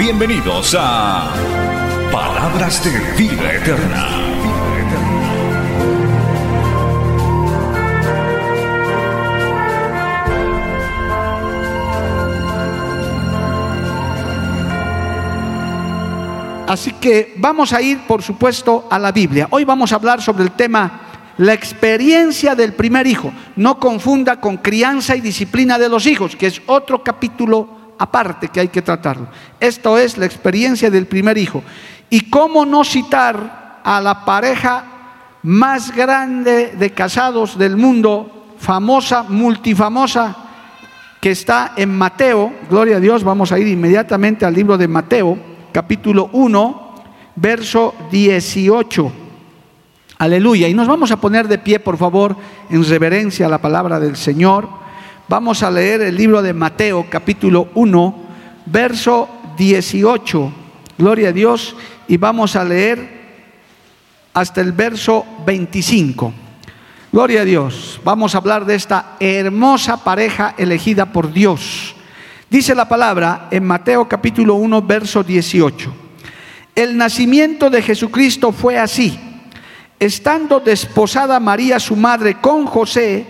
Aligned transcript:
Bienvenidos 0.00 0.74
a 0.78 1.30
Palabras 2.10 2.82
de 2.82 3.22
Vida 3.22 3.52
Eterna. 3.52 4.06
Así 16.66 16.92
que 16.92 17.34
vamos 17.36 17.74
a 17.74 17.82
ir, 17.82 17.98
por 18.06 18.22
supuesto, 18.22 18.88
a 18.90 18.98
la 18.98 19.12
Biblia. 19.12 19.48
Hoy 19.50 19.64
vamos 19.64 19.92
a 19.92 19.96
hablar 19.96 20.22
sobre 20.22 20.44
el 20.44 20.52
tema 20.52 21.02
la 21.36 21.52
experiencia 21.52 22.54
del 22.54 22.72
primer 22.72 23.06
hijo. 23.06 23.34
No 23.54 23.78
confunda 23.78 24.40
con 24.40 24.56
crianza 24.56 25.14
y 25.14 25.20
disciplina 25.20 25.78
de 25.78 25.90
los 25.90 26.06
hijos, 26.06 26.36
que 26.36 26.46
es 26.46 26.62
otro 26.64 27.04
capítulo 27.04 27.79
aparte 28.00 28.48
que 28.48 28.60
hay 28.60 28.68
que 28.68 28.80
tratarlo. 28.80 29.28
Esto 29.60 29.98
es 29.98 30.16
la 30.16 30.24
experiencia 30.24 30.90
del 30.90 31.06
primer 31.06 31.36
hijo. 31.36 31.62
Y 32.08 32.30
cómo 32.30 32.64
no 32.64 32.82
citar 32.82 33.80
a 33.84 34.00
la 34.00 34.24
pareja 34.24 34.84
más 35.42 35.94
grande 35.94 36.74
de 36.78 36.90
casados 36.92 37.58
del 37.58 37.76
mundo, 37.76 38.54
famosa, 38.58 39.22
multifamosa, 39.24 40.34
que 41.20 41.30
está 41.30 41.74
en 41.76 41.96
Mateo, 41.96 42.54
gloria 42.70 42.96
a 42.96 43.00
Dios, 43.00 43.22
vamos 43.22 43.52
a 43.52 43.58
ir 43.58 43.68
inmediatamente 43.68 44.46
al 44.46 44.54
libro 44.54 44.78
de 44.78 44.88
Mateo, 44.88 45.38
capítulo 45.70 46.30
1, 46.32 46.94
verso 47.36 47.94
18. 48.10 49.12
Aleluya. 50.16 50.68
Y 50.68 50.74
nos 50.74 50.88
vamos 50.88 51.10
a 51.10 51.20
poner 51.20 51.48
de 51.48 51.58
pie, 51.58 51.80
por 51.80 51.98
favor, 51.98 52.34
en 52.70 52.82
reverencia 52.82 53.44
a 53.44 53.50
la 53.50 53.58
palabra 53.58 54.00
del 54.00 54.16
Señor. 54.16 54.80
Vamos 55.30 55.62
a 55.62 55.70
leer 55.70 56.00
el 56.00 56.16
libro 56.16 56.42
de 56.42 56.52
Mateo, 56.52 57.06
capítulo 57.08 57.68
1, 57.74 58.14
verso 58.66 59.28
18. 59.56 60.52
Gloria 60.98 61.28
a 61.28 61.32
Dios. 61.32 61.76
Y 62.08 62.16
vamos 62.16 62.56
a 62.56 62.64
leer 62.64 63.20
hasta 64.34 64.60
el 64.60 64.72
verso 64.72 65.24
25. 65.46 66.32
Gloria 67.12 67.42
a 67.42 67.44
Dios. 67.44 68.00
Vamos 68.02 68.34
a 68.34 68.38
hablar 68.38 68.64
de 68.64 68.74
esta 68.74 69.14
hermosa 69.20 70.02
pareja 70.02 70.56
elegida 70.58 71.12
por 71.12 71.32
Dios. 71.32 71.94
Dice 72.50 72.74
la 72.74 72.88
palabra 72.88 73.46
en 73.52 73.64
Mateo 73.64 74.08
capítulo 74.08 74.56
1, 74.56 74.82
verso 74.82 75.22
18. 75.22 75.94
El 76.74 76.96
nacimiento 76.96 77.70
de 77.70 77.82
Jesucristo 77.82 78.50
fue 78.50 78.78
así. 78.78 79.16
Estando 80.00 80.58
desposada 80.58 81.38
María 81.38 81.78
su 81.78 81.94
madre 81.94 82.40
con 82.40 82.66
José, 82.66 83.29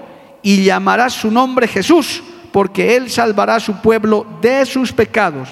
y 0.41 0.63
llamará 0.63 1.09
su 1.09 1.31
nombre 1.31 1.67
Jesús, 1.67 2.23
porque 2.51 2.95
él 2.95 3.09
salvará 3.09 3.55
a 3.55 3.59
su 3.59 3.81
pueblo 3.81 4.25
de 4.41 4.65
sus 4.65 4.91
pecados. 4.91 5.49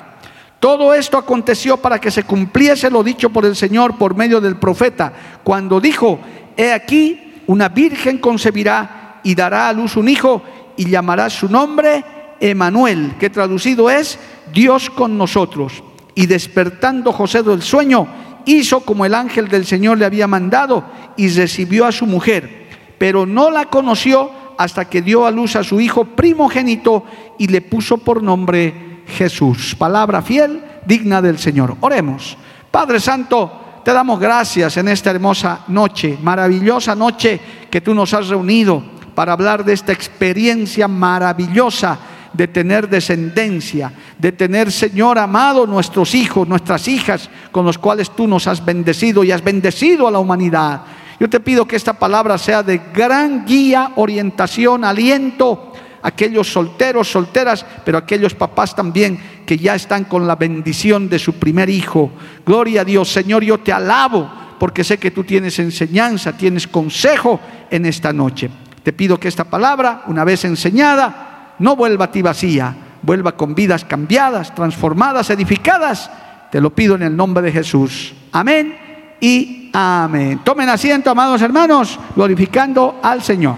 Todo 0.59 0.93
esto 0.93 1.17
aconteció 1.17 1.77
para 1.77 1.99
que 1.99 2.11
se 2.11 2.23
cumpliese 2.23 2.89
lo 2.89 3.01
dicho 3.01 3.29
por 3.29 3.45
el 3.45 3.55
Señor 3.55 3.97
por 3.97 4.15
medio 4.15 4.41
del 4.41 4.57
profeta, 4.57 5.13
cuando 5.43 5.79
dijo, 5.79 6.19
he 6.57 6.73
aquí, 6.73 7.41
una 7.47 7.69
virgen 7.69 8.17
concebirá 8.17 9.21
y 9.23 9.35
dará 9.35 9.69
a 9.69 9.73
luz 9.73 9.95
un 9.95 10.09
hijo 10.09 10.43
y 10.75 10.89
llamará 10.89 11.29
su 11.29 11.47
nombre 11.47 12.03
Emanuel, 12.39 13.15
que 13.19 13.29
traducido 13.29 13.89
es 13.89 14.19
Dios 14.53 14.89
con 14.89 15.17
nosotros. 15.17 15.83
Y 16.15 16.25
despertando 16.25 17.13
José 17.13 17.43
del 17.43 17.61
sueño, 17.61 18.07
hizo 18.45 18.81
como 18.81 19.05
el 19.05 19.15
ángel 19.15 19.47
del 19.47 19.65
Señor 19.65 19.97
le 19.97 20.05
había 20.05 20.27
mandado 20.27 20.83
y 21.15 21.29
recibió 21.29 21.85
a 21.85 21.91
su 21.91 22.05
mujer, 22.05 22.67
pero 22.97 23.25
no 23.25 23.49
la 23.49 23.65
conoció 23.65 24.31
hasta 24.59 24.89
que 24.89 25.01
dio 25.01 25.25
a 25.25 25.31
luz 25.31 25.55
a 25.55 25.63
su 25.63 25.79
hijo 25.79 26.03
primogénito 26.03 27.05
y 27.37 27.47
le 27.47 27.61
puso 27.61 27.97
por 27.97 28.21
nombre 28.21 29.03
Jesús. 29.07 29.73
Palabra 29.73 30.21
fiel, 30.21 30.61
digna 30.85 31.21
del 31.21 31.39
Señor. 31.39 31.77
Oremos. 31.79 32.37
Padre 32.69 32.99
Santo, 32.99 33.79
te 33.85 33.93
damos 33.93 34.19
gracias 34.19 34.75
en 34.75 34.89
esta 34.89 35.11
hermosa 35.11 35.61
noche, 35.69 36.17
maravillosa 36.21 36.93
noche 36.93 37.39
que 37.71 37.79
tú 37.79 37.95
nos 37.95 38.13
has 38.13 38.27
reunido 38.27 38.83
para 39.15 39.31
hablar 39.31 39.63
de 39.63 39.71
esta 39.71 39.93
experiencia 39.93 40.89
maravillosa 40.89 41.97
de 42.33 42.49
tener 42.49 42.89
descendencia, 42.89 43.93
de 44.17 44.33
tener, 44.33 44.73
Señor 44.73 45.19
amado, 45.19 45.67
nuestros 45.67 46.13
hijos, 46.13 46.45
nuestras 46.49 46.89
hijas, 46.89 47.29
con 47.53 47.65
los 47.65 47.77
cuales 47.77 48.11
tú 48.11 48.27
nos 48.27 48.45
has 48.45 48.63
bendecido 48.65 49.23
y 49.23 49.31
has 49.31 49.41
bendecido 49.41 50.05
a 50.05 50.11
la 50.11 50.19
humanidad. 50.19 50.81
Yo 51.19 51.29
te 51.29 51.39
pido 51.39 51.67
que 51.67 51.75
esta 51.75 51.93
palabra 51.93 52.37
sea 52.37 52.63
de 52.63 52.79
gran 52.93 53.45
guía, 53.45 53.91
orientación, 53.95 54.83
aliento 54.83 55.73
aquellos 56.01 56.51
solteros, 56.51 57.11
solteras, 57.11 57.65
pero 57.83 57.97
aquellos 57.97 58.33
papás 58.33 58.75
también 58.75 59.19
que 59.45 59.57
ya 59.57 59.75
están 59.75 60.05
con 60.05 60.27
la 60.27 60.35
bendición 60.35 61.09
de 61.09 61.19
su 61.19 61.33
primer 61.33 61.69
hijo. 61.69 62.11
Gloria 62.45 62.81
a 62.81 62.85
Dios, 62.85 63.11
Señor, 63.11 63.43
yo 63.43 63.59
te 63.59 63.73
alabo 63.73 64.29
porque 64.59 64.83
sé 64.83 64.97
que 64.97 65.11
tú 65.11 65.23
tienes 65.23 65.57
enseñanza, 65.59 66.35
tienes 66.35 66.67
consejo 66.67 67.39
en 67.69 67.85
esta 67.85 68.11
noche. 68.11 68.49
Te 68.83 68.93
pido 68.93 69.19
que 69.19 69.27
esta 69.27 69.45
palabra, 69.45 70.03
una 70.07 70.23
vez 70.23 70.45
enseñada, 70.45 71.55
no 71.59 71.75
vuelva 71.75 72.05
a 72.05 72.11
ti 72.11 72.21
vacía, 72.21 72.75
vuelva 73.01 73.35
con 73.35 73.55
vidas 73.55 73.85
cambiadas, 73.85 74.53
transformadas, 74.53 75.29
edificadas. 75.29 76.11
Te 76.51 76.59
lo 76.59 76.71
pido 76.71 76.95
en 76.95 77.03
el 77.03 77.15
nombre 77.15 77.43
de 77.43 77.51
Jesús. 77.51 78.13
Amén 78.31 78.88
y 79.19 79.69
amén. 79.73 80.41
Tomen 80.43 80.69
asiento, 80.69 81.11
amados 81.11 81.41
hermanos, 81.41 81.99
glorificando 82.15 82.99
al 83.01 83.21
Señor. 83.21 83.55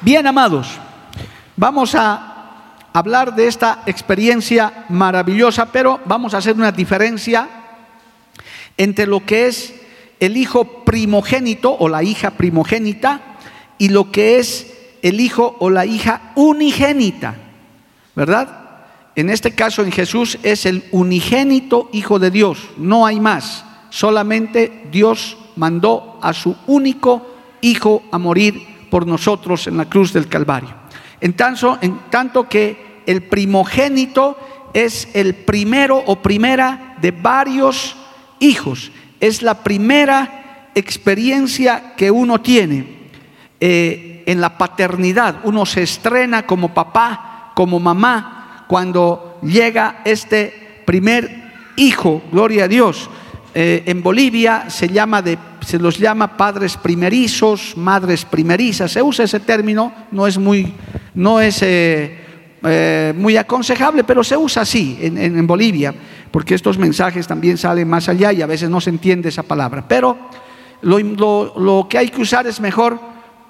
Bien, 0.00 0.26
amados, 0.26 0.78
vamos 1.56 1.94
a 1.94 2.34
hablar 2.92 3.34
de 3.34 3.48
esta 3.48 3.82
experiencia 3.86 4.84
maravillosa, 4.88 5.66
pero 5.66 6.00
vamos 6.04 6.34
a 6.34 6.38
hacer 6.38 6.54
una 6.54 6.72
diferencia 6.72 7.48
entre 8.76 9.06
lo 9.06 9.24
que 9.24 9.46
es 9.46 9.74
el 10.20 10.36
hijo 10.36 10.84
primogénito 10.84 11.74
o 11.76 11.88
la 11.88 12.02
hija 12.02 12.32
primogénita 12.32 13.20
y 13.78 13.88
lo 13.88 14.10
que 14.10 14.38
es 14.38 14.72
el 15.02 15.20
hijo 15.20 15.56
o 15.60 15.70
la 15.70 15.86
hija 15.86 16.32
unigénita, 16.34 17.34
¿verdad? 18.14 18.63
En 19.16 19.30
este 19.30 19.54
caso 19.54 19.82
en 19.82 19.92
Jesús 19.92 20.38
es 20.42 20.66
el 20.66 20.84
unigénito 20.90 21.88
Hijo 21.92 22.18
de 22.18 22.30
Dios, 22.30 22.58
no 22.76 23.06
hay 23.06 23.20
más, 23.20 23.64
solamente 23.90 24.86
Dios 24.90 25.36
mandó 25.56 26.18
a 26.20 26.32
su 26.32 26.56
único 26.66 27.30
Hijo 27.60 28.02
a 28.10 28.18
morir 28.18 28.60
por 28.90 29.06
nosotros 29.06 29.66
en 29.66 29.76
la 29.78 29.88
cruz 29.88 30.12
del 30.12 30.28
Calvario. 30.28 30.74
En 31.20 31.32
tanto, 31.32 32.48
que 32.48 33.00
el 33.06 33.22
primogénito 33.22 34.36
es 34.74 35.08
el 35.14 35.34
primero 35.34 36.02
o 36.04 36.20
primera 36.20 36.96
de 37.00 37.10
varios 37.10 37.96
hijos, 38.40 38.92
es 39.20 39.40
la 39.40 39.62
primera 39.62 40.70
experiencia 40.74 41.94
que 41.96 42.10
uno 42.10 42.42
tiene. 42.42 43.04
Eh, 43.60 44.14
en 44.26 44.40
la 44.40 44.56
paternidad. 44.58 45.36
Uno 45.44 45.66
se 45.66 45.82
estrena 45.82 46.46
como 46.46 46.74
papá, 46.74 47.52
como 47.54 47.80
mamá, 47.80 48.33
cuando 48.66 49.38
llega 49.42 50.02
este 50.04 50.82
primer 50.84 51.52
hijo, 51.76 52.22
gloria 52.30 52.64
a 52.64 52.68
Dios. 52.68 53.10
Eh, 53.54 53.84
en 53.86 54.02
Bolivia 54.02 54.68
se, 54.68 54.88
llama 54.88 55.22
de, 55.22 55.38
se 55.60 55.78
los 55.78 55.98
llama 55.98 56.36
padres 56.36 56.76
primerizos, 56.76 57.76
madres 57.76 58.24
primerizas. 58.24 58.90
Se 58.90 59.02
usa 59.02 59.24
ese 59.24 59.40
término, 59.40 59.92
no 60.10 60.26
es 60.26 60.38
muy, 60.38 60.74
no 61.14 61.40
es, 61.40 61.62
eh, 61.62 62.24
eh, 62.66 63.12
muy 63.14 63.36
aconsejable, 63.36 64.04
pero 64.04 64.24
se 64.24 64.38
usa 64.38 64.62
así 64.62 64.98
en, 65.02 65.46
Bolivia, 65.46 65.94
porque 66.30 66.54
estos 66.54 66.78
mensajes 66.78 67.26
también 67.26 67.58
salen 67.58 67.86
más 67.86 68.08
allá 68.08 68.32
y 68.32 68.40
a 68.40 68.46
veces 68.46 68.70
no 68.70 68.80
se 68.80 68.88
entiende 68.88 69.28
esa 69.28 69.42
palabra. 69.42 69.86
Pero 69.86 70.16
lo, 70.80 71.86
que 71.90 71.98
hay 71.98 72.08
que 72.08 72.22
usar 72.22 72.46
es 72.46 72.60
mejor 72.60 72.98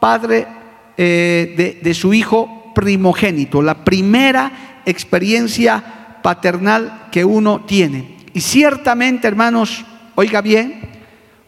padre 0.01 0.49
eh, 0.97 1.81
de, 1.81 1.95
su 1.95 2.13
hijo 2.13 2.73
primogénito, 2.75 3.63
la 3.63 3.85
primera 3.85 4.74
experiencia 4.87 6.21
paternal 6.23 7.09
que 7.11 7.25
uno 7.25 7.61
tiene. 7.61 8.17
Y 8.33 8.41
ciertamente, 8.41 9.29
hermanos, 9.29 9.85
oiga 10.15 10.41
bien, 10.41 10.81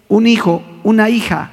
un 0.08 0.26
hijo, 0.26 0.62
una 0.84 1.08
hija, 1.08 1.50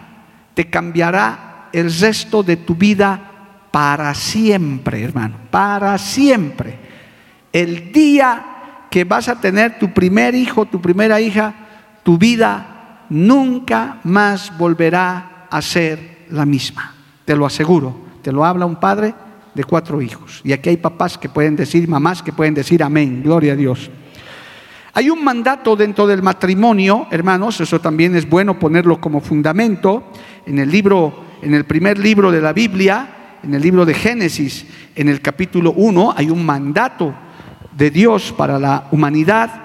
te 0.53 0.69
cambiará 0.69 1.69
el 1.71 1.91
resto 1.97 2.43
de 2.43 2.57
tu 2.57 2.75
vida 2.75 3.31
para 3.71 4.13
siempre, 4.13 5.03
hermano, 5.03 5.37
para 5.49 5.97
siempre. 5.97 6.77
El 7.51 7.91
día 7.91 8.85
que 8.91 9.03
vas 9.03 9.27
a 9.27 9.39
tener 9.39 9.79
tu 9.79 9.91
primer 9.91 10.35
hijo, 10.35 10.65
tu 10.65 10.79
primera 10.79 11.19
hija, 11.19 11.53
tu 12.03 12.17
vida 12.17 13.05
nunca 13.09 13.99
más 14.03 14.55
volverá 14.57 15.47
a 15.49 15.61
ser 15.61 16.25
la 16.29 16.45
misma. 16.45 16.93
Te 17.25 17.35
lo 17.35 17.45
aseguro, 17.45 17.95
te 18.21 18.31
lo 18.31 18.45
habla 18.45 18.65
un 18.65 18.75
padre 18.75 19.15
de 19.53 19.63
cuatro 19.63 20.01
hijos. 20.01 20.41
Y 20.43 20.53
aquí 20.53 20.69
hay 20.69 20.77
papás 20.77 21.17
que 21.17 21.29
pueden 21.29 21.55
decir, 21.55 21.87
mamás 21.87 22.21
que 22.21 22.33
pueden 22.33 22.53
decir 22.53 22.83
amén, 22.83 23.21
gloria 23.23 23.53
a 23.53 23.55
Dios. 23.55 23.89
Hay 24.93 25.09
un 25.09 25.23
mandato 25.23 25.75
dentro 25.75 26.05
del 26.05 26.21
matrimonio, 26.21 27.07
hermanos, 27.09 27.59
eso 27.61 27.81
también 27.81 28.15
es 28.15 28.29
bueno 28.29 28.59
ponerlo 28.59 29.01
como 29.01 29.21
fundamento 29.21 30.03
en 30.45 30.59
el 30.59 30.69
libro, 30.69 31.13
en 31.41 31.55
el 31.55 31.65
primer 31.65 31.97
libro 31.97 32.31
de 32.31 32.41
la 32.41 32.53
Biblia, 32.53 33.37
en 33.43 33.53
el 33.53 33.61
libro 33.61 33.85
de 33.85 33.93
Génesis, 33.93 34.65
en 34.95 35.09
el 35.09 35.19
capítulo 35.21 35.73
1, 35.75 36.13
hay 36.15 36.29
un 36.29 36.45
mandato 36.45 37.13
de 37.75 37.89
Dios 37.89 38.33
para 38.37 38.59
la 38.59 38.87
humanidad. 38.91 39.61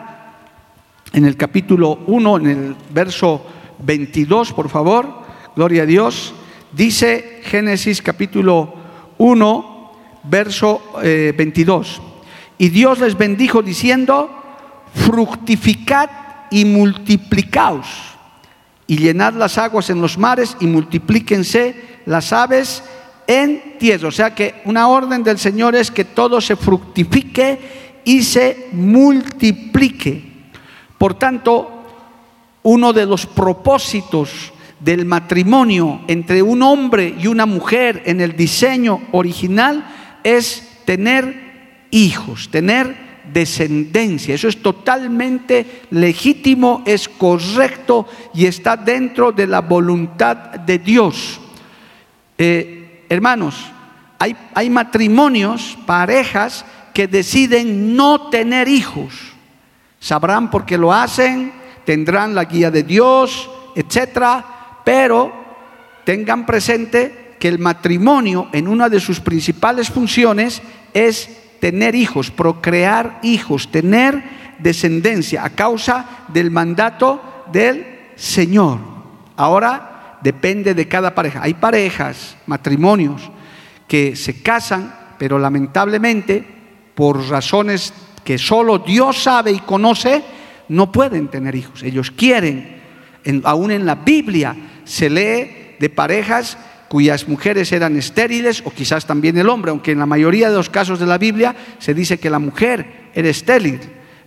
En 1.13 1.25
el 1.25 1.37
capítulo 1.37 2.01
1, 2.07 2.37
en 2.39 2.47
el 2.47 2.77
verso 2.93 3.45
22, 3.85 4.53
por 4.53 4.69
favor, 4.69 5.23
gloria 5.55 5.83
a 5.83 5.87
Dios, 5.87 6.35
dice 6.73 7.41
Génesis 7.45 8.03
capítulo 8.03 8.75
1, 9.19 9.78
verso 10.25 10.83
22. 11.03 11.89
Eh, 11.89 12.01
y 12.59 12.69
Dios 12.71 12.99
les 12.99 13.17
bendijo 13.17 13.63
diciendo, 13.63 14.31
fructificad 14.95 16.11
y 16.51 16.65
multiplicaos, 16.65 17.87
y 18.87 18.97
llenad 18.97 19.35
las 19.35 19.59
aguas 19.59 19.91
en 19.91 20.01
los 20.01 20.19
mares 20.19 20.57
y 20.61 20.67
multiplíquense 20.67 22.01
las 22.07 22.33
aves 22.33 22.83
en 23.27 23.79
tierra. 23.79 24.09
O 24.09 24.13
sea 24.13 24.35
que 24.35 24.63
una 24.65 24.89
orden 24.89 25.23
del 25.23 25.39
Señor 25.39 25.77
es 25.77 25.91
que 25.91 26.05
todo 26.05 26.41
se 26.41 26.57
fructifique 26.57 28.01
y 28.05 28.23
se 28.23 28.71
multiplique. 28.73 30.25
Por 30.97 31.15
tanto, 31.15 31.85
uno 32.63 32.93
de 32.93 33.07
los 33.07 33.27
propósitos 33.27 34.53
del 34.81 35.05
matrimonio 35.05 36.01
entre 36.09 36.43
un 36.43 36.63
hombre 36.63 37.15
y 37.19 37.27
una 37.27 37.47
mujer 37.47 38.03
en 38.07 38.21
el 38.21 38.37
diseño 38.37 39.01
original 39.13 39.85
es 40.37 40.63
tener 40.85 41.87
hijos, 41.91 42.51
tener 42.51 43.09
descendencia. 43.33 44.35
Eso 44.35 44.49
es 44.49 44.63
totalmente 44.63 45.83
legítimo, 45.91 46.83
es 46.87 47.09
correcto 47.09 48.07
y 48.35 48.47
está 48.47 48.77
dentro 48.77 49.33
de 49.33 49.47
la 49.47 49.61
voluntad 49.61 50.37
de 50.37 50.79
Dios. 50.79 51.41
Eh, 52.37 53.05
hermanos, 53.09 53.71
hay, 54.19 54.37
hay 54.55 54.71
matrimonios, 54.71 55.79
parejas 55.87 56.65
que 56.95 57.07
deciden 57.07 57.95
no 57.95 58.29
tener 58.31 58.69
hijos. 58.69 59.15
Sabrán 60.01 60.51
por 60.51 60.65
qué 60.65 60.79
lo 60.79 60.93
hacen, 60.93 61.53
tendrán 61.85 62.35
la 62.35 62.45
guía 62.45 62.71
de 62.71 62.83
Dios, 62.83 63.51
etcétera, 63.75 64.81
pero 64.85 65.33
tengan 66.05 66.47
presente 66.47 67.28
que 67.39 67.49
el 67.49 67.59
matrimonio 67.59 68.49
en 68.53 68.69
una 68.69 68.89
de 68.89 69.01
sus 69.01 69.21
principales 69.21 69.91
funciones 69.91 70.63
es 70.93 71.29
tener 71.61 71.95
hijos, 71.95 72.31
procrear 72.31 73.21
hijos, 73.23 73.71
tener 73.71 74.23
descendencia 74.59 75.45
a 75.45 75.51
causa 75.51 76.25
del 76.29 76.51
mandato 76.51 77.45
del 77.53 77.87
Señor. 78.17 78.79
Ahora 79.37 80.19
depende 80.21 80.75
de 80.75 80.89
cada 80.89 81.15
pareja. 81.15 81.43
Hay 81.43 81.55
parejas, 81.55 82.37
matrimonios, 82.47 83.31
que 83.87 84.17
se 84.17 84.43
casan, 84.43 84.95
pero 85.19 85.39
lamentablemente, 85.39 86.45
por 86.95 87.29
razones 87.29 87.93
que 88.25 88.39
solo 88.39 88.79
Dios 88.79 89.23
sabe 89.23 89.53
y 89.53 89.61
conoce, 89.61 90.23
no 90.69 90.93
pueden 90.93 91.29
tener 91.29 91.55
hijos. 91.55 91.83
Ellos 91.83 92.11
quieren, 92.11 92.83
aún 93.45 93.71
en 93.71 93.87
la 93.87 93.95
Biblia 93.95 94.55
se 94.85 95.09
lee 95.09 95.77
de 95.79 95.91
parejas 95.91 96.59
cuyas 96.89 97.29
mujeres 97.29 97.71
eran 97.73 97.97
estériles 97.97 98.63
o 98.65 98.71
quizás 98.71 99.07
también 99.07 99.37
el 99.39 99.49
hombre, 99.49 99.71
aunque 99.71 99.93
en 99.93 99.99
la 99.99 100.07
mayoría 100.07 100.51
de 100.51 100.57
los 100.57 100.71
casos 100.71 100.99
de 100.99 101.07
la 101.07 101.19
Biblia 101.19 101.55
se 101.79 101.95
dice 101.95 102.19
que 102.19 102.31
la 102.31 102.39
mujer 102.39 103.11
era 103.15 103.29
estéril. 103.29 103.81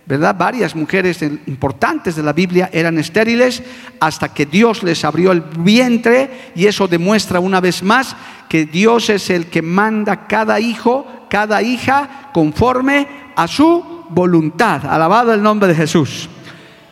¿verdad? 0.04 0.36
Varias 0.36 0.74
mujeres 0.74 1.22
importantes 1.46 2.16
de 2.16 2.22
la 2.22 2.32
Biblia 2.32 2.70
eran 2.72 2.98
estériles 2.98 3.62
hasta 4.00 4.34
que 4.34 4.46
Dios 4.46 4.82
les 4.82 5.04
abrió 5.04 5.32
el 5.32 5.40
vientre 5.40 6.52
y 6.54 6.66
eso 6.66 6.88
demuestra 6.88 7.40
una 7.40 7.60
vez 7.60 7.82
más 7.82 8.16
que 8.48 8.66
Dios 8.66 9.10
es 9.10 9.30
el 9.30 9.46
que 9.46 9.62
manda 9.62 10.26
cada 10.26 10.58
hijo, 10.60 11.06
cada 11.30 11.62
hija 11.62 12.30
conforme 12.34 13.06
a 13.36 13.46
su 13.46 14.04
voluntad. 14.10 14.84
Alabado 14.86 15.32
el 15.32 15.42
nombre 15.42 15.68
de 15.68 15.74
Jesús. 15.74 16.28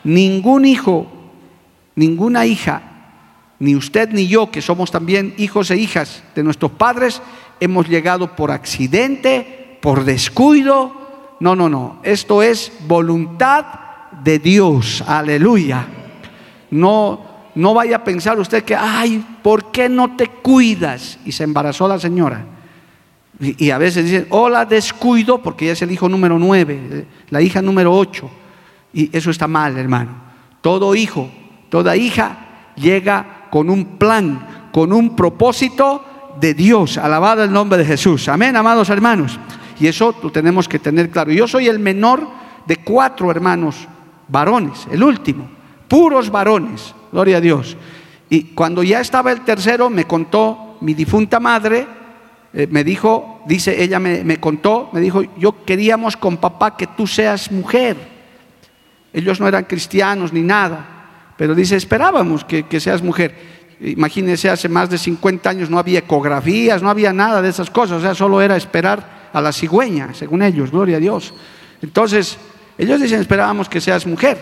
Ningún 0.05 0.65
hijo, 0.65 1.11
ninguna 1.97 2.47
hija, 2.47 2.90
ni 3.61 3.77
usted 3.77 4.11
ni 4.11 4.27
yo, 4.27 4.51
que 4.51 4.63
somos 4.63 4.91
también 4.91 5.35
hijos 5.37 5.71
e 5.71 5.77
hijas 5.77 6.23
de 6.35 6.43
nuestros 6.43 6.73
padres, 6.73 7.23
hemos 7.61 7.89
llegado 7.89 8.35
por 8.35 8.51
accidente, 8.51 9.79
por 9.83 10.05
descuido, 10.05 10.93
no, 11.41 11.55
no, 11.55 11.69
no. 11.69 12.01
Esto 12.03 12.43
es 12.43 12.73
voluntad 12.89 13.67
de 14.25 14.39
Dios. 14.39 15.05
Aleluya. 15.07 15.87
No, 16.71 17.21
no 17.55 17.75
vaya 17.75 17.97
a 17.97 18.05
pensar 18.05 18.39
usted 18.39 18.65
que, 18.65 18.75
ay, 18.75 19.25
¿por 19.43 19.71
qué 19.71 19.89
no 19.89 20.17
te 20.17 20.29
cuidas? 20.29 21.19
Y 21.25 21.33
se 21.33 21.45
embarazó 21.45 21.87
la 21.87 21.99
señora. 21.99 22.45
Y, 23.41 23.71
a 23.71 23.79
veces 23.79 24.05
dicen, 24.05 24.27
hola, 24.31 24.67
descuido, 24.67 25.43
porque 25.43 25.65
ella 25.65 25.73
es 25.73 25.83
el 25.83 25.91
hijo 25.91 26.11
número 26.11 26.39
nueve, 26.39 27.07
la 27.31 27.41
hija 27.41 27.63
número 27.63 27.95
ocho. 27.95 28.31
Y 28.93 29.15
eso 29.17 29.31
está 29.31 29.49
mal, 29.49 29.79
hermano. 29.79 30.11
Todo 30.61 30.95
hijo, 30.95 31.31
toda 31.71 31.97
hija 31.97 32.73
llega 32.77 33.40
con 33.51 33.71
un 33.71 33.99
plan, 33.99 34.69
con 34.73 34.93
un 34.93 35.17
propósito 35.17 36.05
de 36.41 36.55
Dios. 36.55 36.99
Alabado 36.99 37.45
el 37.45 37.53
nombre 37.53 37.79
de 37.79 37.85
Jesús. 37.85 38.29
Amén, 38.29 38.57
amados 38.57 38.89
hermanos. 38.91 39.39
Y 39.79 39.87
eso 39.87 40.15
lo 40.23 40.31
tenemos 40.31 40.69
que 40.69 40.79
tener 40.79 41.11
claro. 41.11 41.33
Yo 41.33 41.49
soy 41.49 41.69
el 41.69 41.79
menor 41.79 42.27
de 42.67 42.77
cuatro 42.77 43.31
hermanos 43.31 43.89
varones, 44.29 44.87
el 44.91 45.03
último, 45.03 45.49
puros 45.89 46.31
varones, 46.31 46.95
gloria 47.11 47.39
a 47.39 47.41
Dios. 47.41 47.77
Y 48.29 48.43
cuando 48.55 48.83
ya 48.83 49.01
estaba 49.01 49.33
el 49.33 49.41
tercero, 49.41 49.91
me 49.91 50.05
contó 50.05 50.77
mi 50.81 50.95
difunta 50.95 51.41
madre, 51.41 51.87
eh, 52.53 52.67
me 52.71 52.85
dijo, 52.85 53.43
dice, 53.47 53.83
ella 53.83 53.99
me, 53.99 54.39
contó, 54.39 54.91
me 54.93 55.01
dijo, 55.01 55.23
yo 55.37 55.65
queríamos 55.65 56.17
con 56.17 56.37
papá 56.37 56.77
que 56.77 56.87
tú 56.87 57.07
seas 57.07 57.51
mujer. 57.51 57.97
Ellos 59.13 59.41
no 59.41 59.49
eran 59.49 59.65
cristianos 59.65 60.33
ni 60.33 60.43
nada, 60.43 61.00
pero 61.41 61.55
dice, 61.55 61.75
esperábamos 61.75 62.45
que, 62.45 62.81
seas 62.81 63.03
mujer. 63.03 63.35
Imagínense, 63.81 64.51
hace 64.51 64.69
más 64.69 64.91
de 64.91 64.99
50 64.99 65.49
años 65.49 65.71
no 65.71 65.79
había 65.79 66.01
ecografías, 66.01 66.83
no 66.83 66.91
había 66.91 67.15
nada 67.15 67.41
de 67.41 67.49
esas 67.49 67.71
cosas, 67.71 67.97
o 67.97 68.01
sea, 68.03 68.15
solo 68.15 68.43
era 68.43 68.59
esperar 68.59 69.31
a 69.33 69.41
la 69.41 69.51
cigüeña, 69.51 70.13
según 70.13 70.43
ellos, 70.43 70.71
gloria 70.71 70.99
a 70.99 71.01
Dios. 71.01 71.33
Entonces, 71.81 72.37
ellos 72.77 73.01
dicen, 73.01 73.23
esperábamos 73.23 73.71
que 73.71 73.81
seas 73.81 74.07
mujer. 74.07 74.37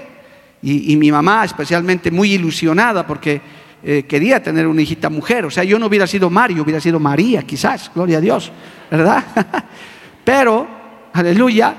Y, 0.61 0.97
mi 0.97 1.13
mamá 1.13 1.45
especialmente 1.45 2.11
muy 2.11 2.33
ilusionada 2.33 3.07
porque 3.07 3.41
eh, 3.85 4.03
quería 4.09 4.43
tener 4.43 4.67
una 4.67 4.83
hijita 4.83 5.09
mujer. 5.09 5.45
O 5.45 5.53
sea, 5.53 5.63
yo 5.63 5.79
no 5.79 5.87
hubiera 5.87 6.09
sido 6.09 6.29
Mario, 6.29 6.65
hubiera 6.65 6.81
sido 6.81 6.99
María, 6.99 7.45
quizás, 7.45 7.93
gloria 7.95 8.19
a 8.19 8.21
Dios, 8.21 8.51
¿verdad? 8.91 9.25
Pero, 10.25 10.67
aleluya, 11.13 11.77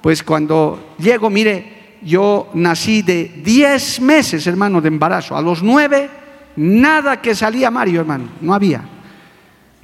pues 0.00 0.22
cuando 0.22 0.94
llego, 0.98 1.28
mire, 1.28 1.83
yo 2.04 2.50
nací 2.54 3.02
de 3.02 3.40
10 3.44 4.00
meses, 4.00 4.46
hermano, 4.46 4.80
de 4.80 4.88
embarazo. 4.88 5.36
A 5.36 5.42
los 5.42 5.62
9, 5.62 6.10
nada 6.56 7.20
que 7.20 7.34
salía 7.34 7.70
Mario, 7.70 8.00
hermano, 8.00 8.28
no 8.40 8.54
había 8.54 8.84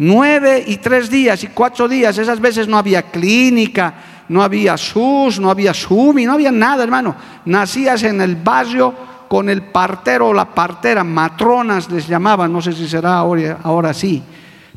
nueve 0.03 0.65
y 0.67 0.79
tres 0.79 1.11
días 1.11 1.45
y 1.45 1.49
cuatro 1.49 1.87
días, 1.87 2.17
esas 2.17 2.41
veces 2.41 2.67
no 2.67 2.79
había 2.79 3.03
clínica, 3.03 3.93
no 4.31 4.43
había 4.43 4.79
SUS, 4.79 5.39
no 5.39 5.51
había 5.51 5.75
SUMI, 5.75 6.25
no 6.25 6.33
había 6.33 6.51
nada, 6.51 6.83
hermano. 6.83 7.15
Nacías 7.45 8.03
en 8.05 8.19
el 8.23 8.37
barrio 8.37 8.95
con 9.29 9.51
el 9.51 9.61
partero 9.61 10.29
o 10.29 10.33
la 10.33 10.55
partera, 10.55 11.05
matronas 11.05 11.91
les 11.91 12.09
llamaban, 12.09 12.51
no 12.51 12.63
sé 12.63 12.73
si 12.73 12.89
será 12.89 13.19
ahora, 13.19 13.59
ahora 13.63 13.93
sí, 13.93 14.23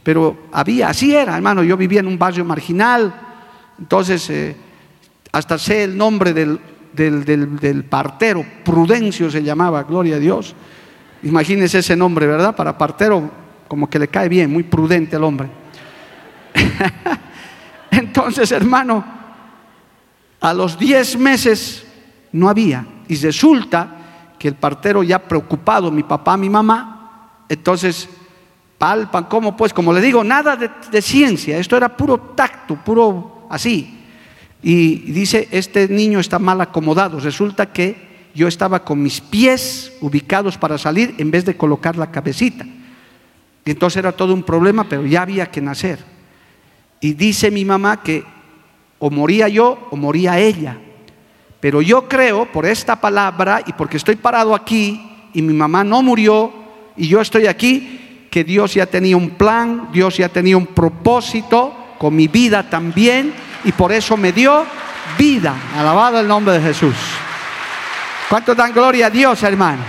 pero 0.04 0.50
había, 0.52 0.90
así 0.90 1.16
era, 1.16 1.38
hermano. 1.38 1.64
Yo 1.64 1.78
vivía 1.78 2.02
en 2.02 2.08
un 2.08 2.20
barrio 2.20 2.44
marginal, 2.44 3.14
Entonces, 3.80 4.30
eh, 4.30 4.58
hasta 5.32 5.58
sé 5.58 5.86
el 5.86 5.98
nombre 5.98 6.34
del, 6.34 6.60
del, 6.94 7.86
partero, 7.90 8.46
Prudencio 8.64 9.30
se 9.30 9.44
llamaba, 9.44 9.84
gloria 9.84 10.16
a 10.16 10.20
Dios. 10.20 10.56
Imagínense 11.24 11.80
ese 11.80 11.96
nombre, 11.96 12.28
¿verdad? 12.28 12.56
Para 12.56 12.78
partero, 12.78 13.30
como 13.68 13.90
que 13.90 14.00
le 14.00 14.08
cae 14.08 14.30
bien, 14.30 14.52
muy 14.52 14.64
prudente 14.64 15.16
el 15.16 15.24
hombre. 15.24 15.50
Entonces, 17.92 18.52
hermano, 18.52 19.04
a 20.40 20.54
los 20.54 20.78
10 20.78 21.18
meses 21.18 21.86
no 22.32 22.50
había. 22.50 22.86
Y 23.08 23.16
resulta 23.16 23.88
que 24.38 24.50
el 24.50 24.56
partero 24.56 25.04
ya 25.04 25.20
preocupado, 25.20 25.90
mi 25.90 26.04
papá, 26.04 26.36
mi 26.36 26.50
mamá, 26.50 27.44
entonces 27.48 28.10
palpan, 28.78 29.26
¿cómo 29.26 29.56
pues? 29.56 29.74
Como 29.74 29.94
le 29.94 30.02
digo, 30.02 30.24
nada 30.24 30.58
de, 30.58 31.02
ciencia, 31.02 31.58
esto 31.58 31.78
era 31.78 31.96
puro 31.96 32.20
tacto, 32.36 32.76
puro 32.76 33.48
así. 33.50 34.03
Y 34.64 35.12
dice, 35.12 35.50
este 35.52 35.90
niño 35.90 36.22
está 36.22 36.40
mal 36.40 36.62
acomodado. 36.62 37.20
Resulta 37.20 37.74
que 37.74 37.96
yo 38.34 38.48
estaba 38.48 38.84
con 38.84 39.04
mis 39.04 39.20
pies 39.20 39.92
ubicados 40.00 40.58
para 40.58 40.78
salir 40.78 41.14
en 41.18 41.30
vez 41.30 41.44
de 41.44 41.58
colocar 41.58 41.98
la 41.98 42.10
cabecita. 42.10 42.66
Y 43.66 43.72
entonces 43.72 43.98
era 43.98 44.14
todo 44.14 44.34
un 44.34 44.44
problema, 44.44 44.88
pero 44.88 45.06
ya 45.06 45.22
había 45.22 45.52
que 45.52 45.62
nacer. 45.62 46.00
Y 47.02 47.14
dice 47.14 47.52
mi 47.52 47.66
mamá 47.66 48.02
que 48.02 48.24
o 49.00 49.10
moría 49.10 49.50
yo 49.50 49.90
o 49.92 49.98
moría 49.98 50.40
ella. 50.40 50.78
Pero 51.60 51.82
yo 51.82 52.08
creo 52.08 52.50
por 52.50 52.66
esta 52.66 53.00
palabra 53.00 53.62
y 53.66 53.74
porque 53.74 53.98
estoy 53.98 54.16
parado 54.16 54.56
aquí 54.56 55.30
y 55.34 55.42
mi 55.42 55.54
mamá 55.54 55.84
no 55.84 56.02
murió 56.02 56.54
y 56.96 57.08
yo 57.08 57.20
estoy 57.20 57.48
aquí, 57.48 58.28
que 58.32 58.44
Dios 58.44 58.74
ya 58.74 58.86
tenía 58.86 59.18
un 59.18 59.32
plan, 59.32 59.90
Dios 59.92 60.18
ya 60.18 60.30
tenía 60.30 60.58
un 60.58 60.68
propósito 60.68 61.74
con 61.98 62.16
mi 62.16 62.28
vida 62.28 62.70
también 62.70 63.34
y 63.64 63.72
por 63.72 63.92
eso 63.92 64.18
me 64.18 64.32
dio 64.32 64.66
vida. 65.18 65.56
Alabado 65.78 66.20
el 66.20 66.28
nombre 66.28 66.54
de 66.54 66.62
Jesús. 66.62 66.96
¿Cuánto 68.30 68.56
dan 68.56 68.74
gloria 68.74 69.08
a 69.08 69.10
Dios, 69.10 69.44
hermano? 69.44 69.84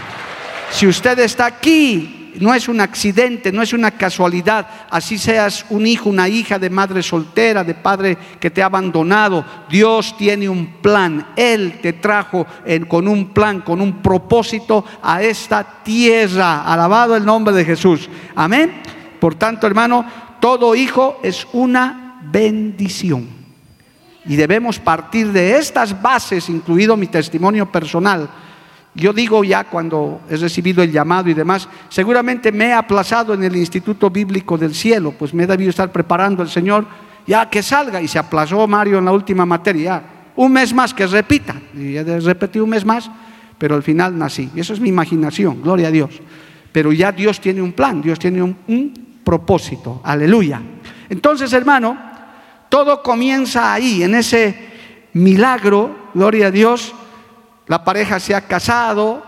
Si 0.71 0.87
usted 0.87 1.19
está 1.21 1.47
aquí 1.47 2.25
no 2.41 2.55
es 2.55 2.69
un 2.69 2.81
accidente, 2.81 3.53
no 3.53 3.63
es 3.63 3.73
una 3.73 3.93
casualidad. 3.93 4.67
Así 4.91 5.19
seas 5.19 5.65
un 5.71 5.87
hijo, 5.87 6.11
una 6.11 6.29
hija 6.29 6.59
de 6.59 6.71
madre 6.71 7.03
soltera, 7.03 7.65
de 7.65 7.75
padre 7.75 8.17
que 8.41 8.51
te 8.51 8.63
ha 8.63 8.67
abandonado. 8.67 9.45
Dios 9.69 10.17
tiene 10.17 10.49
un 10.49 10.67
plan. 10.83 11.29
Él 11.37 11.79
te 11.81 11.95
trajo 11.95 12.47
con 12.89 13.09
un 13.09 13.29
plan, 13.29 13.61
con 13.61 13.81
un 13.81 14.03
propósito 14.03 14.85
a 15.03 15.23
esta 15.23 15.65
tierra. 15.83 16.65
Alabado 16.65 17.17
el 17.17 17.25
nombre 17.25 17.55
de 17.55 17.65
Jesús. 17.65 18.09
Amén. 18.35 18.83
Por 19.21 19.37
tanto, 19.37 19.67
hermano, 19.67 20.05
todo 20.41 20.75
hijo 20.75 21.21
es 21.23 21.47
una 21.53 22.21
bendición. 22.23 23.44
Y 24.27 24.37
debemos 24.37 24.79
partir 24.79 25.33
de 25.33 25.59
estas 25.59 26.01
bases, 26.01 26.49
incluido 26.49 26.97
mi 26.97 27.07
testimonio 27.07 27.71
personal 27.71 28.29
yo 28.95 29.13
digo 29.13 29.43
ya 29.43 29.65
cuando 29.65 30.21
he 30.31 30.37
recibido 30.37 30.83
el 30.83 30.93
llamado 30.93 31.29
y 31.29 31.35
demás, 31.35 31.69
seguramente 31.89 32.53
me 32.53 32.67
he 32.67 32.73
aplazado 32.73 33.35
en 33.35 33.43
el 33.43 33.57
Instituto 33.57 34.09
Bíblico 34.09 34.57
del 34.57 34.75
Cielo, 34.75 35.13
pues 35.19 35.35
me 35.35 35.45
he 35.45 35.47
debido 35.47 35.71
estar 35.71 35.91
preparando 35.91 36.43
el 36.43 36.49
Señor 36.49 36.87
ya 37.27 37.51
que 37.51 37.63
salga 37.63 38.01
y 38.01 38.07
se 38.07 38.19
aplazó 38.19 38.67
Mario 38.69 38.99
en 38.99 39.07
la 39.07 39.13
última 39.13 39.45
materia, 39.45 40.03
un 40.37 40.53
mes 40.53 40.73
más 40.73 40.95
que 40.95 41.07
repita, 41.07 41.57
y 41.75 41.97
he 41.97 42.21
repetido 42.21 42.65
un 42.65 42.71
mes 42.71 42.85
más, 42.85 43.11
pero 43.59 43.75
al 43.75 43.83
final 43.83 44.17
nací. 44.17 44.51
Y 44.55 44.61
eso 44.61 44.75
es 44.75 44.81
mi 44.81 44.91
imaginación, 44.91 45.63
gloria 45.63 45.89
a 45.89 45.91
Dios. 45.91 46.21
Pero 46.71 46.93
ya 46.93 47.13
Dios 47.13 47.41
tiene 47.41 47.63
un 47.63 47.73
plan, 47.73 48.03
Dios 48.03 48.19
tiene 48.19 48.43
un, 48.43 48.57
un 48.69 48.93
propósito, 49.25 50.03
aleluya. 50.05 50.61
Entonces, 51.09 51.53
hermano, 51.53 51.97
todo 52.75 53.05
comienza 53.05 53.73
ahí, 53.73 54.03
en 54.03 54.17
ese 54.17 54.53
milagro, 55.13 55.95
gloria 56.13 56.49
a 56.49 56.51
Dios, 56.51 56.93
la 57.69 57.85
pareja 57.85 58.19
se 58.19 58.35
ha 58.35 58.49
casado, 58.49 59.23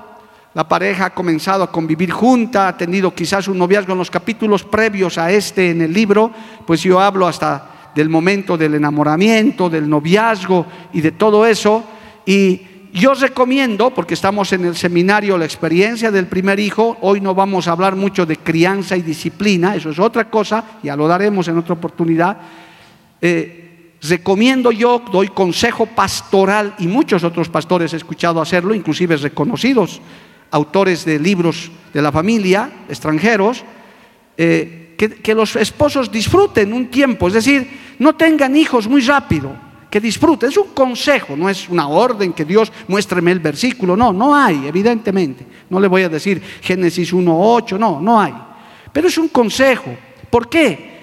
la 0.53 0.67
pareja 0.67 1.05
ha 1.05 1.15
comenzado 1.15 1.63
a 1.63 1.71
convivir 1.71 2.11
junta, 2.11 2.67
ha 2.67 2.77
tenido 2.77 3.15
quizás 3.15 3.47
un 3.47 3.57
noviazgo 3.57 3.93
en 3.93 3.99
los 3.99 4.11
capítulos 4.11 4.65
previos 4.65 5.17
a 5.17 5.31
este 5.31 5.71
en 5.71 5.81
el 5.81 5.93
libro, 5.93 6.33
pues 6.67 6.83
yo 6.83 6.99
hablo 6.99 7.29
hasta 7.29 7.93
del 7.95 8.09
momento 8.09 8.59
del 8.59 8.75
enamoramiento, 8.75 9.71
del 9.71 9.89
noviazgo 9.89 10.67
y 10.93 11.01
de 11.01 11.13
todo 11.13 11.47
eso. 11.47 11.85
Y 12.27 12.63
yo 12.93 13.15
recomiendo, 13.15 13.91
porque 13.91 14.15
estamos 14.15 14.53
en 14.55 14.65
el 14.65 14.75
seminario 14.75 15.39
La 15.39 15.45
experiencia 15.45 16.11
del 16.11 16.27
primer 16.27 16.59
hijo, 16.59 16.97
hoy 17.01 17.21
no 17.21 17.33
vamos 17.33 17.69
a 17.69 17.71
hablar 17.71 17.95
mucho 17.95 18.27
de 18.27 18.39
crianza 18.39 18.97
y 18.97 19.03
disciplina, 19.03 19.77
eso 19.77 19.91
es 19.91 20.01
otra 20.01 20.29
cosa, 20.29 20.65
ya 20.83 20.97
lo 20.97 21.07
daremos 21.07 21.47
en 21.47 21.59
otra 21.59 21.75
oportunidad. 21.75 22.39
Eh, 23.21 23.67
recomiendo 24.03 24.71
yo, 24.71 25.03
doy 25.11 25.29
consejo 25.29 25.87
pastoral 25.87 26.75
y 26.79 26.87
muchos 26.87 27.25
otros 27.25 27.49
pastores 27.49 27.93
he 27.93 27.97
escuchado 27.97 28.41
hacerlo, 28.41 28.75
inclusive 28.75 29.17
reconocidos 29.17 30.01
autores 30.51 31.05
de 31.05 31.19
libros 31.19 31.71
de 31.93 32.03
la 32.03 32.13
familia, 32.13 32.71
extranjeros, 32.89 33.65
eh, 34.37 34.95
que, 34.97 35.11
que, 35.11 35.35
los 35.35 35.57
esposos 35.57 36.11
disfruten 36.11 36.73
un 36.73 36.87
tiempo, 36.89 37.29
es 37.29 37.35
decir, 37.35 37.69
no 37.99 38.15
tengan 38.15 38.57
hijos 38.57 38.89
muy 38.89 39.03
rápido, 39.03 39.53
que 39.91 40.01
disfruten, 40.01 40.49
es 40.49 40.57
un 40.57 40.69
consejo, 40.69 41.37
no 41.37 41.49
es 41.49 41.69
una 41.69 41.89
orden 41.89 42.33
que 42.33 42.45
Dios 42.45 42.73
muéstreme 42.89 43.33
el 43.33 43.41
versículo, 43.41 43.97
no, 43.97 44.13
no 44.13 44.35
hay, 44.35 44.67
evidentemente, 44.67 45.47
no 45.69 45.81
le 45.81 45.89
voy 45.89 46.03
a 46.03 46.09
decir 46.09 46.41
Génesis 46.63 47.13
1.8, 47.13 47.79
no, 47.79 48.01
no 48.01 48.21
hay, 48.21 48.35
pero 48.93 49.09
es 49.09 49.19
un 49.19 49.29
consejo, 49.29 49.95
¿por 50.31 50.49
qué? 50.49 50.96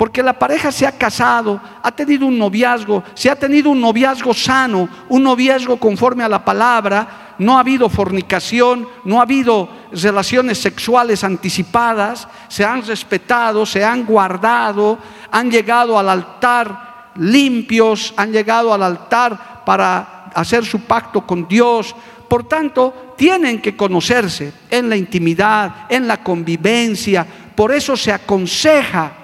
Porque 0.00 0.22
la 0.22 0.32
pareja 0.32 0.72
se 0.72 0.86
ha 0.86 0.92
casado, 0.92 1.60
ha 1.82 1.92
tenido 1.92 2.24
un 2.24 2.38
noviazgo, 2.38 3.04
se 3.12 3.28
ha 3.28 3.36
tenido 3.36 3.68
un 3.68 3.82
noviazgo 3.82 4.32
sano, 4.32 4.88
un 5.10 5.22
noviazgo 5.22 5.76
conforme 5.76 6.24
a 6.24 6.28
la 6.30 6.42
palabra, 6.42 7.34
no 7.36 7.58
ha 7.58 7.60
habido 7.60 7.86
fornicación, 7.90 8.88
no 9.04 9.18
ha 9.18 9.24
habido 9.24 9.68
relaciones 9.92 10.56
sexuales 10.56 11.22
anticipadas, 11.22 12.26
se 12.48 12.64
han 12.64 12.82
respetado, 12.86 13.66
se 13.66 13.84
han 13.84 14.06
guardado, 14.06 14.96
han 15.30 15.50
llegado 15.50 15.98
al 15.98 16.08
altar 16.08 17.10
limpios, 17.16 18.14
han 18.16 18.32
llegado 18.32 18.72
al 18.72 18.82
altar 18.82 19.64
para 19.66 20.30
hacer 20.34 20.64
su 20.64 20.80
pacto 20.80 21.26
con 21.26 21.46
Dios. 21.46 21.94
Por 22.26 22.48
tanto, 22.48 23.12
tienen 23.18 23.60
que 23.60 23.76
conocerse 23.76 24.50
en 24.70 24.88
la 24.88 24.96
intimidad, 24.96 25.84
en 25.90 26.08
la 26.08 26.22
convivencia. 26.22 27.26
Por 27.54 27.70
eso 27.70 27.98
se 27.98 28.10
aconseja 28.14 29.19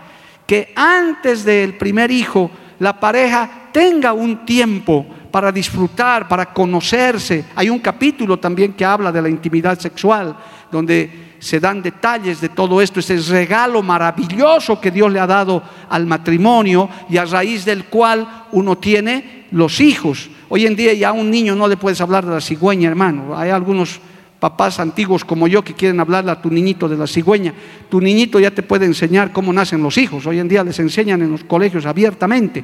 que 0.46 0.72
antes 0.74 1.44
del 1.44 1.74
primer 1.74 2.10
hijo 2.10 2.50
la 2.78 2.98
pareja 2.98 3.68
tenga 3.72 4.12
un 4.12 4.44
tiempo 4.46 5.06
para 5.30 5.52
disfrutar, 5.52 6.28
para 6.28 6.46
conocerse. 6.46 7.44
Hay 7.54 7.68
un 7.68 7.78
capítulo 7.78 8.38
también 8.38 8.72
que 8.72 8.84
habla 8.84 9.12
de 9.12 9.20
la 9.20 9.28
intimidad 9.28 9.78
sexual, 9.78 10.36
donde 10.70 11.34
se 11.38 11.60
dan 11.60 11.82
detalles 11.82 12.40
de 12.40 12.48
todo 12.48 12.80
esto, 12.80 13.00
ese 13.00 13.18
regalo 13.18 13.82
maravilloso 13.82 14.80
que 14.80 14.90
Dios 14.90 15.12
le 15.12 15.20
ha 15.20 15.26
dado 15.26 15.62
al 15.90 16.06
matrimonio 16.06 16.88
y 17.10 17.18
a 17.18 17.24
raíz 17.24 17.64
del 17.64 17.84
cual 17.84 18.46
uno 18.52 18.78
tiene 18.78 19.46
los 19.50 19.80
hijos. 19.80 20.30
Hoy 20.48 20.66
en 20.66 20.76
día 20.76 20.94
ya 20.94 21.10
a 21.10 21.12
un 21.12 21.30
niño 21.30 21.54
no 21.54 21.68
le 21.68 21.76
puedes 21.76 22.00
hablar 22.00 22.24
de 22.24 22.32
la 22.32 22.40
cigüeña, 22.40 22.88
hermano. 22.88 23.36
Hay 23.36 23.50
algunos 23.50 24.00
papás 24.46 24.78
antiguos 24.78 25.24
como 25.24 25.48
yo 25.48 25.64
que 25.64 25.74
quieren 25.74 25.98
hablarle 25.98 26.30
a 26.30 26.40
tu 26.40 26.48
niñito 26.48 26.88
de 26.88 26.96
la 26.96 27.08
cigüeña. 27.08 27.52
Tu 27.88 28.00
niñito 28.00 28.38
ya 28.38 28.52
te 28.52 28.62
puede 28.62 28.86
enseñar 28.86 29.32
cómo 29.32 29.52
nacen 29.52 29.82
los 29.82 29.98
hijos. 29.98 30.24
Hoy 30.24 30.38
en 30.38 30.46
día 30.46 30.62
les 30.62 30.78
enseñan 30.78 31.20
en 31.20 31.32
los 31.32 31.42
colegios 31.42 31.84
abiertamente. 31.84 32.62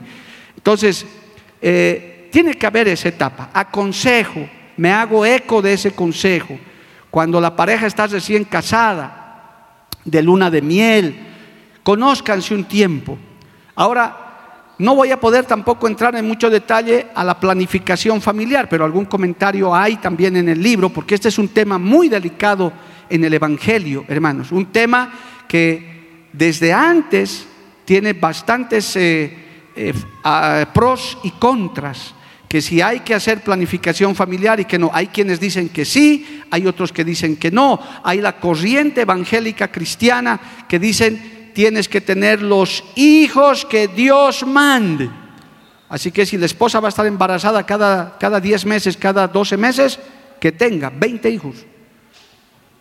Entonces, 0.57 1.05
eh, 1.61 2.29
tiene 2.31 2.55
que 2.55 2.67
haber 2.69 2.87
esa 2.87 3.09
etapa. 3.09 3.51
Aconsejo, 3.53 4.49
me 4.77 4.93
hago 4.93 5.27
eco 5.27 5.61
de 5.61 5.73
ese 5.73 5.91
consejo. 5.91 6.57
Cuando 7.11 7.41
la 7.41 7.57
pareja 7.57 7.89
está 7.89 8.07
recién 8.07 8.45
casada, 8.45 9.89
de 10.05 10.23
luna 10.23 10.53
de 10.53 10.62
miel, 10.62 11.17
conózcanse 11.83 12.55
un 12.55 12.62
tiempo. 12.62 13.19
Ahora, 13.75 14.22
no 14.83 14.97
voy 14.97 15.12
a 15.12 15.21
poder 15.21 15.45
tampoco 15.45 15.87
entrar 15.87 16.17
en 16.17 16.27
mucho 16.27 16.51
detalle 16.51 17.07
a 17.15 17.23
la 17.23 17.39
planificación 17.39 18.21
familiar, 18.21 18.69
pero 18.69 18.85
algún 18.85 19.05
comentario 19.05 19.73
hay 19.73 19.97
también 19.99 20.37
en 20.37 20.49
el 20.49 20.61
libro, 20.61 20.89
porque 20.89 21.15
este 21.15 21.29
es 21.29 21.39
un 21.39 21.49
tema 21.49 21.79
muy 21.79 22.09
delicado 22.09 22.73
en 23.09 23.23
el 23.23 23.33
Evangelio, 23.33 24.05
hermanos. 24.09 24.51
Un 24.51 24.67
tema 24.73 25.12
que 25.47 26.27
desde 26.33 26.73
antes 26.73 27.47
tiene 27.85 28.12
bastantes 28.12 28.97
eh, 28.97 29.33
eh, 29.77 29.95
pros 30.75 31.17
y 31.23 31.31
contras 31.31 32.17
que 32.49 32.61
si 32.61 32.83
hay 32.83 33.01
que 33.01 33.15
hacer 33.15 33.41
planificación 33.41 34.17
familiar 34.17 34.59
y 34.59 34.65
que 34.65 34.81
no. 34.81 34.91
Hay 34.93 35.07
quienes 35.07 35.39
dicen 35.39 35.69
que 35.69 35.85
sí, 35.85 36.43
hay 36.51 36.67
otros 36.67 36.93
que 36.93 37.05
dicen 37.05 37.37
que 37.37 37.51
no. 37.51 37.79
Hay 38.03 38.21
la 38.21 38.39
corriente 38.41 39.03
evangélica 39.03 39.71
cristiana 39.71 40.39
que 40.69 40.79
dicen 40.79 41.32
tienes 41.55 41.89
que 41.89 42.01
tener 42.01 42.43
los 42.43 42.85
hijos 42.95 43.65
que 43.65 43.89
Dios 43.89 44.47
mande. 44.47 45.11
Así 45.89 46.11
que 46.11 46.25
si 46.25 46.39
la 46.39 46.47
esposa 46.47 46.81
va 46.81 46.89
a 46.89 46.91
estar 46.91 47.07
embarazada 47.07 47.67
cada, 47.67 48.17
cada 48.19 48.41
10 48.41 48.65
meses, 48.67 48.97
cada 48.97 49.29
12 49.29 49.57
meses, 49.57 49.99
que 50.41 50.53
tenga 50.53 50.91
20 50.91 51.31
hijos. 51.31 51.57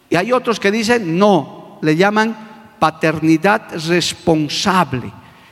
Y 0.10 0.16
hay 0.16 0.32
otros 0.32 0.60
que 0.60 0.72
dicen 0.72 1.18
no, 1.18 1.80
le 1.82 1.96
llaman 1.96 2.75
paternidad 2.80 3.68
responsable, 3.88 5.12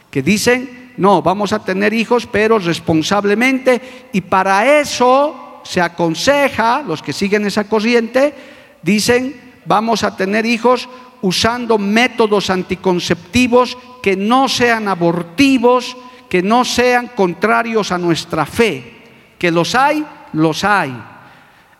que 0.10 0.22
dicen 0.22 0.80
No, 0.98 1.22
vamos 1.22 1.54
a 1.54 1.64
tener 1.64 1.94
hijos, 1.94 2.26
pero 2.26 2.60
responsablemente. 2.60 4.10
Y 4.12 4.20
para 4.20 4.82
eso 4.82 5.62
se 5.64 5.80
aconseja, 5.80 6.82
los 6.82 7.02
que 7.02 7.14
siguen 7.14 7.46
esa 7.46 7.64
corriente, 7.70 8.34
dicen, 8.82 9.62
vamos 9.66 10.04
a 10.04 10.18
tener 10.18 10.46
hijos 10.46 10.90
usando 11.22 11.78
métodos 11.78 12.50
anticonceptivos 12.50 13.78
que 14.02 14.16
no 14.16 14.48
sean 14.48 14.88
abortivos, 14.88 15.96
que 16.30 16.42
no 16.42 16.64
sean 16.64 17.08
contrarios 17.08 17.92
a 17.92 17.98
nuestra 17.98 18.46
fe. 18.46 18.98
Que 19.38 19.52
los 19.52 19.76
hay, 19.76 20.06
los 20.34 20.64
hay. 20.64 20.96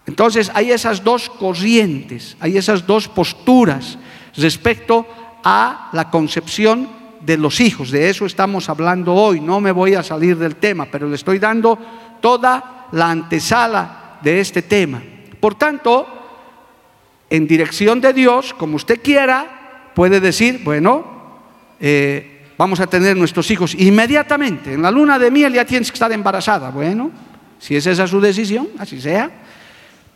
Entonces 0.06 0.52
hay 0.54 0.72
esas 0.72 1.04
dos 1.04 1.30
corrientes, 1.30 2.36
hay 2.40 2.58
esas 2.58 2.88
dos 2.88 3.08
posturas 3.08 3.98
respecto 4.36 5.06
a 5.44 5.90
la 5.94 6.10
concepción 6.10 6.90
de 7.22 7.38
los 7.38 7.60
hijos. 7.60 7.92
De 7.92 8.10
eso 8.10 8.26
estamos 8.26 8.70
hablando 8.70 9.14
hoy. 9.14 9.40
No 9.40 9.62
me 9.62 9.72
voy 9.72 9.94
a 9.94 10.04
salir 10.04 10.38
del 10.38 10.56
tema, 10.56 10.88
pero 10.92 11.08
le 11.08 11.16
estoy 11.16 11.38
dando 11.38 11.78
toda 12.22 12.88
la 12.92 13.12
antesala 13.12 14.18
de 14.22 14.40
este 14.40 14.62
tema. 14.64 15.02
Por 15.40 15.56
tanto, 15.56 16.19
en 17.30 17.48
dirección 17.48 18.02
de 18.02 18.14
Dios, 18.14 18.54
como 18.54 18.76
usted 18.76 19.02
quiera, 19.02 19.92
puede 19.94 20.20
decir, 20.20 20.62
bueno, 20.64 21.06
eh, 21.80 22.48
vamos 22.58 22.80
a 22.80 22.88
tener 22.88 23.16
nuestros 23.16 23.50
hijos 23.52 23.76
inmediatamente. 23.76 24.74
En 24.74 24.82
la 24.82 24.92
luna 24.92 25.20
de 25.20 25.32
miel 25.32 25.54
ya 25.54 25.66
tienes 25.66 25.92
que 25.92 25.96
estar 25.96 26.12
embarazada. 26.12 26.72
Bueno, 26.72 27.12
si 27.60 27.76
es 27.76 27.86
esa 27.86 28.08
su 28.08 28.20
decisión, 28.20 28.70
así 28.78 29.00
sea. 29.00 29.30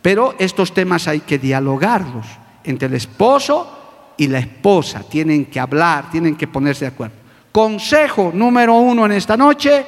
Pero 0.02 0.34
estos 0.38 0.74
temas 0.74 1.08
hay 1.08 1.20
que 1.20 1.38
dialogarlos 1.38 2.26
entre 2.64 2.88
el 2.88 2.94
esposo 2.94 4.14
y 4.16 4.28
la 4.28 4.38
esposa. 4.38 5.02
Tienen 5.08 5.46
que 5.46 5.60
hablar, 5.60 6.10
tienen 6.10 6.36
que 6.36 6.46
ponerse 6.46 6.84
de 6.84 6.90
acuerdo. 6.90 7.14
Consejo 7.50 8.32
número 8.34 8.74
uno 8.74 9.06
en 9.06 9.12
esta 9.12 9.36
noche, 9.36 9.86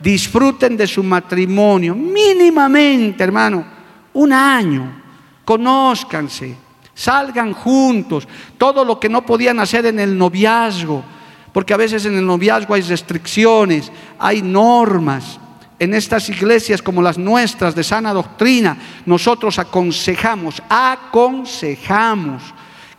disfruten 0.00 0.76
de 0.76 0.86
su 0.86 1.02
matrimonio, 1.02 1.94
mínimamente, 1.94 3.22
hermano, 3.22 3.64
un 4.12 4.32
año, 4.32 5.02
conózcanse, 5.44 6.63
salgan 6.94 7.52
juntos, 7.52 8.26
todo 8.58 8.84
lo 8.84 8.98
que 8.98 9.08
no 9.08 9.26
podían 9.26 9.60
hacer 9.60 9.86
en 9.86 9.98
el 9.98 10.16
noviazgo, 10.16 11.04
porque 11.52 11.74
a 11.74 11.78
veces 11.78 12.04
en 12.06 12.16
el 12.16 12.26
noviazgo 12.26 12.74
hay 12.74 12.82
restricciones, 12.82 13.90
hay 14.18 14.42
normas, 14.42 15.38
en 15.78 15.94
estas 15.94 16.28
iglesias 16.28 16.82
como 16.82 17.02
las 17.02 17.18
nuestras 17.18 17.74
de 17.74 17.82
sana 17.82 18.12
doctrina, 18.12 18.76
nosotros 19.06 19.58
aconsejamos, 19.58 20.62
aconsejamos 20.68 22.42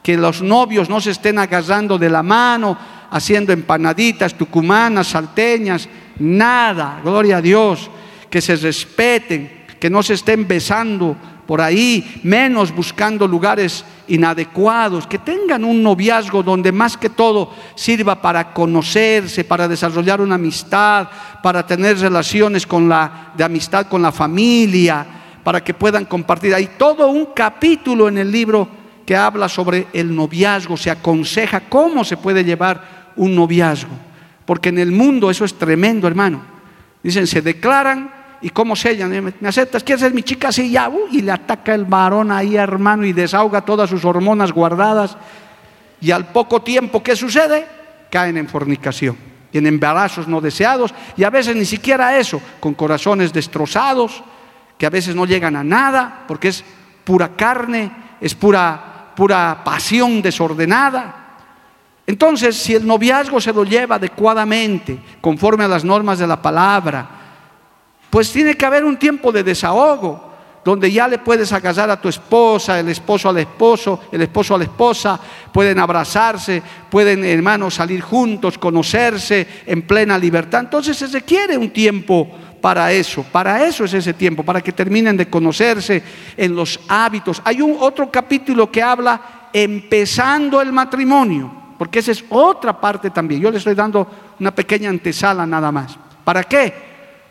que 0.04 0.18
los 0.18 0.42
novios 0.42 0.90
no 0.90 1.02
se 1.02 1.12
estén 1.12 1.40
agarrando 1.40 1.98
de 1.98 2.10
la 2.10 2.22
mano, 2.22 2.78
haciendo 3.10 3.54
empanaditas, 3.54 4.36
tucumanas, 4.36 5.08
salteñas, 5.08 5.88
nada, 6.20 7.00
gloria 7.04 7.38
a 7.38 7.42
Dios, 7.42 7.90
que 8.30 8.42
se 8.42 8.56
respeten, 8.56 9.66
que 9.80 9.90
no 9.90 10.04
se 10.04 10.14
estén 10.14 10.48
besando 10.48 11.16
por 11.46 11.62
ahí, 11.62 12.22
menos 12.24 12.74
buscando 12.74 13.28
lugares 13.28 13.86
inadecuados, 14.08 15.06
que 15.06 15.20
tengan 15.20 15.64
un 15.64 15.84
noviazgo 15.84 16.42
donde 16.42 16.72
más 16.72 16.98
que 16.98 17.10
todo 17.10 17.52
sirva 17.76 18.22
para 18.22 18.54
conocerse, 18.54 19.44
para 19.44 19.68
desarrollar 19.68 20.22
una 20.22 20.36
amistad, 20.36 21.08
para 21.44 21.66
tener 21.66 22.00
relaciones 22.00 22.68
de 23.38 23.44
amistad 23.44 23.88
con 23.88 24.02
la 24.02 24.12
familia, 24.12 25.06
para 25.44 25.64
que 25.64 25.74
puedan 25.74 26.06
compartir. 26.06 26.54
Hay 26.56 26.72
todo 26.78 27.08
un 27.08 27.28
capítulo 27.36 28.08
en 28.08 28.18
el 28.18 28.32
libro 28.32 28.68
que 29.06 29.16
habla 29.16 29.48
sobre 29.48 29.88
el 29.94 30.16
noviazgo, 30.16 30.76
se 30.76 30.90
aconseja 30.90 31.62
cómo 31.70 32.04
se 32.04 32.18
puede 32.18 32.44
llevar 32.44 33.14
un 33.16 33.36
noviazgo, 33.36 33.92
porque 34.46 34.70
en 34.70 34.80
el 34.80 34.92
mundo 34.92 35.30
eso 35.30 35.46
es 35.46 35.54
tremendo, 35.54 36.08
hermano. 36.08 36.42
Dicen, 37.04 37.28
se 37.28 37.44
declaran 37.44 38.25
¿Y 38.46 38.52
cómo 38.52 38.76
sellan? 38.76 39.34
¿Me 39.40 39.50
aceptas? 39.50 39.84
¿Quieres 39.84 40.02
ser 40.02 40.14
mi 40.14 40.22
chica? 40.22 40.52
Sí, 40.52 40.70
ya. 40.70 40.88
Uh, 40.88 41.08
y 41.12 41.24
le 41.24 41.32
ataca 41.32 41.74
el 41.74 41.84
varón 41.84 42.32
ahí, 42.32 42.56
hermano, 42.56 43.04
y 43.04 43.12
desahoga 43.12 43.62
todas 43.62 43.90
sus 43.90 44.06
hormonas 44.06 44.52
guardadas. 44.52 45.18
Y 46.00 46.12
al 46.12 46.28
poco 46.28 46.62
tiempo, 46.62 47.02
¿qué 47.02 47.16
sucede? 47.16 47.66
Caen 48.12 48.38
en 48.38 48.48
fornicación, 48.48 49.18
en 49.52 49.66
embarazos 49.66 50.28
no 50.28 50.42
deseados, 50.42 50.94
y 51.18 51.24
a 51.24 51.32
veces 51.32 51.56
ni 51.56 51.66
siquiera 51.66 52.20
eso, 52.20 52.40
con 52.60 52.76
corazones 52.76 53.34
destrozados, 53.34 54.24
que 54.78 54.86
a 54.86 54.92
veces 54.92 55.16
no 55.16 55.26
llegan 55.26 55.56
a 55.56 55.64
nada, 55.64 56.26
porque 56.28 56.50
es 56.50 56.64
pura 57.04 57.36
carne, 57.36 57.92
es 58.22 58.36
pura, 58.36 59.12
pura 59.16 59.64
pasión 59.66 60.22
desordenada. 60.22 61.16
Entonces, 62.06 62.56
si 62.56 62.76
el 62.76 62.86
noviazgo 62.86 63.42
se 63.42 63.52
lo 63.52 63.64
lleva 63.64 63.96
adecuadamente, 63.96 65.00
conforme 65.20 65.64
a 65.64 65.68
las 65.68 65.84
normas 65.84 66.20
de 66.20 66.28
la 66.28 66.40
palabra, 66.40 67.15
pues 68.16 68.32
tiene 68.32 68.56
que 68.56 68.66
haber 68.66 68.86
un 68.86 68.96
tiempo 68.96 69.30
de 69.30 69.44
desahogo, 69.44 70.32
donde 70.64 70.90
ya 70.90 71.06
le 71.06 71.18
puedes 71.18 71.52
agasar 71.52 71.90
a 71.90 72.00
tu 72.00 72.08
esposa, 72.08 72.80
el 72.80 72.88
esposo 72.88 73.28
al 73.28 73.40
esposo, 73.40 74.04
el 74.10 74.22
esposo 74.22 74.56
a 74.56 74.58
la 74.58 74.64
esposa, 74.64 75.20
pueden 75.52 75.80
abrazarse, 75.80 76.64
pueden 76.90 77.26
hermanos 77.26 77.74
salir 77.74 78.00
juntos, 78.00 78.58
conocerse 78.58 79.46
en 79.66 79.82
plena 79.82 80.18
libertad. 80.18 80.62
Entonces 80.62 80.96
se 80.96 81.08
requiere 81.08 81.58
un 81.58 81.72
tiempo 81.72 82.32
para 82.62 82.90
eso, 82.94 83.22
para 83.22 83.66
eso 83.66 83.84
es 83.84 83.94
ese 83.94 84.14
tiempo, 84.14 84.44
para 84.44 84.62
que 84.62 84.72
terminen 84.72 85.18
de 85.18 85.30
conocerse 85.30 86.02
en 86.38 86.56
los 86.56 86.80
hábitos. 86.88 87.42
Hay 87.44 87.62
un 87.62 87.76
otro 87.82 88.10
capítulo 88.10 88.72
que 88.72 88.82
habla 88.82 89.50
empezando 89.52 90.62
el 90.62 90.72
matrimonio, 90.72 91.52
porque 91.78 92.00
esa 92.00 92.14
es 92.14 92.24
otra 92.30 92.80
parte 92.80 93.10
también. 93.10 93.42
Yo 93.42 93.52
le 93.52 93.58
estoy 93.58 93.76
dando 93.76 94.08
una 94.40 94.56
pequeña 94.56 94.90
antesala 94.90 95.46
nada 95.46 95.70
más. 95.70 95.98
¿Para 96.24 96.46
qué? 96.46 96.85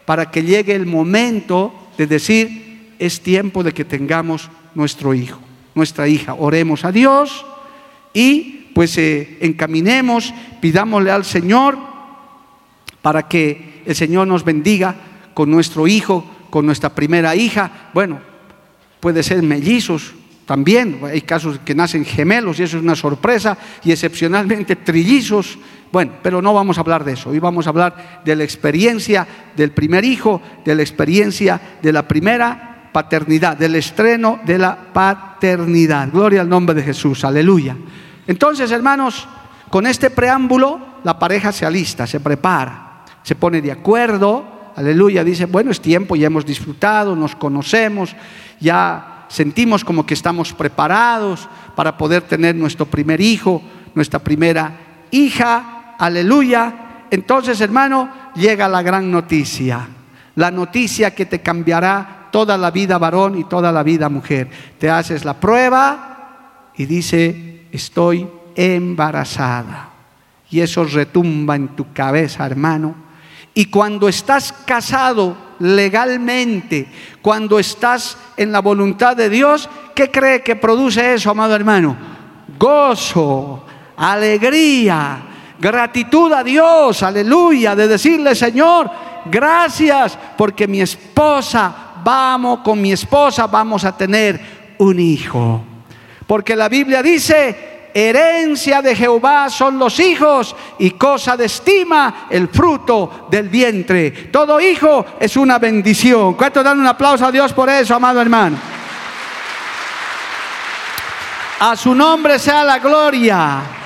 Para 0.04 0.30
que 0.30 0.42
llegue 0.42 0.74
el 0.74 0.86
momento 0.86 1.72
de 1.96 2.06
decir, 2.06 2.94
es 2.98 3.20
tiempo 3.20 3.62
de 3.62 3.72
que 3.72 3.84
tengamos 3.84 4.50
nuestro 4.74 5.14
hijo, 5.14 5.40
nuestra 5.74 6.08
hija. 6.08 6.34
Oremos 6.34 6.84
a 6.84 6.92
Dios 6.92 7.44
y 8.12 8.68
pues 8.74 8.96
eh, 8.98 9.38
encaminemos, 9.40 10.34
pidámosle 10.60 11.10
al 11.10 11.24
Señor 11.24 11.78
para 13.02 13.28
que 13.28 13.82
el 13.86 13.94
Señor 13.94 14.26
nos 14.26 14.44
bendiga 14.44 14.94
con 15.34 15.50
nuestro 15.50 15.86
hijo, 15.86 16.24
con 16.50 16.66
nuestra 16.66 16.94
primera 16.94 17.34
hija. 17.36 17.90
Bueno, 17.92 18.20
puede 19.00 19.22
ser 19.22 19.42
mellizos, 19.42 20.14
también 20.46 21.00
hay 21.04 21.22
casos 21.22 21.58
que 21.64 21.74
nacen 21.74 22.04
gemelos 22.04 22.58
y 22.58 22.64
eso 22.64 22.76
es 22.76 22.82
una 22.82 22.96
sorpresa 22.96 23.56
y 23.84 23.92
excepcionalmente 23.92 24.76
trillizos. 24.76 25.58
Bueno, 25.94 26.14
pero 26.24 26.42
no 26.42 26.52
vamos 26.52 26.76
a 26.76 26.80
hablar 26.80 27.04
de 27.04 27.12
eso. 27.12 27.30
Hoy 27.30 27.38
vamos 27.38 27.68
a 27.68 27.70
hablar 27.70 28.22
de 28.24 28.34
la 28.34 28.42
experiencia 28.42 29.28
del 29.54 29.70
primer 29.70 30.04
hijo, 30.04 30.42
de 30.64 30.74
la 30.74 30.82
experiencia 30.82 31.60
de 31.80 31.92
la 31.92 32.08
primera 32.08 32.90
paternidad, 32.92 33.56
del 33.56 33.76
estreno 33.76 34.40
de 34.44 34.58
la 34.58 34.76
paternidad. 34.92 36.08
Gloria 36.10 36.40
al 36.40 36.48
nombre 36.48 36.74
de 36.74 36.82
Jesús, 36.82 37.24
aleluya. 37.24 37.76
Entonces, 38.26 38.72
hermanos, 38.72 39.28
con 39.70 39.86
este 39.86 40.10
preámbulo, 40.10 40.80
la 41.04 41.16
pareja 41.16 41.52
se 41.52 41.64
alista, 41.64 42.08
se 42.08 42.18
prepara, 42.18 43.04
se 43.22 43.36
pone 43.36 43.62
de 43.62 43.70
acuerdo, 43.70 44.72
aleluya, 44.74 45.22
dice, 45.22 45.46
bueno, 45.46 45.70
es 45.70 45.80
tiempo, 45.80 46.16
ya 46.16 46.26
hemos 46.26 46.44
disfrutado, 46.44 47.14
nos 47.14 47.36
conocemos, 47.36 48.16
ya 48.58 49.26
sentimos 49.28 49.84
como 49.84 50.04
que 50.04 50.14
estamos 50.14 50.52
preparados 50.54 51.48
para 51.76 51.96
poder 51.96 52.22
tener 52.22 52.56
nuestro 52.56 52.84
primer 52.84 53.20
hijo, 53.20 53.62
nuestra 53.94 54.18
primera 54.18 54.80
hija, 55.12 55.73
aleluya. 55.98 57.06
Entonces, 57.10 57.60
hermano, 57.60 58.08
llega 58.34 58.68
la 58.68 58.82
gran 58.82 59.10
noticia, 59.10 59.86
la 60.34 60.50
noticia 60.50 61.14
que 61.14 61.26
te 61.26 61.40
cambiará 61.40 62.28
toda 62.30 62.58
la 62.58 62.70
vida 62.70 62.98
varón 62.98 63.38
y 63.38 63.44
toda 63.44 63.70
la 63.70 63.82
vida 63.82 64.08
mujer. 64.08 64.48
Te 64.78 64.90
haces 64.90 65.24
la 65.24 65.34
prueba 65.34 66.70
y 66.76 66.86
dice, 66.86 67.66
estoy 67.70 68.26
embarazada. 68.56 69.90
Y 70.50 70.60
eso 70.60 70.84
retumba 70.84 71.56
en 71.56 71.68
tu 71.68 71.92
cabeza, 71.92 72.44
hermano. 72.46 72.94
Y 73.54 73.66
cuando 73.66 74.08
estás 74.08 74.52
casado 74.52 75.36
legalmente, 75.60 76.88
cuando 77.22 77.58
estás 77.58 78.18
en 78.36 78.50
la 78.50 78.60
voluntad 78.60 79.16
de 79.16 79.30
Dios, 79.30 79.68
¿qué 79.94 80.10
cree 80.10 80.42
que 80.42 80.56
produce 80.56 81.14
eso, 81.14 81.30
amado 81.30 81.54
hermano? 81.54 81.96
Gozo, 82.58 83.64
alegría, 83.96 85.22
gratitud 85.58 86.32
a 86.32 86.42
Dios, 86.42 87.02
aleluya, 87.02 87.74
de 87.74 87.88
decirle, 87.88 88.34
Señor, 88.34 88.90
gracias, 89.26 90.18
porque 90.36 90.66
mi 90.66 90.80
esposa, 90.80 91.74
vamos, 92.02 92.60
con 92.60 92.80
mi 92.80 92.92
esposa 92.92 93.46
vamos 93.46 93.84
a 93.84 93.96
tener 93.96 94.40
un 94.78 94.98
hijo. 94.98 95.62
Porque 96.26 96.56
la 96.56 96.68
Biblia 96.68 97.02
dice, 97.02 97.90
herencia 97.94 98.82
de 98.82 98.96
Jehová 98.96 99.48
son 99.48 99.78
los 99.78 100.00
hijos 100.00 100.56
y 100.78 100.90
cosa 100.92 101.36
de 101.36 101.44
estima 101.46 102.26
el 102.28 102.48
fruto 102.48 103.28
del 103.30 103.48
vientre. 103.48 104.10
Todo 104.10 104.60
hijo 104.60 105.04
es 105.20 105.36
una 105.36 105.58
bendición. 105.58 106.34
¿Cuánto 106.34 106.62
dan 106.62 106.80
un 106.80 106.86
aplauso 106.86 107.26
a 107.26 107.32
Dios 107.32 107.52
por 107.52 107.70
eso, 107.70 107.94
amado 107.94 108.20
hermano? 108.20 108.56
A 111.60 111.76
su 111.76 111.94
nombre 111.94 112.38
sea 112.38 112.64
la 112.64 112.78
gloria. 112.78 113.83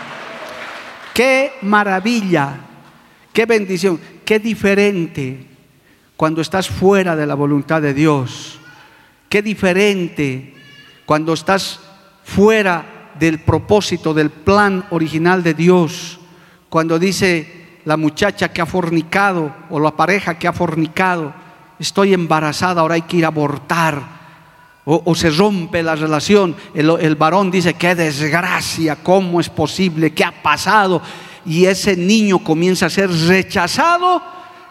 Qué 1.18 1.54
maravilla, 1.62 2.60
qué 3.32 3.44
bendición. 3.44 3.98
qué 4.24 4.38
diferente 4.38 5.48
cuando 6.16 6.40
estás 6.40 6.68
fuera 6.68 7.16
de 7.16 7.26
la 7.26 7.34
voluntad 7.34 7.82
de 7.82 7.92
Dios. 7.92 8.60
Qué 9.28 9.42
diferente 9.42 10.54
cuando 11.04 11.32
estás 11.32 11.80
fuera 12.22 13.10
del 13.18 13.40
propósito, 13.40 14.14
del 14.14 14.30
plan 14.30 14.84
original 14.90 15.42
de 15.42 15.54
Dios. 15.54 16.20
Cuando 16.68 17.00
dice 17.00 17.80
la 17.84 17.96
muchacha 17.96 18.52
que 18.52 18.60
ha 18.60 18.66
fornicado 18.66 19.52
o 19.70 19.80
la 19.80 19.96
pareja 19.96 20.38
que 20.38 20.46
ha 20.46 20.52
fornicado, 20.52 21.34
estoy 21.80 22.14
embarazada, 22.14 22.82
ahora 22.82 22.94
hay 22.94 23.02
que 23.02 23.16
ir 23.16 23.24
a 23.24 23.34
abortar. 23.34 24.17
O, 24.90 25.14
se 25.14 25.28
rompe 25.28 25.82
la 25.82 25.96
relación, 25.96 26.56
el, 26.72 26.88
el 26.98 27.14
varón 27.14 27.50
dice, 27.50 27.74
qué 27.74 27.94
desgracia, 27.94 28.96
¿cómo 28.96 29.38
es 29.38 29.50
posible? 29.50 30.14
¿Qué 30.14 30.24
ha 30.24 30.42
pasado? 30.42 31.02
Y 31.44 31.66
ese 31.66 31.94
niño 31.94 32.38
comienza 32.38 32.86
a 32.86 32.90
ser 32.90 33.10
rechazado 33.10 34.22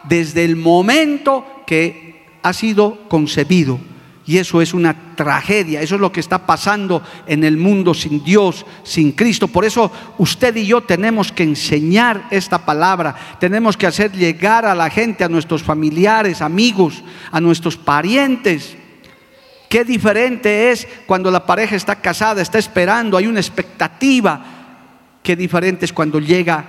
desde 0.06 0.44
el 0.44 0.56
momento 0.56 1.46
que 1.68 2.26
ha 2.42 2.52
sido 2.52 2.98
concebido. 3.08 3.80
Y 4.26 4.40
eso 4.40 4.60
es 4.60 4.74
una 4.74 5.16
tragedia, 5.16 5.82
eso 5.82 5.94
es 5.94 6.02
lo 6.02 6.12
que 6.12 6.20
está 6.20 6.48
pasando 6.48 7.04
en 7.28 7.44
el 7.44 7.56
mundo 7.56 7.94
sin 7.94 8.24
Dios, 8.24 8.66
sin 8.82 9.12
Cristo. 9.12 9.48
Por 9.48 9.66
eso 9.66 9.92
usted 10.18 10.56
y 10.56 10.66
yo 10.66 10.82
tenemos 10.82 11.32
que 11.32 11.44
enseñar 11.44 12.26
esta 12.32 12.66
palabra, 12.66 13.16
tenemos 13.40 13.78
que 13.78 13.86
hacer 13.86 14.12
llegar 14.12 14.66
a 14.66 14.74
la 14.74 14.90
gente, 14.90 15.24
a 15.24 15.30
nuestros 15.30 15.62
familiares, 15.62 16.42
amigos, 16.42 17.04
a 17.32 17.40
nuestros 17.40 17.78
parientes. 17.78 18.76
Qué 19.70 19.84
diferente 19.84 20.72
es 20.72 20.88
cuando 21.06 21.30
la 21.30 21.46
pareja 21.46 21.76
está 21.76 21.96
casada, 21.96 22.42
está 22.42 22.58
esperando, 22.58 23.18
hay 23.18 23.28
una 23.28 23.40
expectativa. 23.40 24.42
Qué 25.22 25.36
diferente 25.36 25.86
es 25.86 25.94
cuando 25.94 26.20
llega 26.20 26.66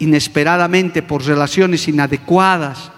inesperadamente 0.00 1.02
por 1.02 1.24
relaciones 1.24 1.86
inadecuadas. 1.86 2.90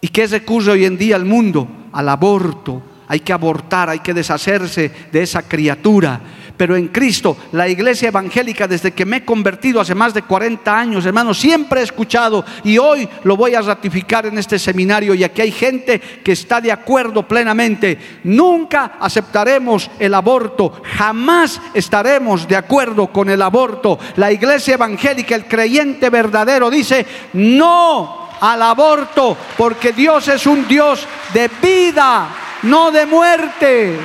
¿Y 0.00 0.08
qué 0.08 0.26
recurre 0.26 0.72
hoy 0.72 0.84
en 0.84 0.98
día 0.98 1.14
al 1.14 1.24
mundo? 1.24 1.68
Al 1.92 2.08
aborto 2.08 2.82
hay 3.12 3.20
que 3.20 3.32
abortar, 3.32 3.90
hay 3.90 3.98
que 3.98 4.14
deshacerse 4.14 4.90
de 5.12 5.22
esa 5.22 5.42
criatura. 5.42 6.20
Pero 6.62 6.76
en 6.76 6.86
Cristo, 6.86 7.36
la 7.50 7.68
iglesia 7.68 8.06
evangélica, 8.06 8.68
desde 8.68 8.92
que 8.92 9.04
me 9.04 9.16
he 9.16 9.24
convertido 9.24 9.80
hace 9.80 9.96
más 9.96 10.14
de 10.14 10.22
40 10.22 10.78
años, 10.78 11.04
hermano, 11.04 11.34
siempre 11.34 11.80
he 11.80 11.82
escuchado 11.82 12.44
y 12.62 12.78
hoy 12.78 13.08
lo 13.24 13.36
voy 13.36 13.56
a 13.56 13.62
ratificar 13.62 14.26
en 14.26 14.38
este 14.38 14.60
seminario 14.60 15.12
y 15.12 15.24
aquí 15.24 15.40
hay 15.40 15.50
gente 15.50 15.98
que 15.98 16.30
está 16.30 16.60
de 16.60 16.70
acuerdo 16.70 17.26
plenamente. 17.26 17.98
Nunca 18.22 18.92
aceptaremos 19.00 19.90
el 19.98 20.14
aborto, 20.14 20.80
jamás 20.96 21.60
estaremos 21.74 22.46
de 22.46 22.54
acuerdo 22.54 23.08
con 23.08 23.28
el 23.28 23.42
aborto. 23.42 23.98
La 24.14 24.30
iglesia 24.30 24.74
evangélica, 24.74 25.34
el 25.34 25.46
creyente 25.46 26.10
verdadero, 26.10 26.70
dice, 26.70 27.04
no 27.32 28.28
al 28.40 28.62
aborto, 28.62 29.36
porque 29.58 29.92
Dios 29.92 30.28
es 30.28 30.46
un 30.46 30.68
Dios 30.68 31.08
de 31.34 31.50
vida 31.60 32.28
no 32.62 32.92
de 32.92 33.06
muerte. 33.06 33.98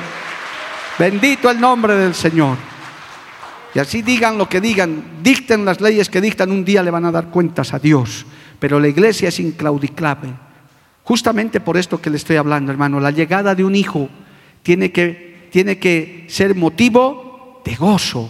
Bendito 0.98 1.48
el 1.48 1.60
nombre 1.60 1.94
del 1.94 2.14
Señor. 2.14 2.56
Y 3.74 3.78
así 3.78 4.02
digan 4.02 4.36
lo 4.36 4.48
que 4.48 4.60
digan, 4.60 5.04
dicten 5.22 5.64
las 5.64 5.80
leyes 5.80 6.08
que 6.08 6.20
dictan, 6.20 6.50
un 6.50 6.64
día 6.64 6.82
le 6.82 6.90
van 6.90 7.04
a 7.04 7.12
dar 7.12 7.28
cuentas 7.28 7.72
a 7.72 7.78
Dios. 7.78 8.26
Pero 8.58 8.80
la 8.80 8.88
iglesia 8.88 9.28
es 9.28 9.38
inclaudiclable. 9.38 10.30
Justamente 11.04 11.60
por 11.60 11.76
esto 11.76 12.00
que 12.00 12.10
le 12.10 12.16
estoy 12.16 12.36
hablando, 12.36 12.72
hermano, 12.72 12.98
la 12.98 13.12
llegada 13.12 13.54
de 13.54 13.64
un 13.64 13.76
hijo 13.76 14.08
tiene 14.62 14.90
que, 14.90 15.48
tiene 15.52 15.78
que 15.78 16.26
ser 16.28 16.56
motivo 16.56 17.62
de 17.64 17.76
gozo, 17.76 18.28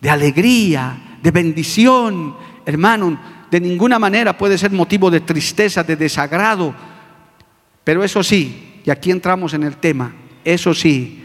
de 0.00 0.10
alegría, 0.10 1.18
de 1.22 1.30
bendición. 1.30 2.36
Hermano, 2.66 3.18
de 3.50 3.60
ninguna 3.60 3.98
manera 3.98 4.36
puede 4.36 4.58
ser 4.58 4.70
motivo 4.72 5.10
de 5.10 5.20
tristeza, 5.20 5.82
de 5.82 5.96
desagrado. 5.96 6.74
Pero 7.82 8.04
eso 8.04 8.22
sí, 8.22 8.80
y 8.84 8.90
aquí 8.90 9.10
entramos 9.10 9.54
en 9.54 9.62
el 9.62 9.78
tema. 9.78 10.14
Eso 10.44 10.74
sí, 10.74 11.21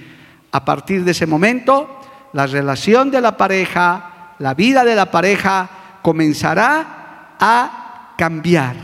a 0.58 0.66
partir 0.66 1.04
de 1.04 1.12
ese 1.12 1.28
momento, 1.28 2.02
la 2.34 2.48
relación 2.48 3.12
de 3.12 3.22
la 3.22 3.38
pareja, 3.38 4.34
la 4.40 4.56
vida 4.56 4.84
de 4.84 4.96
la 4.96 5.12
pareja 5.12 5.70
comenzará 6.02 7.36
a 7.40 8.16
cambiar, 8.18 8.76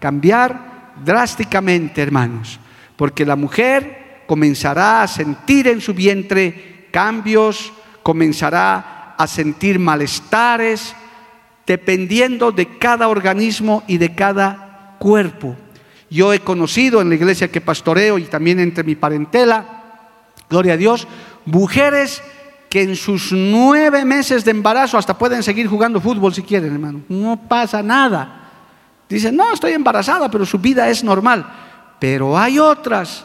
cambiar 0.00 0.92
drásticamente, 1.04 2.02
hermanos, 2.02 2.58
porque 2.96 3.24
la 3.24 3.36
mujer 3.36 4.24
comenzará 4.26 5.04
a 5.04 5.06
sentir 5.06 5.68
en 5.68 5.80
su 5.80 5.94
vientre 5.94 6.88
cambios, 6.90 7.72
comenzará 8.02 9.14
a 9.16 9.26
sentir 9.28 9.78
malestares, 9.78 10.96
dependiendo 11.64 12.50
de 12.50 12.76
cada 12.76 13.06
organismo 13.06 13.84
y 13.86 13.98
de 13.98 14.16
cada 14.16 14.96
cuerpo. 14.98 15.54
Yo 16.10 16.32
he 16.32 16.40
conocido 16.40 17.00
en 17.00 17.08
la 17.08 17.14
iglesia 17.14 17.52
que 17.52 17.60
pastoreo 17.60 18.18
y 18.18 18.24
también 18.24 18.58
entre 18.58 18.82
mi 18.82 18.96
parentela, 18.96 19.79
gloria 20.50 20.74
a 20.74 20.76
Dios, 20.76 21.06
mujeres 21.46 22.22
que 22.68 22.82
en 22.82 22.96
sus 22.96 23.32
nueve 23.32 24.04
meses 24.04 24.44
de 24.44 24.50
embarazo 24.50 24.98
hasta 24.98 25.16
pueden 25.16 25.42
seguir 25.42 25.66
jugando 25.66 26.00
fútbol 26.00 26.34
si 26.34 26.42
quieren, 26.42 26.72
hermano. 26.72 27.00
No 27.08 27.40
pasa 27.48 27.82
nada. 27.82 28.50
Dicen, 29.08 29.34
no, 29.34 29.52
estoy 29.52 29.72
embarazada, 29.72 30.30
pero 30.30 30.44
su 30.44 30.58
vida 30.58 30.88
es 30.88 31.02
normal. 31.02 31.46
Pero 31.98 32.38
hay 32.38 32.58
otras 32.58 33.24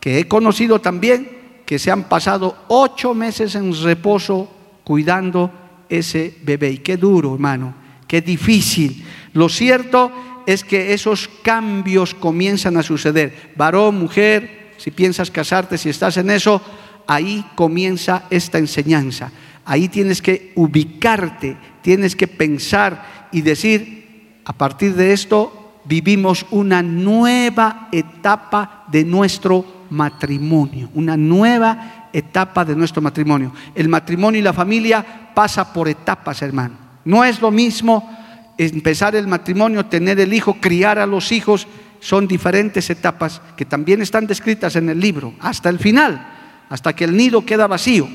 que 0.00 0.18
he 0.18 0.28
conocido 0.28 0.80
también 0.80 1.62
que 1.64 1.78
se 1.78 1.90
han 1.90 2.04
pasado 2.04 2.56
ocho 2.68 3.14
meses 3.14 3.54
en 3.54 3.74
reposo 3.82 4.48
cuidando 4.84 5.50
ese 5.88 6.36
bebé. 6.42 6.70
Y 6.70 6.78
qué 6.78 6.96
duro, 6.96 7.34
hermano, 7.34 7.74
qué 8.06 8.20
difícil. 8.20 9.04
Lo 9.32 9.48
cierto 9.48 10.12
es 10.46 10.62
que 10.62 10.92
esos 10.92 11.28
cambios 11.42 12.14
comienzan 12.14 12.76
a 12.76 12.82
suceder. 12.82 13.52
Varón, 13.56 13.98
mujer, 13.98 14.63
si 14.76 14.90
piensas 14.90 15.30
casarte, 15.30 15.78
si 15.78 15.90
estás 15.90 16.16
en 16.16 16.30
eso, 16.30 16.60
ahí 17.06 17.44
comienza 17.54 18.24
esta 18.30 18.58
enseñanza. 18.58 19.30
Ahí 19.64 19.88
tienes 19.88 20.20
que 20.20 20.52
ubicarte, 20.56 21.56
tienes 21.82 22.16
que 22.16 22.28
pensar 22.28 23.28
y 23.32 23.42
decir, 23.42 24.40
a 24.44 24.52
partir 24.52 24.94
de 24.94 25.12
esto 25.12 25.80
vivimos 25.84 26.46
una 26.50 26.82
nueva 26.82 27.88
etapa 27.92 28.84
de 28.88 29.04
nuestro 29.04 29.64
matrimonio, 29.90 30.90
una 30.94 31.16
nueva 31.16 32.08
etapa 32.12 32.64
de 32.64 32.76
nuestro 32.76 33.02
matrimonio. 33.02 33.52
El 33.74 33.88
matrimonio 33.88 34.40
y 34.40 34.42
la 34.42 34.52
familia 34.52 35.30
pasa 35.34 35.72
por 35.72 35.88
etapas, 35.88 36.42
hermano. 36.42 36.76
No 37.04 37.24
es 37.24 37.40
lo 37.40 37.50
mismo 37.50 38.10
empezar 38.56 39.16
el 39.16 39.26
matrimonio, 39.26 39.86
tener 39.86 40.20
el 40.20 40.32
hijo, 40.32 40.54
criar 40.60 40.98
a 40.98 41.06
los 41.06 41.32
hijos, 41.32 41.66
son 42.04 42.28
diferentes 42.28 42.90
etapas 42.90 43.40
que 43.56 43.64
también 43.64 44.02
están 44.02 44.26
descritas 44.26 44.76
en 44.76 44.90
el 44.90 45.00
libro, 45.00 45.32
hasta 45.40 45.70
el 45.70 45.78
final, 45.78 46.20
hasta 46.68 46.92
que 46.92 47.04
el 47.04 47.16
nido 47.16 47.46
queda 47.46 47.66
vacío. 47.66 48.06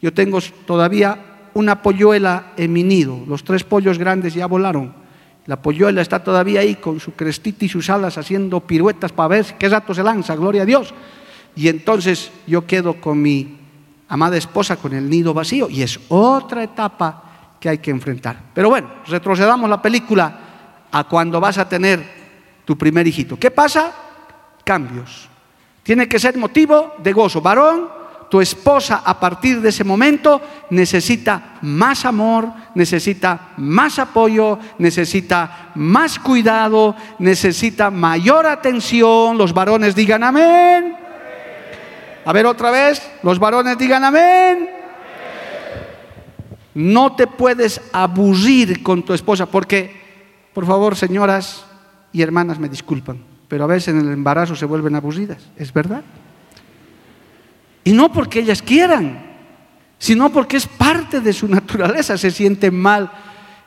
Yo 0.00 0.14
tengo 0.14 0.38
todavía 0.64 1.50
una 1.52 1.82
polluela 1.82 2.52
en 2.56 2.72
mi 2.72 2.82
nido, 2.82 3.22
los 3.28 3.44
tres 3.44 3.62
pollos 3.62 3.98
grandes 3.98 4.32
ya 4.32 4.46
volaron. 4.46 4.94
La 5.44 5.60
polluela 5.60 6.00
está 6.00 6.24
todavía 6.24 6.60
ahí 6.60 6.76
con 6.76 6.98
su 6.98 7.12
crestita 7.12 7.66
y 7.66 7.68
sus 7.68 7.90
alas 7.90 8.16
haciendo 8.16 8.60
piruetas 8.60 9.12
para 9.12 9.28
ver 9.28 9.44
qué 9.58 9.68
rato 9.68 9.92
se 9.92 10.02
lanza, 10.02 10.34
gloria 10.34 10.62
a 10.62 10.66
Dios. 10.66 10.94
Y 11.54 11.68
entonces 11.68 12.32
yo 12.46 12.66
quedo 12.66 13.02
con 13.02 13.20
mi 13.20 13.58
amada 14.08 14.38
esposa 14.38 14.76
con 14.76 14.94
el 14.94 15.10
nido 15.10 15.34
vacío 15.34 15.68
y 15.68 15.82
es 15.82 16.00
otra 16.08 16.62
etapa 16.62 17.56
que 17.60 17.68
hay 17.68 17.78
que 17.78 17.90
enfrentar. 17.90 18.44
Pero 18.54 18.70
bueno, 18.70 18.88
retrocedamos 19.06 19.68
la 19.68 19.82
película 19.82 20.40
a 20.90 21.04
cuando 21.04 21.38
vas 21.38 21.58
a 21.58 21.68
tener 21.68 22.19
tu 22.64 22.76
primer 22.76 23.06
hijito. 23.06 23.38
¿Qué 23.38 23.50
pasa? 23.50 23.92
Cambios. 24.64 25.28
Tiene 25.82 26.08
que 26.08 26.18
ser 26.18 26.36
motivo 26.36 26.94
de 26.98 27.12
gozo. 27.12 27.40
Varón, 27.40 27.88
tu 28.30 28.40
esposa 28.40 29.02
a 29.04 29.18
partir 29.18 29.60
de 29.60 29.70
ese 29.70 29.82
momento 29.82 30.40
necesita 30.70 31.58
más 31.62 32.04
amor, 32.04 32.48
necesita 32.76 33.54
más 33.56 33.98
apoyo, 33.98 34.56
necesita 34.78 35.72
más 35.74 36.18
cuidado, 36.20 36.94
necesita 37.18 37.90
mayor 37.90 38.46
atención. 38.46 39.36
Los 39.36 39.52
varones 39.52 39.96
digan 39.96 40.22
amén. 40.22 40.96
A 42.24 42.32
ver 42.32 42.46
otra 42.46 42.70
vez, 42.70 43.02
los 43.24 43.40
varones 43.40 43.76
digan 43.76 44.04
amén. 44.04 44.70
No 46.74 47.16
te 47.16 47.26
puedes 47.26 47.80
aburrir 47.92 48.84
con 48.84 49.02
tu 49.02 49.12
esposa 49.12 49.46
porque, 49.46 50.00
por 50.54 50.66
favor, 50.66 50.94
señoras 50.94 51.64
y 52.12 52.22
hermanas, 52.22 52.58
me 52.58 52.68
disculpan, 52.68 53.18
pero 53.48 53.64
a 53.64 53.66
veces 53.66 53.88
en 53.88 54.00
el 54.00 54.12
embarazo 54.12 54.56
se 54.56 54.66
vuelven 54.66 54.94
aburridas, 54.94 55.48
¿es 55.56 55.72
verdad? 55.72 56.02
Y 57.84 57.92
no 57.92 58.12
porque 58.12 58.40
ellas 58.40 58.62
quieran, 58.62 59.30
sino 59.98 60.30
porque 60.30 60.56
es 60.56 60.66
parte 60.66 61.20
de 61.20 61.32
su 61.32 61.48
naturaleza, 61.48 62.16
se 62.18 62.30
sienten 62.30 62.78
mal. 62.78 63.10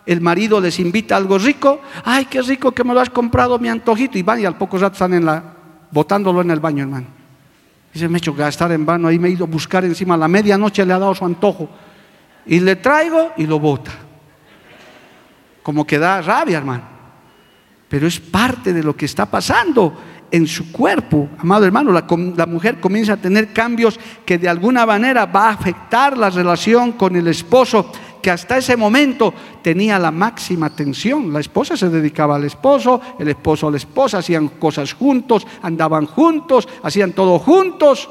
El 0.06 0.19
marido 0.19 0.60
les 0.60 0.79
invita 0.79 1.15
algo 1.15 1.38
rico, 1.38 1.82
ay, 2.03 2.25
qué 2.25 2.41
rico 2.41 2.71
que 2.71 2.84
me 2.84 2.93
lo 2.93 2.99
has 2.99 3.10
comprado, 3.10 3.58
mi 3.60 3.69
antojito, 3.69 4.17
y 4.17 4.23
van 4.23 4.41
y 4.41 4.45
al 4.45 4.58
poco 4.58 4.77
rato 4.77 4.93
están 4.93 5.13
en 5.13 5.25
la, 5.25 5.43
botándolo 5.91 6.41
en 6.41 6.51
el 6.51 6.60
baño, 6.60 6.84
hermano. 6.84 7.08
Y 7.93 7.99
se 7.99 8.10
me 8.10 8.15
ha 8.15 8.17
hecho 8.17 8.34
gastar 8.34 8.71
en 8.71 8.86
vano, 8.86 9.08
ahí 9.08 9.19
me 9.19 9.29
he 9.29 9.32
ido 9.32 9.45
a 9.45 9.47
buscar 9.47 9.86
encima, 9.86 10.15
a 10.15 10.17
la 10.17 10.27
medianoche 10.27 10.86
le 10.86 10.93
ha 10.93 10.99
dado 10.99 11.15
su 11.15 11.23
antojo. 11.23 11.69
Y 12.45 12.60
le 12.60 12.75
traigo 12.75 13.32
y 13.38 13.45
lo 13.45 13.60
bota. 13.60 13.91
Como 15.62 15.88
que 15.88 15.97
da 15.97 16.21
rabia, 16.21 16.58
hermano. 16.58 16.92
Pero 17.93 18.08
es 18.08 18.19
parte 18.19 18.73
de 18.73 18.82
lo 18.82 18.95
que 18.95 19.06
está 19.06 19.27
pasando 19.27 19.93
en 20.32 20.47
su 20.47 20.71
cuerpo. 20.71 21.29
Amado 21.38 21.63
hermano, 21.63 21.91
la, 21.91 22.47
mujer 22.47 22.79
comienza 22.79 23.13
a 23.13 23.17
tener 23.17 23.53
cambios 23.53 23.99
que 24.25 24.39
de 24.39 24.49
alguna 24.49 24.84
manera 24.84 25.27
va 25.27 25.49
a 25.49 25.51
afectar 25.51 26.17
la 26.17 26.32
relación 26.32 26.93
con 26.93 27.15
el 27.15 27.27
esposo, 27.27 27.91
que 28.19 28.32
hasta 28.32 28.58
ese 28.58 28.75
momento 28.75 29.32
tenía 29.62 29.99
la 29.99 30.10
máxima 30.10 30.65
atención. 30.65 31.32
La 31.32 31.39
esposa 31.39 31.77
se 31.77 31.88
dedicaba 31.88 32.38
al 32.38 32.45
esposo, 32.45 32.99
el 33.19 33.27
esposo 33.27 33.67
a 33.67 33.71
la 33.71 33.77
esposa, 33.77 34.17
hacían 34.17 34.47
cosas 34.47 34.93
juntos, 34.93 35.45
andaban 35.62 36.08
juntos, 36.08 36.67
hacían 36.82 37.12
todo 37.12 37.38
juntos. 37.38 38.10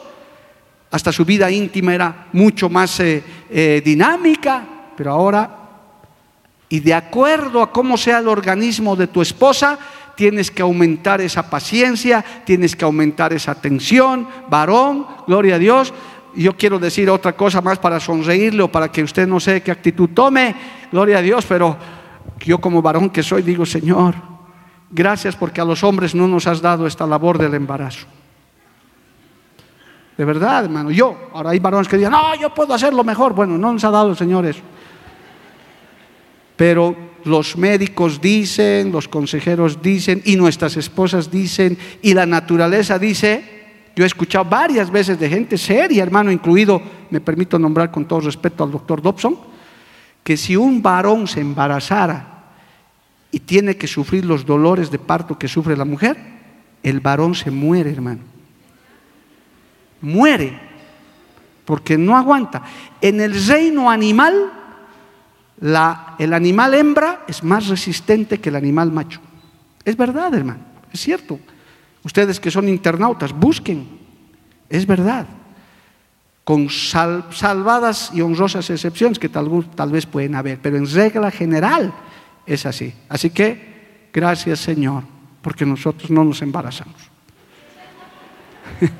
Hasta 0.93 1.11
su 1.11 1.25
vida 1.25 1.51
íntima 1.51 1.93
era 1.93 2.29
mucho 2.35 2.71
más 2.71 3.01
eh, 3.01 3.21
eh, 3.51 3.83
dinámica, 3.85 4.65
pero 4.97 5.11
ahora, 5.11 5.62
y 6.73 6.81
de 6.81 6.95
acuerdo 6.95 7.61
a 7.61 7.71
cómo 7.71 7.99
sea 7.99 8.21
el 8.21 8.29
organismo 8.29 8.97
de 8.97 9.07
tu 9.07 9.21
esposa, 9.21 9.79
tienes 10.17 10.51
que 10.51 10.63
aumentar 10.63 11.21
esa 11.21 11.51
paciencia, 11.51 12.25
tienes 12.47 12.75
que 12.75 12.87
aumentar 12.87 13.35
esa 13.35 13.53
atención, 13.53 14.27
varón, 14.49 15.07
gloria 15.27 15.57
a 15.57 15.59
Dios. 15.59 15.93
Yo 16.35 16.57
quiero 16.57 16.79
decir 16.79 17.11
otra 17.11 17.35
cosa 17.35 17.61
más 17.61 17.79
para 17.79 18.01
sonreírle 18.01 18.63
o 18.63 18.73
para 18.73 18.91
que 18.91 19.03
usted 19.03 19.29
no 19.29 19.39
sé 19.39 19.61
qué 19.61 19.71
actitud 19.71 20.09
tome, 20.15 20.57
gloria 20.91 21.19
a 21.19 21.21
Dios, 21.21 21.45
pero 21.45 21.77
yo 22.41 22.59
como 22.59 22.81
varón 22.81 23.11
que 23.11 23.23
soy 23.23 23.43
digo, 23.43 23.67
Señor, 23.67 24.15
gracias 24.91 25.37
porque 25.37 25.61
a 25.61 25.67
los 25.67 25.85
hombres 25.85 26.15
no 26.15 26.27
nos 26.27 26.47
has 26.47 26.63
dado 26.63 26.87
esta 26.87 27.07
labor 27.07 27.37
del 27.37 27.53
embarazo. 27.53 28.07
De 30.17 30.25
verdad, 30.25 30.65
hermano, 30.65 30.91
yo, 30.91 31.29
ahora 31.35 31.51
hay 31.51 31.59
varones 31.59 31.87
que 31.87 31.99
digan, 31.99 32.13
no, 32.13 32.35
yo 32.35 32.55
puedo 32.55 32.73
hacerlo 32.73 33.05
mejor. 33.05 33.35
Bueno, 33.35 33.59
no 33.59 33.75
nos 33.75 33.85
ha 33.85 33.91
dado 33.91 34.09
el 34.09 34.17
Señor 34.17 34.47
eso. 34.47 34.63
Pero 36.63 36.95
los 37.25 37.57
médicos 37.57 38.21
dicen, 38.21 38.93
los 38.93 39.09
consejeros 39.09 39.83
dicen, 39.83 40.23
y 40.25 40.37
nuestras 40.37 40.77
esposas 40.77 41.29
dicen, 41.29 41.77
y 42.03 42.15
la 42.15 42.25
naturaleza 42.25 43.01
dice, 43.01 43.91
yo 43.97 44.05
he 44.05 44.07
escuchado 44.07 44.45
varias 44.45 44.89
veces 44.89 45.19
de 45.19 45.29
gente 45.29 45.59
seria, 45.59 46.05
hermano, 46.05 46.31
incluido, 46.31 46.81
me 47.11 47.21
permito 47.21 47.59
nombrar 47.59 47.91
con 47.91 48.07
todo 48.07 48.21
respeto 48.21 48.63
al 48.63 48.71
doctor 48.71 49.03
Dobson, 49.03 49.37
que 50.23 50.37
si 50.37 50.55
un 50.55 50.81
varón 50.81 51.27
se 51.27 51.41
embarazara 51.41 52.45
y 53.33 53.41
tiene 53.41 53.77
que 53.77 53.89
sufrir 53.89 54.25
los 54.25 54.47
dolores 54.47 54.89
de 54.89 55.01
parto 55.01 55.37
que 55.37 55.49
sufre 55.49 55.77
la 55.77 55.85
mujer, 55.85 56.17
el 56.85 57.01
varón 57.01 57.35
se 57.35 57.51
muere, 57.51 57.91
hermano. 57.91 58.21
Muere, 60.01 60.61
porque 61.65 61.99
no 61.99 62.17
aguanta. 62.17 62.63
En 63.01 63.21
el 63.21 63.35
reino 63.49 63.91
animal, 63.91 64.62
el 66.19 66.35
animal 66.35 66.75
hembra 66.75 67.25
es 67.29 67.45
más 67.45 67.69
resistente 67.69 68.41
que 68.41 68.49
el 68.49 68.57
animal 68.57 68.91
macho. 68.91 69.21
Es 69.85 69.97
verdad, 69.97 70.35
hermano, 70.35 70.61
es 70.93 71.01
cierto. 71.01 71.39
Ustedes 72.05 72.41
que 72.41 72.51
son 72.51 72.69
internautas, 72.69 73.33
busquen, 73.33 73.87
es 74.69 74.87
verdad. 74.87 75.27
Con 76.43 76.69
salvadas 76.69 78.11
y 78.13 78.21
honrosas 78.21 78.69
excepciones 78.71 79.21
que 79.21 79.29
tal, 79.29 79.65
tal 79.77 79.93
vez 79.93 80.07
pueden 80.07 80.35
haber, 80.35 80.59
pero 80.61 80.77
en 80.77 80.91
regla 80.91 81.31
general 81.31 81.95
es 82.45 82.67
así. 82.67 82.93
Así 83.09 83.31
que, 83.31 84.09
gracias 84.13 84.59
Señor, 84.59 85.05
porque 85.41 85.65
nosotros 85.65 86.11
no 86.11 86.25
nos 86.25 86.43
embarazamos. 86.43 86.97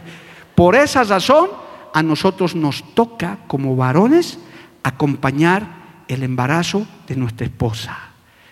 Por 0.55 0.77
esa 0.77 1.03
razón, 1.03 1.49
a 1.93 2.03
nosotros 2.05 2.55
nos 2.55 2.95
toca 2.95 3.39
como 3.49 3.75
varones 3.75 4.39
acompañar 4.85 5.82
el 6.13 6.23
embarazo 6.23 6.87
de 7.07 7.17
nuestra 7.17 7.47
esposa, 7.47 7.99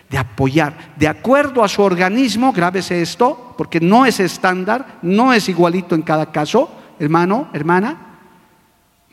de 0.09 0.17
apoyar, 0.17 0.93
de 0.97 1.07
acuerdo 1.07 1.63
a 1.63 1.67
su 1.67 1.81
organismo, 1.81 2.51
grábese 2.51 3.01
esto, 3.01 3.53
porque 3.57 3.79
no 3.79 4.05
es 4.05 4.19
estándar, 4.19 4.99
no 5.01 5.33
es 5.33 5.47
igualito 5.49 5.95
en 5.95 6.01
cada 6.01 6.31
caso, 6.31 6.69
hermano, 6.99 7.49
hermana, 7.53 7.97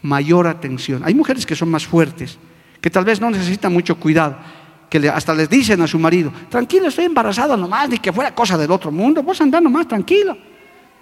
mayor 0.02 0.46
atención. 0.46 1.02
Hay 1.04 1.14
mujeres 1.14 1.46
que 1.46 1.56
son 1.56 1.70
más 1.70 1.86
fuertes, 1.86 2.38
que 2.80 2.90
tal 2.90 3.04
vez 3.04 3.20
no 3.20 3.30
necesitan 3.30 3.72
mucho 3.72 3.98
cuidado, 3.98 4.36
que 4.88 5.08
hasta 5.08 5.34
les 5.34 5.48
dicen 5.48 5.80
a 5.82 5.86
su 5.86 5.98
marido, 5.98 6.32
tranquilo, 6.48 6.88
estoy 6.88 7.04
embarazada 7.04 7.56
nomás, 7.56 7.88
ni 7.88 7.98
que 7.98 8.12
fuera 8.12 8.34
cosa 8.34 8.56
del 8.56 8.70
otro 8.70 8.90
mundo, 8.90 9.22
vos 9.22 9.40
andás 9.40 9.62
nomás 9.62 9.86
tranquilo. 9.86 10.36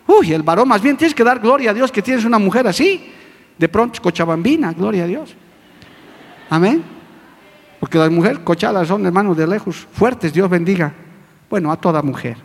Uy, 0.07 0.33
el 0.33 0.43
varón 0.43 0.69
más 0.69 0.81
bien 0.81 0.97
tienes 0.97 1.15
que 1.15 1.25
dar 1.25 1.41
gloria 1.41 1.71
a 1.71 1.75
Dios 1.75 1.91
que 1.91 2.03
tienes 2.03 2.25
una 2.25 2.39
mujer 2.39 2.67
así. 2.67 3.13
De 3.59 3.69
pronto 3.69 3.95
es 3.95 4.01
cochabambina, 4.01 4.73
gloria 4.73 5.05
a 5.05 5.07
Dios. 5.07 5.35
Amén. 6.51 6.96
Porque 7.81 7.99
las 7.99 8.11
mujeres 8.11 8.39
cochadas 8.41 8.89
son 8.89 9.05
hermanos 9.05 9.37
de 9.37 9.47
lejos, 9.47 9.87
fuertes, 9.93 10.33
Dios 10.33 10.49
bendiga. 10.49 10.93
Bueno, 11.49 11.71
a 11.71 11.77
toda 11.77 12.03
mujer. 12.03 12.37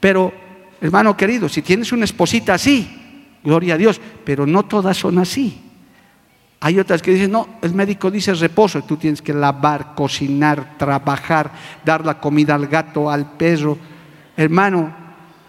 Pero, 0.00 0.32
hermano 0.80 1.16
querido, 1.16 1.48
si 1.48 1.62
tienes 1.62 1.92
una 1.92 2.04
esposita 2.04 2.54
así, 2.54 3.36
gloria 3.44 3.74
a 3.74 3.78
Dios, 3.78 4.00
pero 4.24 4.46
no 4.46 4.64
todas 4.64 4.96
son 4.96 5.18
así. 5.18 5.60
Hay 6.60 6.78
otras 6.78 7.02
que 7.02 7.12
dicen, 7.12 7.32
no, 7.32 7.48
el 7.60 7.74
médico 7.74 8.10
dice 8.10 8.32
reposo, 8.34 8.82
tú 8.82 8.96
tienes 8.96 9.20
que 9.20 9.34
lavar, 9.34 9.94
cocinar, 9.94 10.78
trabajar, 10.78 11.50
dar 11.84 12.06
la 12.06 12.20
comida 12.20 12.54
al 12.54 12.68
gato, 12.68 13.10
al 13.10 13.32
perro. 13.32 13.76
Hermano, 14.36 14.94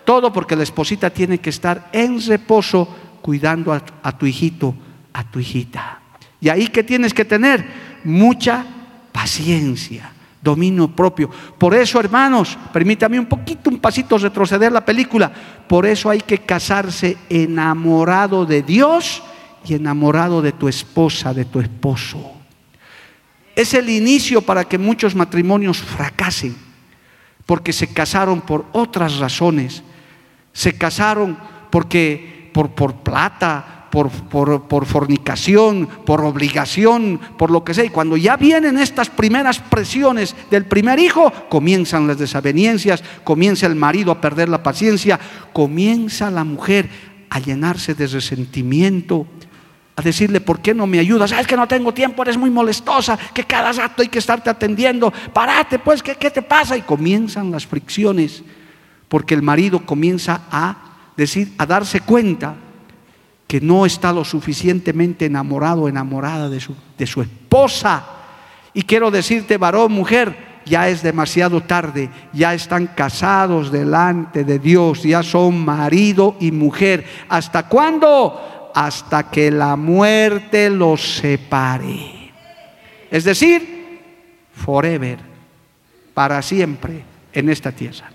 todo 0.06 0.34
porque 0.34 0.56
la 0.56 0.64
esposita 0.64 1.12
tiene 1.12 1.38
que 1.38 1.52
estar 1.52 1.90
en 1.94 2.20
reposo 2.26 2.88
cuidando 3.22 3.72
a, 3.72 3.84
a 4.02 4.18
tu 4.18 4.26
hijito, 4.26 4.74
a 5.14 5.24
tu 5.24 5.40
hijita. 5.40 6.00
Y 6.42 6.50
ahí 6.50 6.68
que 6.68 6.84
tienes 6.84 7.14
que 7.14 7.26
tener 7.26 7.64
mucha 8.04 8.66
paciencia, 9.24 10.12
dominio 10.42 10.90
propio. 10.90 11.30
Por 11.58 11.74
eso, 11.74 11.98
hermanos, 11.98 12.58
permítame 12.74 13.18
un 13.18 13.26
poquito, 13.26 13.70
un 13.70 13.80
pasito 13.80 14.18
retroceder 14.18 14.70
la 14.70 14.84
película. 14.84 15.32
Por 15.66 15.86
eso 15.86 16.10
hay 16.10 16.20
que 16.20 16.40
casarse 16.40 17.16
enamorado 17.30 18.46
de 18.46 18.62
Dios 18.64 19.24
y 19.66 19.76
enamorado 19.76 20.42
de 20.42 20.52
tu 20.52 20.68
esposa, 20.68 21.34
de 21.34 21.46
tu 21.46 21.62
esposo. 21.62 22.34
Es 23.56 23.74
el 23.74 23.90
inicio 23.90 24.42
para 24.42 24.66
que 24.66 24.78
muchos 24.78 25.16
matrimonios 25.16 25.78
fracasen, 25.78 26.54
porque 27.46 27.72
se 27.72 27.94
casaron 27.94 28.42
por 28.42 28.66
otras 28.74 29.20
razones. 29.20 29.84
Se 30.52 30.78
casaron 30.78 31.38
porque 31.70 32.52
por, 32.54 32.72
por 32.72 32.96
plata, 32.96 33.73
por, 33.94 34.86
fornicación, 34.88 35.88
por 36.04 36.22
obligación, 36.22 37.20
por 37.38 37.52
lo 37.52 37.64
que 37.64 37.76
sea. 37.76 37.86
Y 37.86 37.90
cuando 37.90 38.18
ya 38.18 38.38
vienen 38.38 38.80
estas 38.80 39.12
primeras 39.12 39.60
presiones 39.60 40.36
del 40.50 40.66
primer 40.66 40.98
hijo, 40.98 41.32
comienzan 41.48 42.08
las 42.08 42.18
desavenencias, 42.18 43.04
comienza 43.24 43.68
el 43.68 43.76
marido 43.76 44.12
a 44.12 44.20
perder 44.20 44.50
la 44.50 44.64
paciencia, 44.64 45.20
comienza 45.54 46.32
la 46.32 46.44
mujer 46.44 46.90
a 47.30 47.40
llenarse 47.40 47.94
de 47.94 48.08
resentimiento, 48.08 49.28
a 49.96 50.02
decirle, 50.02 50.42
¿por 50.42 50.60
qué 50.60 50.74
no 50.74 50.88
me 50.88 50.98
ayudas? 50.98 51.32
Ah, 51.32 51.42
es 51.42 51.46
que 51.46 51.56
no 51.56 51.68
tengo 51.68 51.94
tiempo, 51.94 52.24
eres 52.24 52.38
muy 52.38 52.50
molestosa, 52.50 53.16
que 53.32 53.44
cada 53.44 53.72
rato 53.74 54.02
hay 54.02 54.08
que 54.08 54.18
estarte 54.18 54.50
atendiendo, 54.50 55.14
parate 55.32 55.78
pues, 55.78 56.02
¿qué, 56.02 56.16
qué 56.16 56.32
te 56.32 56.42
pasa? 56.42 56.76
Y 56.76 56.82
comienzan 56.82 57.52
las 57.52 57.68
fricciones, 57.68 58.42
porque 59.08 59.36
el 59.36 59.44
marido 59.44 59.86
comienza 59.86 60.42
a 60.50 60.78
decir, 61.16 61.54
a 61.60 61.68
darse 61.68 62.00
cuenta 62.00 62.56
que 63.54 63.62
no 63.62 63.86
está 63.86 64.12
lo 64.12 64.26
suficientemente 64.26 65.28
enamorado, 65.28 65.88
enamorada 65.88 66.50
de 66.50 66.60
su, 66.60 66.76
de 66.98 67.06
su 67.06 67.22
esposa. 67.22 68.04
Y 68.74 68.82
quiero 68.82 69.12
decirte, 69.12 69.58
varón, 69.58 69.92
mujer, 69.92 70.36
ya 70.66 70.90
es 70.90 71.04
demasiado 71.04 71.62
tarde, 71.62 72.10
ya 72.34 72.56
están 72.56 72.88
casados 72.88 73.72
delante 73.72 74.44
de 74.44 74.58
Dios, 74.58 75.04
ya 75.04 75.22
son 75.22 75.64
marido 75.64 76.36
y 76.40 76.52
mujer. 76.52 77.06
¿Hasta 77.30 77.68
cuándo? 77.70 78.72
Hasta 78.74 79.30
que 79.30 79.52
la 79.52 79.76
muerte 79.76 80.72
los 80.72 81.18
separe. 81.18 82.32
Es 83.12 83.24
decir, 83.24 84.02
forever, 84.56 85.20
para 86.16 86.42
siempre 86.42 87.04
en 87.32 87.50
esta 87.50 87.72
tierra. 87.72 88.13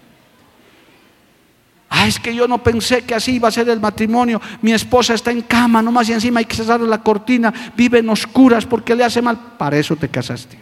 Ah, 1.90 2.06
es 2.06 2.18
que 2.18 2.34
yo 2.34 2.46
no 2.46 2.62
pensé 2.62 3.02
que 3.02 3.14
así 3.14 3.36
iba 3.36 3.48
a 3.48 3.52
ser 3.52 3.68
el 3.68 3.80
matrimonio. 3.80 4.40
Mi 4.60 4.72
esposa 4.72 5.14
está 5.14 5.30
en 5.30 5.42
cama, 5.42 5.80
nomás 5.80 6.08
y 6.08 6.12
encima 6.12 6.40
hay 6.40 6.44
que 6.44 6.56
cerrar 6.56 6.80
la 6.80 7.02
cortina, 7.02 7.52
vive 7.76 8.00
en 8.00 8.08
oscuras 8.10 8.66
porque 8.66 8.94
le 8.94 9.04
hace 9.04 9.22
mal. 9.22 9.38
Para 9.56 9.78
eso 9.78 9.96
te 9.96 10.08
casaste. 10.08 10.58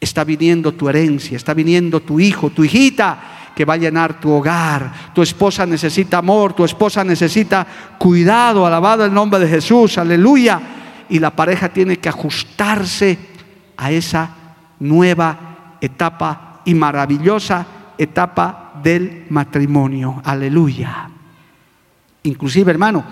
Está 0.00 0.24
viniendo 0.24 0.72
tu 0.72 0.88
herencia, 0.88 1.36
está 1.36 1.54
viniendo 1.54 2.00
tu 2.00 2.20
hijo, 2.20 2.50
tu 2.50 2.64
hijita 2.64 3.18
que 3.54 3.64
va 3.64 3.74
a 3.74 3.78
llenar 3.78 4.20
tu 4.20 4.30
hogar. 4.30 5.12
Tu 5.12 5.22
esposa 5.22 5.66
necesita 5.66 6.18
amor, 6.18 6.54
tu 6.54 6.64
esposa 6.64 7.04
necesita 7.04 7.66
cuidado, 7.98 8.66
alabado 8.66 9.04
el 9.04 9.12
nombre 9.12 9.40
de 9.40 9.48
Jesús, 9.48 9.98
aleluya. 9.98 10.60
Y 11.08 11.18
la 11.18 11.30
pareja 11.30 11.68
tiene 11.68 11.98
que 11.98 12.08
ajustarse 12.08 13.18
a 13.76 13.90
esa 13.90 14.30
nueva 14.78 15.76
etapa 15.80 16.60
y 16.64 16.74
maravillosa 16.74 17.66
etapa 17.98 18.80
del 18.82 19.26
matrimonio. 19.28 20.20
Aleluya. 20.24 21.10
Inclusive, 22.22 22.70
hermano, 22.70 23.04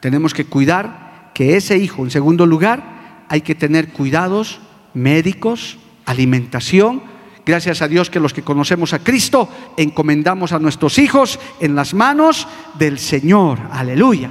tenemos 0.00 0.34
que 0.34 0.44
cuidar 0.44 1.30
que 1.34 1.56
ese 1.56 1.78
hijo, 1.78 2.04
en 2.04 2.10
segundo 2.10 2.46
lugar, 2.46 3.24
hay 3.28 3.40
que 3.40 3.54
tener 3.54 3.92
cuidados 3.92 4.60
médicos, 4.94 5.78
alimentación, 6.04 7.02
Gracias 7.46 7.80
a 7.80 7.86
Dios 7.86 8.10
que 8.10 8.18
los 8.18 8.34
que 8.34 8.42
conocemos 8.42 8.92
a 8.92 8.98
Cristo 8.98 9.48
encomendamos 9.76 10.50
a 10.50 10.58
nuestros 10.58 10.98
hijos 10.98 11.38
en 11.60 11.76
las 11.76 11.94
manos 11.94 12.48
del 12.74 12.98
Señor. 12.98 13.60
Aleluya. 13.70 14.30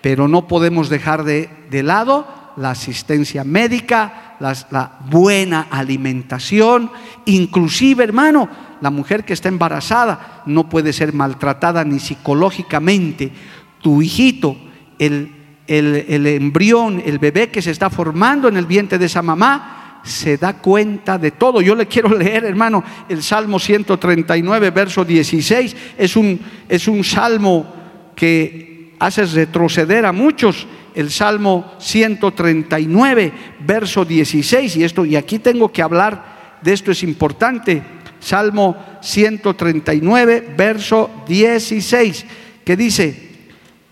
Pero 0.00 0.26
no 0.26 0.48
podemos 0.48 0.88
dejar 0.88 1.22
de, 1.22 1.48
de 1.70 1.84
lado 1.84 2.26
la 2.56 2.70
asistencia 2.70 3.44
médica, 3.44 4.36
la 4.38 4.98
buena 5.10 5.68
alimentación, 5.70 6.90
inclusive 7.26 8.04
hermano, 8.04 8.48
la 8.80 8.90
mujer 8.90 9.24
que 9.24 9.32
está 9.32 9.48
embarazada 9.48 10.42
no 10.46 10.68
puede 10.68 10.92
ser 10.92 11.12
maltratada 11.14 11.84
ni 11.84 11.98
psicológicamente. 11.98 13.32
Tu 13.80 14.02
hijito, 14.02 14.56
el, 14.98 15.30
el, 15.66 16.26
embrión, 16.26 17.02
el 17.04 17.18
bebé 17.18 17.50
que 17.50 17.62
se 17.62 17.70
está 17.70 17.88
formando 17.88 18.48
en 18.48 18.56
el 18.56 18.66
vientre 18.66 18.98
de 18.98 19.06
esa 19.06 19.22
mamá, 19.22 20.00
se 20.02 20.36
da 20.36 20.58
cuenta 20.58 21.16
de 21.16 21.30
todo. 21.30 21.62
Yo 21.62 21.74
le 21.74 21.86
quiero 21.86 22.14
leer, 22.14 22.44
hermano, 22.44 22.84
el 23.08 23.22
Salmo 23.22 23.58
139, 23.58 24.70
verso 24.70 25.04
16. 25.04 25.76
Es 25.96 26.16
un, 26.16 26.38
es 26.68 26.86
un 26.86 27.02
salmo 27.02 27.72
que 28.14 28.94
hace 28.98 29.24
retroceder 29.24 30.04
a 30.04 30.12
muchos. 30.12 30.66
El 30.94 31.10
Salmo 31.10 31.74
139, 31.78 33.32
verso 33.60 34.04
16. 34.04 34.76
Y, 34.76 34.84
esto, 34.84 35.04
y 35.04 35.16
aquí 35.16 35.38
tengo 35.38 35.72
que 35.72 35.82
hablar 35.82 36.58
de 36.62 36.72
esto, 36.72 36.92
es 36.92 37.02
importante. 37.02 37.82
Salmo 38.20 38.76
139, 39.02 40.54
verso 40.56 41.10
16, 41.28 42.24
que 42.64 42.76
dice, 42.76 43.32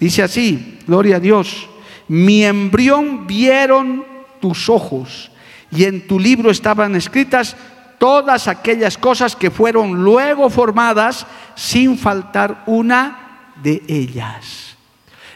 dice 0.01 0.23
así, 0.23 0.79
gloria 0.87 1.17
a 1.17 1.21
Dios, 1.21 1.69
mi 2.09 2.45
embrión 2.45 3.27
vieron 3.27 4.07
tus 4.41 4.71
ojos 4.71 5.31
y 5.71 5.85
en 5.85 6.07
tu 6.07 6.19
libro 6.19 6.51
estaban 6.51 6.97
escritas 6.97 7.57
todas 7.99 8.49
aquellas 8.49 8.99
cosas 8.99 9.37
que 9.37 9.51
fueron 9.51 10.03
luego 10.03 10.51
formadas 10.51 11.27
sin 11.55 11.97
faltar 11.97 12.65
una 12.67 13.53
de 13.63 13.83
ellas. 13.87 14.72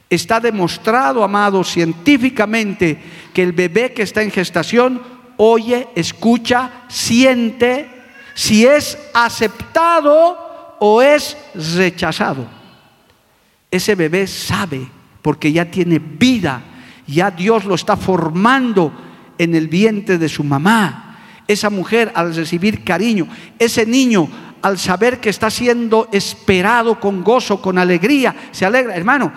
Está 0.08 0.38
demostrado, 0.38 1.24
amado, 1.24 1.64
científicamente 1.64 2.98
que 3.34 3.42
el 3.42 3.52
bebé 3.52 3.92
que 3.92 4.02
está 4.02 4.22
en 4.22 4.30
gestación 4.30 5.16
oye, 5.36 5.88
escucha, 5.94 6.84
siente 6.88 7.88
si 8.34 8.66
es 8.66 8.98
aceptado 9.14 10.76
o 10.78 11.02
es 11.02 11.36
rechazado. 11.54 12.46
Ese 13.70 13.94
bebé 13.94 14.26
sabe 14.26 14.86
porque 15.22 15.52
ya 15.52 15.64
tiene 15.70 15.98
vida, 15.98 16.62
ya 17.06 17.30
Dios 17.30 17.64
lo 17.64 17.74
está 17.74 17.96
formando 17.96 18.92
en 19.38 19.54
el 19.54 19.68
vientre 19.68 20.18
de 20.18 20.28
su 20.28 20.44
mamá. 20.44 21.18
Esa 21.48 21.70
mujer 21.70 22.12
al 22.14 22.34
recibir 22.34 22.84
cariño, 22.84 23.28
ese 23.58 23.86
niño 23.86 24.28
al 24.62 24.78
saber 24.78 25.20
que 25.20 25.30
está 25.30 25.50
siendo 25.50 26.08
esperado 26.12 26.98
con 26.98 27.22
gozo, 27.22 27.60
con 27.60 27.78
alegría, 27.78 28.34
se 28.50 28.64
alegra. 28.64 28.96
Hermano, 28.96 29.32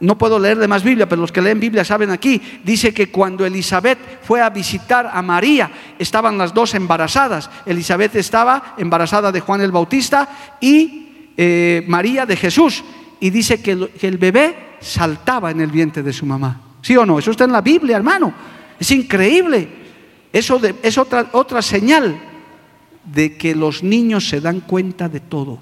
no 0.00 0.18
puedo 0.18 0.38
leerle 0.38 0.68
más 0.68 0.82
Biblia, 0.82 1.08
pero 1.08 1.22
los 1.22 1.32
que 1.32 1.40
leen 1.40 1.60
Biblia 1.60 1.84
saben 1.84 2.10
aquí, 2.10 2.40
dice 2.62 2.92
que 2.92 3.10
cuando 3.10 3.46
Elizabeth 3.46 3.98
fue 4.22 4.42
a 4.42 4.50
visitar 4.50 5.10
a 5.12 5.22
María, 5.22 5.70
estaban 5.98 6.36
las 6.36 6.52
dos 6.52 6.74
embarazadas. 6.74 7.48
Elizabeth 7.64 8.14
estaba 8.16 8.74
embarazada 8.76 9.32
de 9.32 9.40
Juan 9.40 9.62
el 9.62 9.72
Bautista 9.72 10.56
y 10.60 11.32
eh, 11.36 11.84
María 11.88 12.26
de 12.26 12.36
Jesús. 12.36 12.84
Y 13.20 13.30
dice 13.30 13.62
que 13.62 13.72
el, 13.72 14.18
bebé 14.18 14.76
saltaba 14.80 15.50
en 15.50 15.62
el 15.62 15.70
vientre 15.70 16.02
de 16.02 16.12
su 16.12 16.26
mamá. 16.26 16.60
¿Sí 16.82 16.94
o 16.96 17.06
no? 17.06 17.18
Eso 17.18 17.30
está 17.30 17.44
en 17.44 17.52
la 17.52 17.62
Biblia, 17.62 17.96
hermano. 17.96 18.34
Es 18.78 18.90
increíble. 18.90 19.68
Eso 20.30 20.60
es 20.82 20.98
otra, 20.98 21.30
otra 21.32 21.62
señal 21.62 22.20
de 23.02 23.38
que 23.38 23.54
los 23.54 23.82
niños 23.82 24.28
se 24.28 24.42
dan 24.42 24.60
cuenta 24.60 25.08
de 25.08 25.20
todo. 25.20 25.58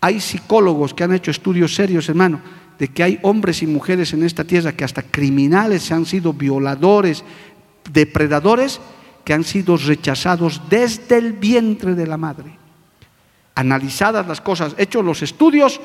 Hay 0.00 0.20
psicólogos 0.20 0.94
que 0.94 1.02
han 1.02 1.12
hecho 1.12 1.32
estudios 1.32 1.74
serios, 1.74 2.08
hermano 2.08 2.59
de 2.80 2.88
que 2.88 3.02
hay 3.02 3.18
hombres 3.20 3.62
y 3.62 3.66
mujeres 3.66 4.14
en 4.14 4.24
esta 4.24 4.42
tierra 4.42 4.72
que 4.72 4.84
hasta 4.84 5.02
criminales 5.02 5.82
se 5.82 5.92
han 5.92 6.06
sido 6.06 6.32
violadores, 6.32 7.22
depredadores, 7.92 8.80
que 9.22 9.34
han 9.34 9.44
sido 9.44 9.76
rechazados 9.76 10.62
desde 10.70 11.18
el 11.18 11.34
vientre 11.34 11.94
de 11.94 12.06
la 12.06 12.16
madre. 12.16 12.56
Analizadas 13.54 14.26
las 14.26 14.40
cosas, 14.40 14.74
hechos 14.78 15.04
los 15.04 15.20
estudios, 15.20 15.78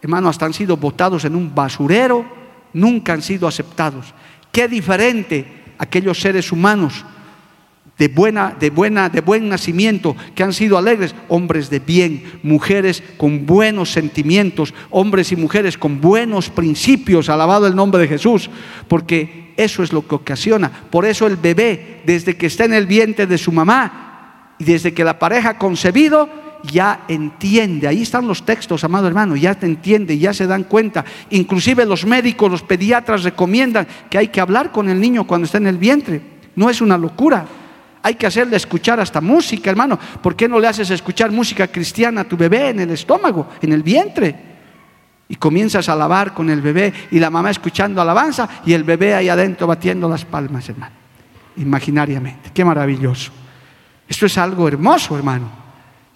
hermano, 0.00 0.30
hasta 0.30 0.46
han 0.46 0.54
sido 0.54 0.78
botados 0.78 1.26
en 1.26 1.36
un 1.36 1.54
basurero, 1.54 2.24
nunca 2.72 3.12
han 3.12 3.20
sido 3.20 3.46
aceptados. 3.46 4.14
Qué 4.50 4.66
diferente 4.66 5.74
aquellos 5.76 6.18
seres 6.18 6.50
humanos 6.52 7.04
de 8.00 8.08
buena, 8.08 8.56
de 8.58 8.70
buena, 8.70 9.10
de 9.10 9.20
buen 9.20 9.50
nacimiento, 9.50 10.16
que 10.34 10.42
han 10.42 10.54
sido 10.54 10.78
alegres, 10.78 11.14
hombres 11.28 11.68
de 11.68 11.80
bien, 11.80 12.40
mujeres 12.42 13.02
con 13.18 13.44
buenos 13.44 13.92
sentimientos, 13.92 14.72
hombres 14.88 15.32
y 15.32 15.36
mujeres 15.36 15.76
con 15.76 16.00
buenos 16.00 16.48
principios, 16.48 17.28
alabado 17.28 17.66
el 17.66 17.76
nombre 17.76 18.00
de 18.00 18.08
Jesús, 18.08 18.48
porque 18.88 19.52
eso 19.58 19.82
es 19.82 19.92
lo 19.92 20.08
que 20.08 20.14
ocasiona. 20.14 20.70
Por 20.70 21.04
eso 21.04 21.26
el 21.26 21.36
bebé, 21.36 22.00
desde 22.06 22.38
que 22.38 22.46
está 22.46 22.64
en 22.64 22.72
el 22.72 22.86
vientre 22.86 23.26
de 23.26 23.36
su 23.36 23.52
mamá 23.52 24.54
y 24.58 24.64
desde 24.64 24.94
que 24.94 25.04
la 25.04 25.18
pareja 25.18 25.50
ha 25.50 25.58
concebido, 25.58 26.26
ya 26.72 27.04
entiende, 27.06 27.86
ahí 27.86 28.00
están 28.00 28.26
los 28.26 28.46
textos, 28.46 28.82
amado 28.82 29.08
hermano, 29.08 29.36
ya 29.36 29.54
te 29.54 29.66
entiende, 29.66 30.16
ya 30.16 30.32
se 30.32 30.46
dan 30.46 30.64
cuenta. 30.64 31.04
Inclusive 31.28 31.84
los 31.84 32.06
médicos, 32.06 32.50
los 32.50 32.62
pediatras 32.62 33.24
recomiendan 33.24 33.86
que 34.08 34.16
hay 34.16 34.28
que 34.28 34.40
hablar 34.40 34.72
con 34.72 34.88
el 34.88 34.98
niño 34.98 35.26
cuando 35.26 35.44
está 35.44 35.58
en 35.58 35.66
el 35.66 35.76
vientre. 35.76 36.22
No 36.56 36.70
es 36.70 36.80
una 36.80 36.96
locura. 36.96 37.46
Hay 38.02 38.14
que 38.14 38.26
hacerle 38.26 38.56
escuchar 38.56 38.98
hasta 39.00 39.20
música, 39.20 39.70
hermano. 39.70 39.98
¿Por 40.22 40.34
qué 40.34 40.48
no 40.48 40.58
le 40.58 40.68
haces 40.68 40.90
escuchar 40.90 41.30
música 41.30 41.68
cristiana 41.68 42.22
a 42.22 42.24
tu 42.24 42.36
bebé 42.36 42.70
en 42.70 42.80
el 42.80 42.90
estómago, 42.90 43.48
en 43.60 43.72
el 43.72 43.82
vientre? 43.82 44.50
Y 45.28 45.36
comienzas 45.36 45.88
a 45.88 45.92
alabar 45.92 46.32
con 46.32 46.50
el 46.50 46.60
bebé 46.60 46.92
y 47.10 47.18
la 47.18 47.30
mamá 47.30 47.50
escuchando 47.50 48.00
alabanza 48.00 48.48
y 48.64 48.72
el 48.72 48.84
bebé 48.84 49.14
ahí 49.14 49.28
adentro 49.28 49.66
batiendo 49.66 50.08
las 50.08 50.24
palmas, 50.24 50.68
hermano. 50.68 50.94
Imaginariamente. 51.56 52.50
Qué 52.54 52.64
maravilloso. 52.64 53.30
Esto 54.08 54.26
es 54.26 54.38
algo 54.38 54.66
hermoso, 54.66 55.16
hermano. 55.16 55.50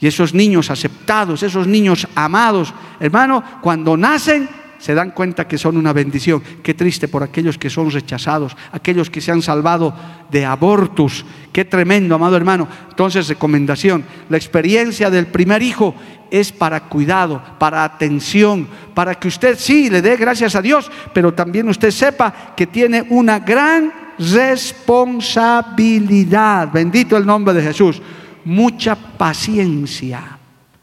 Y 0.00 0.06
esos 0.06 0.34
niños 0.34 0.70
aceptados, 0.70 1.42
esos 1.42 1.66
niños 1.66 2.08
amados, 2.14 2.74
hermano, 2.98 3.44
cuando 3.60 3.96
nacen 3.96 4.48
se 4.84 4.94
dan 4.94 5.12
cuenta 5.12 5.48
que 5.48 5.56
son 5.56 5.78
una 5.78 5.94
bendición. 5.94 6.42
Qué 6.62 6.74
triste 6.74 7.08
por 7.08 7.22
aquellos 7.22 7.56
que 7.56 7.70
son 7.70 7.90
rechazados, 7.90 8.54
aquellos 8.70 9.08
que 9.08 9.22
se 9.22 9.32
han 9.32 9.40
salvado 9.40 9.94
de 10.30 10.44
abortos. 10.44 11.24
Qué 11.54 11.64
tremendo, 11.64 12.14
amado 12.14 12.36
hermano. 12.36 12.68
Entonces, 12.90 13.28
recomendación, 13.28 14.04
la 14.28 14.36
experiencia 14.36 15.08
del 15.08 15.28
primer 15.28 15.62
hijo 15.62 15.94
es 16.30 16.52
para 16.52 16.80
cuidado, 16.80 17.42
para 17.58 17.82
atención, 17.82 18.68
para 18.92 19.14
que 19.14 19.28
usted 19.28 19.56
sí 19.58 19.88
le 19.88 20.02
dé 20.02 20.18
gracias 20.18 20.54
a 20.54 20.60
Dios, 20.60 20.90
pero 21.14 21.32
también 21.32 21.66
usted 21.70 21.90
sepa 21.90 22.52
que 22.54 22.66
tiene 22.66 23.06
una 23.08 23.38
gran 23.38 23.90
responsabilidad. 24.18 26.70
Bendito 26.70 27.16
el 27.16 27.24
nombre 27.24 27.54
de 27.54 27.62
Jesús. 27.62 28.02
Mucha 28.44 28.96
paciencia, 28.96 30.38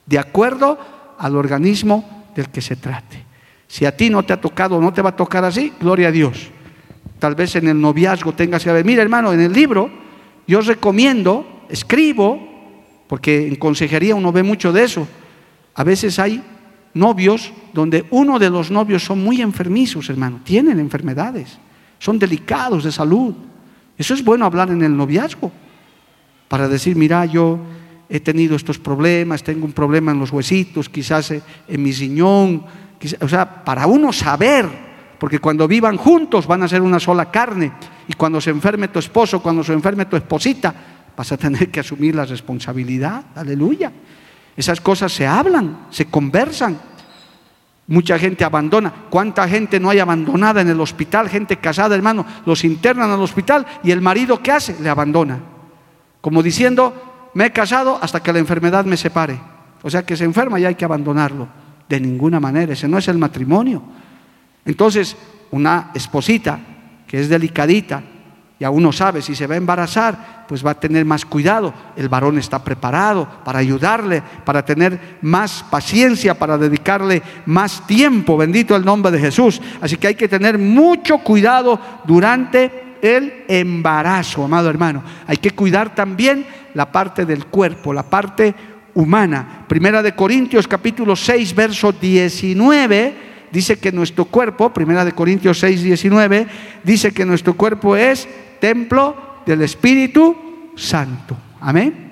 de 0.07 0.17
acuerdo 0.17 0.79
al 1.19 1.35
organismo 1.35 2.25
del 2.35 2.49
que 2.49 2.61
se 2.61 2.77
trate. 2.77 3.29
Si 3.71 3.85
a 3.85 3.95
ti 3.95 4.09
no 4.09 4.21
te 4.23 4.33
ha 4.33 4.41
tocado, 4.41 4.81
no 4.81 4.91
te 4.91 5.01
va 5.01 5.11
a 5.11 5.15
tocar 5.15 5.45
así, 5.45 5.71
gloria 5.79 6.09
a 6.09 6.11
Dios. 6.11 6.49
Tal 7.19 7.35
vez 7.35 7.55
en 7.55 7.69
el 7.69 7.79
noviazgo 7.79 8.33
tengas 8.33 8.65
que 8.65 8.71
ver, 8.73 8.83
mira 8.83 9.01
hermano, 9.01 9.31
en 9.31 9.39
el 9.39 9.53
libro 9.53 9.89
yo 10.45 10.59
recomiendo, 10.59 11.63
escribo, 11.69 13.05
porque 13.07 13.47
en 13.47 13.55
consejería 13.55 14.13
uno 14.13 14.33
ve 14.33 14.43
mucho 14.43 14.73
de 14.73 14.83
eso. 14.83 15.07
A 15.73 15.85
veces 15.85 16.19
hay 16.19 16.43
novios 16.93 17.53
donde 17.71 18.03
uno 18.09 18.39
de 18.39 18.49
los 18.49 18.71
novios 18.71 19.05
son 19.05 19.23
muy 19.23 19.41
enfermizos, 19.41 20.09
hermano, 20.09 20.41
tienen 20.43 20.77
enfermedades, 20.77 21.57
son 21.97 22.19
delicados 22.19 22.83
de 22.83 22.91
salud. 22.91 23.35
Eso 23.97 24.13
es 24.13 24.21
bueno 24.21 24.45
hablar 24.45 24.69
en 24.69 24.81
el 24.81 24.97
noviazgo, 24.97 25.49
para 26.49 26.67
decir, 26.67 26.97
mira, 26.97 27.23
yo 27.23 27.57
he 28.09 28.19
tenido 28.19 28.57
estos 28.57 28.77
problemas, 28.77 29.43
tengo 29.43 29.63
un 29.63 29.71
problema 29.71 30.11
en 30.11 30.19
los 30.19 30.33
huesitos, 30.33 30.89
quizás 30.89 31.31
en 31.31 31.81
mi 31.81 31.93
riñón, 31.93 32.65
o 33.19 33.27
sea, 33.27 33.63
para 33.63 33.87
uno 33.87 34.13
saber, 34.13 34.67
porque 35.17 35.39
cuando 35.39 35.67
vivan 35.67 35.97
juntos 35.97 36.47
van 36.47 36.63
a 36.63 36.67
ser 36.67 36.81
una 36.81 36.99
sola 36.99 37.31
carne, 37.31 37.71
y 38.07 38.13
cuando 38.13 38.41
se 38.41 38.49
enferme 38.49 38.89
tu 38.89 38.99
esposo, 38.99 39.41
cuando 39.41 39.63
se 39.63 39.73
enferme 39.73 40.05
tu 40.05 40.15
esposita, 40.15 40.73
vas 41.15 41.31
a 41.31 41.37
tener 41.37 41.69
que 41.69 41.79
asumir 41.79 42.15
la 42.15 42.25
responsabilidad, 42.25 43.23
aleluya. 43.35 43.91
Esas 44.55 44.81
cosas 44.81 45.11
se 45.11 45.25
hablan, 45.25 45.87
se 45.89 46.05
conversan. 46.05 46.77
Mucha 47.87 48.17
gente 48.19 48.43
abandona. 48.43 48.93
¿Cuánta 49.09 49.47
gente 49.47 49.79
no 49.79 49.89
hay 49.89 49.99
abandonada 49.99 50.61
en 50.61 50.69
el 50.69 50.79
hospital? 50.79 51.29
Gente 51.29 51.57
casada, 51.57 51.95
hermano, 51.95 52.25
los 52.45 52.63
internan 52.63 53.11
al 53.11 53.21
hospital 53.21 53.65
y 53.83 53.91
el 53.91 54.01
marido, 54.01 54.41
¿qué 54.41 54.51
hace? 54.51 54.75
Le 54.79 54.89
abandona. 54.89 55.39
Como 56.21 56.43
diciendo, 56.43 57.29
me 57.33 57.45
he 57.45 57.51
casado 57.51 57.97
hasta 58.01 58.21
que 58.21 58.33
la 58.33 58.39
enfermedad 58.39 58.85
me 58.85 58.97
separe. 58.97 59.39
O 59.83 59.89
sea 59.89 60.05
que 60.05 60.15
se 60.15 60.25
enferma 60.25 60.59
y 60.59 60.65
hay 60.65 60.75
que 60.75 60.85
abandonarlo. 60.85 61.47
De 61.91 61.99
ninguna 61.99 62.39
manera, 62.39 62.71
ese 62.71 62.87
no 62.87 62.97
es 62.97 63.09
el 63.09 63.17
matrimonio. 63.17 63.83
Entonces, 64.63 65.17
una 65.51 65.91
esposita 65.93 66.57
que 67.05 67.19
es 67.19 67.27
delicadita, 67.27 68.01
ya 68.57 68.69
uno 68.69 68.93
sabe, 68.93 69.21
si 69.21 69.35
se 69.35 69.45
va 69.45 69.55
a 69.55 69.57
embarazar, 69.57 70.45
pues 70.47 70.65
va 70.65 70.71
a 70.71 70.79
tener 70.79 71.03
más 71.03 71.25
cuidado. 71.25 71.73
El 71.97 72.07
varón 72.07 72.37
está 72.37 72.63
preparado 72.63 73.27
para 73.43 73.59
ayudarle, 73.59 74.23
para 74.45 74.63
tener 74.63 75.17
más 75.21 75.65
paciencia, 75.69 76.39
para 76.39 76.57
dedicarle 76.57 77.21
más 77.45 77.85
tiempo. 77.85 78.37
Bendito 78.37 78.73
el 78.73 78.85
nombre 78.85 79.11
de 79.11 79.19
Jesús. 79.19 79.61
Así 79.81 79.97
que 79.97 80.07
hay 80.07 80.15
que 80.15 80.29
tener 80.29 80.57
mucho 80.57 81.17
cuidado 81.17 81.77
durante 82.05 82.95
el 83.01 83.43
embarazo, 83.49 84.45
amado 84.45 84.69
hermano. 84.69 85.03
Hay 85.27 85.37
que 85.37 85.51
cuidar 85.51 85.93
también 85.93 86.45
la 86.73 86.89
parte 86.89 87.25
del 87.25 87.47
cuerpo, 87.47 87.91
la 87.91 88.03
parte 88.03 88.55
humana. 88.95 89.65
Primera 89.67 90.01
de 90.01 90.15
Corintios 90.15 90.67
capítulo 90.67 91.15
6, 91.15 91.55
verso 91.55 91.91
19 91.91 93.31
dice 93.51 93.77
que 93.77 93.91
nuestro 93.91 94.25
cuerpo, 94.25 94.73
primera 94.73 95.05
de 95.05 95.11
Corintios 95.11 95.59
6, 95.59 95.83
19, 95.83 96.47
dice 96.83 97.13
que 97.13 97.25
nuestro 97.25 97.55
cuerpo 97.55 97.95
es 97.95 98.27
templo 98.59 99.41
del 99.45 99.61
Espíritu 99.61 100.71
Santo. 100.75 101.37
Amén. 101.59 102.11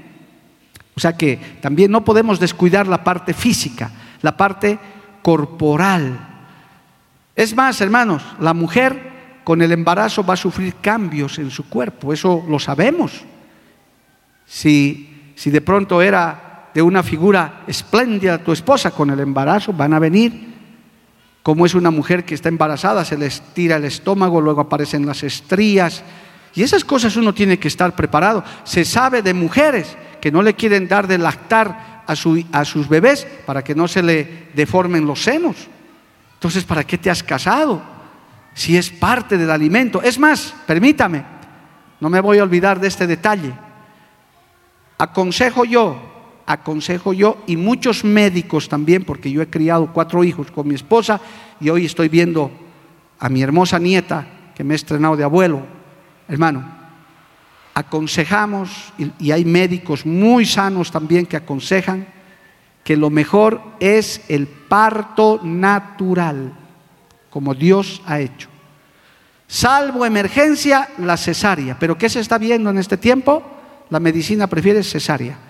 O 0.96 1.00
sea 1.00 1.16
que 1.16 1.40
también 1.62 1.92
no 1.92 2.04
podemos 2.04 2.40
descuidar 2.40 2.88
la 2.88 3.04
parte 3.04 3.34
física, 3.34 3.90
la 4.22 4.36
parte 4.36 4.78
corporal. 5.22 6.28
Es 7.36 7.56
más, 7.56 7.80
hermanos, 7.80 8.22
la 8.40 8.54
mujer 8.54 9.10
con 9.46 9.62
el 9.62 9.72
embarazo 9.72 10.26
va 10.26 10.34
a 10.34 10.38
sufrir 10.38 10.76
cambios 10.82 11.40
en 11.40 11.50
su 11.50 11.70
cuerpo, 11.70 12.12
eso 12.12 12.46
lo 12.48 12.60
sabemos. 12.60 13.24
Si, 14.46 15.34
si 15.36 15.50
de 15.50 15.62
pronto 15.62 16.02
era 16.02 16.49
de 16.74 16.82
una 16.82 17.04
figura 17.04 17.64
espléndida 17.68 18.38
tu 18.38 18.52
esposa 18.52 18.92
con 18.92 19.10
el 19.10 19.20
embarazo, 19.20 19.74
van 19.74 19.94
a 19.94 20.00
venir 20.00 20.50
como 21.44 21.66
es 21.66 21.74
una 21.74 21.90
mujer 21.90 22.26
que 22.26 22.36
está 22.36 22.50
embarazada, 22.50 23.06
se 23.06 23.18
le 23.18 23.26
estira 23.26 23.78
el 23.78 23.86
estómago, 23.86 24.42
luego 24.42 24.62
aparecen 24.62 25.06
las 25.06 25.24
estrías. 25.24 26.04
Y 26.54 26.64
esas 26.64 26.84
cosas 26.84 27.16
uno 27.16 27.34
tiene 27.34 27.58
que 27.58 27.68
estar 27.68 27.96
preparado. 27.96 28.44
Se 28.64 28.84
sabe 28.84 29.22
de 29.22 29.34
mujeres 29.34 29.98
que 30.22 30.32
no 30.32 30.42
le 30.42 30.54
quieren 30.54 30.88
dar 30.88 31.08
de 31.08 31.18
lactar 31.18 32.04
a, 32.06 32.14
a 32.52 32.66
sus 32.66 32.90
bebés 32.90 33.26
para 33.46 33.64
que 33.64 33.74
no 33.74 33.88
se 33.88 34.04
le 34.04 34.50
deformen 34.54 35.06
los 35.06 35.24
senos. 35.24 35.56
Entonces, 36.34 36.66
¿para 36.66 36.84
qué 36.84 36.98
te 36.98 37.10
has 37.10 37.24
casado? 37.24 37.82
Si 38.54 38.78
es 38.78 38.90
parte 38.90 39.38
del 39.38 39.50
alimento. 39.50 40.02
Es 40.02 40.20
más, 40.20 40.54
permítame, 40.68 41.24
no 42.00 42.10
me 42.10 42.20
voy 42.20 42.40
a 42.40 42.44
olvidar 42.44 42.80
de 42.80 42.90
este 42.90 43.08
detalle. 43.08 43.54
Aconsejo 44.98 45.64
yo 45.64 46.09
aconsejo 46.50 47.14
yo 47.14 47.38
y 47.46 47.58
muchos 47.58 48.04
médicos 48.04 48.68
también, 48.68 49.06
porque 49.06 49.30
yo 49.32 49.44
he 49.44 49.50
criado 49.52 49.94
cuatro 49.94 50.24
hijos 50.24 50.50
con 50.50 50.68
mi 50.68 50.74
esposa 50.74 51.22
y 51.62 51.70
hoy 51.70 51.86
estoy 51.86 52.10
viendo 52.10 52.50
a 53.20 53.30
mi 53.30 53.44
hermosa 53.44 53.78
nieta 53.78 54.26
que 54.56 54.64
me 54.64 54.74
he 54.74 54.76
estrenado 54.76 55.16
de 55.16 55.24
abuelo. 55.24 55.62
Hermano, 56.28 56.66
aconsejamos, 57.76 58.92
y, 59.20 59.30
hay 59.30 59.46
médicos 59.46 60.08
muy 60.08 60.44
sanos 60.44 60.90
también 60.92 61.28
que 61.28 61.38
aconsejan, 61.38 62.08
que 62.84 62.98
lo 62.98 63.12
mejor 63.12 63.62
es 63.80 64.22
el 64.28 64.48
parto 64.48 65.42
natural, 65.44 66.54
como 67.30 67.54
Dios 67.54 68.02
ha 68.08 68.22
hecho. 68.22 68.50
Salvo 69.46 70.04
emergencia, 70.04 70.90
la 70.98 71.16
cesárea. 71.16 71.78
Pero 71.80 71.96
¿qué 71.96 72.10
se 72.10 72.22
está 72.22 72.40
viendo 72.40 72.72
en 72.72 72.80
este 72.80 72.98
tiempo? 72.98 73.44
La 73.92 74.00
medicina 74.00 74.48
prefiere 74.48 74.82
cesárea. 74.82 75.49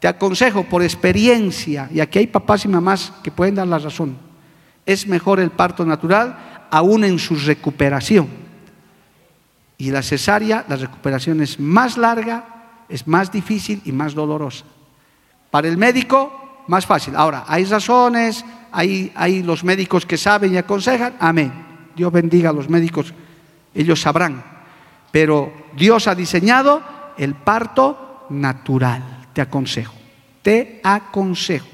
Te 0.00 0.08
aconsejo 0.08 0.64
por 0.64 0.82
experiencia, 0.82 1.88
y 1.92 2.00
aquí 2.00 2.18
hay 2.18 2.26
papás 2.26 2.64
y 2.64 2.68
mamás 2.68 3.12
que 3.22 3.30
pueden 3.30 3.54
dar 3.54 3.68
la 3.68 3.78
razón, 3.78 4.16
es 4.86 5.06
mejor 5.06 5.40
el 5.40 5.50
parto 5.50 5.84
natural 5.84 6.66
aún 6.70 7.04
en 7.04 7.18
su 7.18 7.36
recuperación. 7.36 8.28
Y 9.76 9.90
la 9.90 10.02
cesárea, 10.02 10.64
la 10.68 10.76
recuperación 10.76 11.42
es 11.42 11.60
más 11.60 11.98
larga, 11.98 12.84
es 12.88 13.06
más 13.06 13.30
difícil 13.30 13.82
y 13.84 13.92
más 13.92 14.14
dolorosa. 14.14 14.64
Para 15.50 15.68
el 15.68 15.76
médico, 15.76 16.64
más 16.66 16.86
fácil. 16.86 17.14
Ahora, 17.14 17.44
hay 17.46 17.64
razones, 17.64 18.44
hay, 18.72 19.42
los 19.42 19.64
médicos 19.64 20.06
que 20.06 20.16
saben 20.16 20.54
y 20.54 20.56
aconsejan, 20.56 21.16
amén. 21.20 21.52
Dios 21.94 22.10
bendiga 22.10 22.50
a 22.50 22.54
los 22.54 22.70
médicos, 22.70 23.12
ellos 23.74 24.00
sabrán. 24.00 24.42
Pero 25.12 25.52
Dios 25.76 26.06
ha 26.06 26.14
diseñado 26.14 26.82
el 27.18 27.34
parto 27.34 28.26
natural 28.30 29.19
te 29.32 29.40
aconsejo, 29.40 29.94
te 30.42 30.80
aconsejo. 30.82 31.68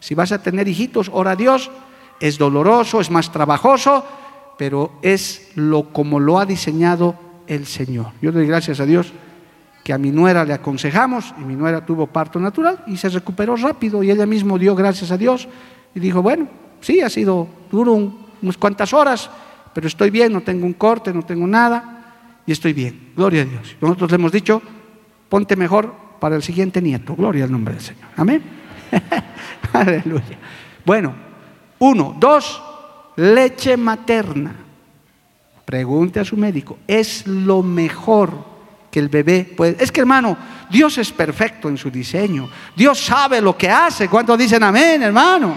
Si 0.00 0.14
vas 0.14 0.32
a 0.32 0.42
tener 0.42 0.68
hijitos, 0.68 1.10
ora 1.12 1.32
a 1.32 1.36
Dios, 1.36 1.70
es 2.20 2.38
doloroso, 2.38 3.00
es 3.00 3.10
más 3.10 3.32
trabajoso, 3.32 4.04
pero 4.56 4.92
es 5.02 5.50
lo 5.54 5.92
como 5.92 6.20
lo 6.20 6.38
ha 6.38 6.46
diseñado 6.46 7.14
el 7.46 7.66
Señor. 7.66 8.12
Yo 8.22 8.32
doy 8.32 8.46
gracias 8.46 8.80
a 8.80 8.86
Dios 8.86 9.12
que 9.84 9.92
a 9.92 9.98
mi 9.98 10.10
nuera 10.10 10.44
le 10.44 10.52
aconsejamos 10.52 11.32
y 11.38 11.42
mi 11.42 11.54
nuera 11.54 11.84
tuvo 11.84 12.08
parto 12.08 12.40
natural 12.40 12.82
y 12.88 12.96
se 12.96 13.08
recuperó 13.08 13.54
rápido 13.56 14.02
y 14.02 14.10
ella 14.10 14.26
misma 14.26 14.58
dio 14.58 14.74
gracias 14.74 15.12
a 15.12 15.16
Dios 15.16 15.46
y 15.94 16.00
dijo, 16.00 16.22
bueno, 16.22 16.48
sí, 16.80 17.00
ha 17.00 17.08
sido 17.08 17.46
duro 17.70 18.12
unas 18.42 18.56
cuantas 18.56 18.92
horas, 18.92 19.30
pero 19.72 19.86
estoy 19.86 20.10
bien, 20.10 20.32
no 20.32 20.40
tengo 20.40 20.66
un 20.66 20.72
corte, 20.72 21.12
no 21.12 21.22
tengo 21.22 21.46
nada 21.46 22.42
y 22.46 22.52
estoy 22.52 22.72
bien. 22.72 23.12
Gloria 23.14 23.42
a 23.42 23.44
Dios. 23.44 23.76
Nosotros 23.80 24.10
le 24.10 24.16
hemos 24.16 24.32
dicho, 24.32 24.60
ponte 25.28 25.54
mejor 25.54 26.05
para 26.20 26.36
el 26.36 26.42
siguiente 26.42 26.80
nieto. 26.82 27.14
Gloria 27.14 27.44
al 27.44 27.52
nombre 27.52 27.74
del 27.74 27.82
Señor. 27.82 28.08
Amén. 28.16 28.42
Aleluya. 29.72 30.38
Bueno, 30.84 31.14
uno. 31.78 32.16
Dos, 32.18 32.62
leche 33.16 33.76
materna. 33.76 34.54
Pregunte 35.64 36.20
a 36.20 36.24
su 36.24 36.36
médico. 36.36 36.78
Es 36.86 37.26
lo 37.26 37.62
mejor 37.62 38.30
que 38.90 39.00
el 39.00 39.08
bebé 39.08 39.44
puede. 39.56 39.76
Es 39.82 39.90
que 39.90 40.00
hermano, 40.00 40.36
Dios 40.70 40.96
es 40.98 41.10
perfecto 41.10 41.68
en 41.68 41.76
su 41.76 41.90
diseño. 41.90 42.48
Dios 42.74 42.98
sabe 42.98 43.40
lo 43.40 43.56
que 43.56 43.68
hace. 43.68 44.08
¿Cuántos 44.08 44.38
dicen 44.38 44.62
amén, 44.62 45.02
hermano? 45.02 45.56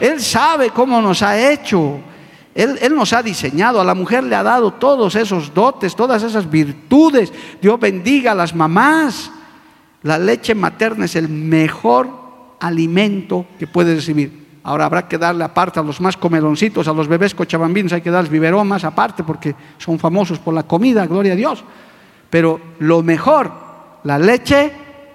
Él 0.00 0.20
sabe 0.20 0.70
cómo 0.70 1.00
nos 1.00 1.22
ha 1.22 1.38
hecho. 1.38 2.00
Él, 2.54 2.78
él, 2.80 2.94
nos 2.94 3.12
ha 3.12 3.22
diseñado, 3.22 3.80
a 3.80 3.84
la 3.84 3.94
mujer 3.94 4.22
le 4.22 4.36
ha 4.36 4.42
dado 4.42 4.74
todos 4.74 5.16
esos 5.16 5.52
dotes, 5.52 5.96
todas 5.96 6.22
esas 6.22 6.48
virtudes. 6.48 7.32
Dios 7.60 7.80
bendiga 7.80 8.32
a 8.32 8.34
las 8.34 8.54
mamás. 8.54 9.30
La 10.04 10.18
leche 10.18 10.54
materna 10.54 11.06
es 11.06 11.16
el 11.16 11.30
mejor 11.30 12.10
alimento 12.60 13.46
que 13.58 13.66
puede 13.66 13.94
recibir. 13.94 14.44
Ahora 14.62 14.84
habrá 14.84 15.08
que 15.08 15.16
darle 15.16 15.44
aparte 15.44 15.80
a 15.80 15.82
los 15.82 15.98
más 15.98 16.14
comeloncitos, 16.18 16.86
a 16.88 16.92
los 16.92 17.08
bebés 17.08 17.34
cochabambinos, 17.34 17.92
hay 17.94 18.02
que 18.02 18.10
darles 18.10 18.30
biberón 18.30 18.68
más 18.68 18.84
aparte 18.84 19.24
porque 19.24 19.54
son 19.78 19.98
famosos 19.98 20.38
por 20.38 20.52
la 20.52 20.64
comida, 20.64 21.06
gloria 21.06 21.32
a 21.32 21.36
Dios. 21.36 21.64
Pero 22.28 22.60
lo 22.80 23.02
mejor, 23.02 23.50
la 24.04 24.18
leche 24.18 24.72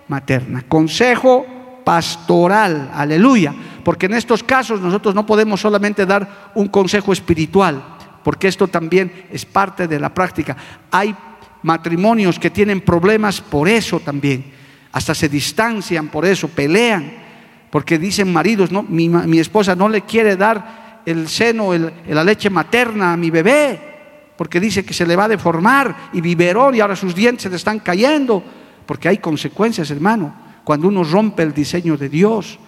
materna. 0.07 0.63
Consejo 0.67 1.45
pastoral, 1.83 2.89
aleluya. 2.91 3.53
Porque 3.83 4.07
en 4.07 4.15
estos 4.15 4.41
casos 4.41 4.81
nosotros 4.81 5.13
no 5.13 5.23
podemos 5.23 5.61
solamente 5.61 6.07
dar 6.07 6.51
un 6.55 6.67
consejo 6.67 7.13
espiritual, 7.13 7.79
porque 8.23 8.47
esto 8.47 8.67
también 8.67 9.27
es 9.31 9.45
parte 9.45 9.87
de 9.87 9.99
la 9.99 10.11
práctica. 10.11 10.57
Hay 10.89 11.15
matrimonios 11.61 12.39
que 12.39 12.49
tienen 12.49 12.81
problemas 12.81 13.39
por 13.39 13.69
eso 13.69 13.99
también 13.99 14.57
hasta 14.91 15.13
se 15.13 15.29
distancian 15.29 16.07
por 16.07 16.25
eso, 16.25 16.47
pelean, 16.47 17.11
porque 17.69 17.99
dicen 17.99 18.31
maridos, 18.33 18.71
no, 18.71 18.83
mi, 18.83 19.39
esposa 19.39 19.75
no 19.75 19.87
le 19.87 20.01
quiere 20.01 20.35
dar 20.35 21.01
el 21.05 21.27
seno, 21.27 21.71
la 22.07 22.23
leche 22.23 22.49
materna 22.49 23.13
a 23.13 23.17
mi 23.17 23.29
bebé, 23.29 23.79
porque 24.35 24.59
dice 24.59 24.83
que 24.83 24.93
se 24.93 25.05
le 25.05 25.15
va 25.15 25.25
a 25.25 25.29
deformar 25.29 26.09
y 26.13 26.21
biberón 26.21 26.75
y 26.75 26.79
ahora 26.79 26.95
sus 26.95 27.13
dientes 27.13 27.49
le 27.49 27.57
están 27.57 27.79
cayendo, 27.79 28.43
porque 28.85 29.09
hay 29.09 29.17
consecuencias, 29.17 29.91
hermano, 29.91 30.33
cuando 30.63 30.87
uno 30.87 31.03
rompe 31.03 31.43
el 31.43 31.53
diseño 31.53 31.97
de 31.97 32.09
Dios. 32.09 32.59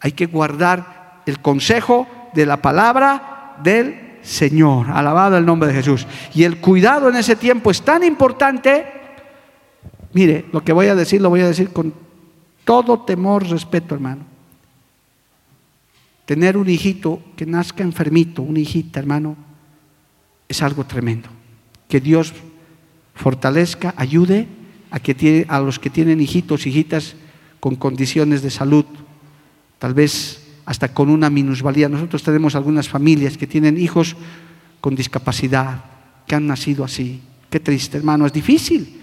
Hay 0.00 0.12
que 0.12 0.26
guardar 0.26 1.22
el 1.26 1.40
consejo 1.40 2.06
de 2.34 2.46
la 2.46 2.58
palabra 2.58 3.56
del 3.62 4.18
Señor. 4.22 4.90
Alabado 4.90 5.36
el 5.36 5.46
nombre 5.46 5.68
de 5.68 5.74
Jesús. 5.74 6.06
Y 6.34 6.44
el 6.44 6.58
cuidado 6.58 7.08
en 7.08 7.16
ese 7.16 7.36
tiempo 7.36 7.70
es 7.70 7.82
tan 7.82 8.04
importante 8.04 8.99
Mire, 10.12 10.46
lo 10.52 10.64
que 10.64 10.72
voy 10.72 10.86
a 10.86 10.94
decir 10.94 11.20
lo 11.20 11.30
voy 11.30 11.40
a 11.40 11.48
decir 11.48 11.70
con 11.70 11.94
todo 12.64 13.00
temor, 13.00 13.48
respeto, 13.48 13.94
hermano. 13.94 14.24
Tener 16.24 16.56
un 16.56 16.68
hijito 16.68 17.20
que 17.36 17.46
nazca 17.46 17.82
enfermito, 17.82 18.42
una 18.42 18.60
hijita, 18.60 19.00
hermano, 19.00 19.36
es 20.48 20.62
algo 20.62 20.84
tremendo. 20.84 21.28
Que 21.88 22.00
Dios 22.00 22.32
fortalezca, 23.14 23.94
ayude 23.96 24.46
a, 24.90 25.00
que 25.00 25.46
a 25.48 25.60
los 25.60 25.78
que 25.78 25.90
tienen 25.90 26.20
hijitos, 26.20 26.66
hijitas 26.66 27.16
con 27.58 27.76
condiciones 27.76 28.42
de 28.42 28.50
salud, 28.50 28.84
tal 29.78 29.94
vez 29.94 30.46
hasta 30.64 30.94
con 30.94 31.10
una 31.10 31.30
minusvalía. 31.30 31.88
Nosotros 31.88 32.22
tenemos 32.22 32.54
algunas 32.54 32.88
familias 32.88 33.36
que 33.36 33.46
tienen 33.46 33.76
hijos 33.76 34.16
con 34.80 34.94
discapacidad, 34.94 35.84
que 36.26 36.36
han 36.36 36.46
nacido 36.46 36.84
así. 36.84 37.20
Qué 37.50 37.58
triste, 37.58 37.98
hermano, 37.98 38.26
es 38.26 38.32
difícil. 38.32 38.99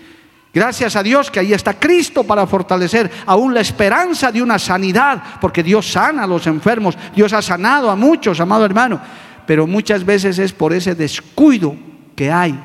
Gracias 0.54 0.96
a 0.96 1.04
Dios 1.04 1.30
que 1.30 1.40
ahí 1.40 1.54
está 1.54 1.74
Cristo 1.74 2.24
para 2.24 2.48
fortalecer 2.48 3.12
aún 3.26 3.54
la 3.54 3.62
esperanza 3.62 4.32
de 4.32 4.42
una 4.42 4.58
sanidad, 4.58 5.22
porque 5.40 5.62
Dios 5.62 5.92
sana 5.92 6.24
a 6.24 6.28
los 6.28 6.48
enfermos, 6.48 6.98
Dios 7.16 7.34
ha 7.34 7.42
sanado 7.42 7.92
a 7.92 7.96
muchos, 7.96 8.40
amado 8.40 8.66
hermano, 8.66 9.00
pero 9.46 9.68
muchas 9.68 10.04
veces 10.04 10.40
es 10.40 10.54
por 10.54 10.74
ese 10.74 10.96
descuido 10.96 11.76
que 12.16 12.32
hay, 12.32 12.60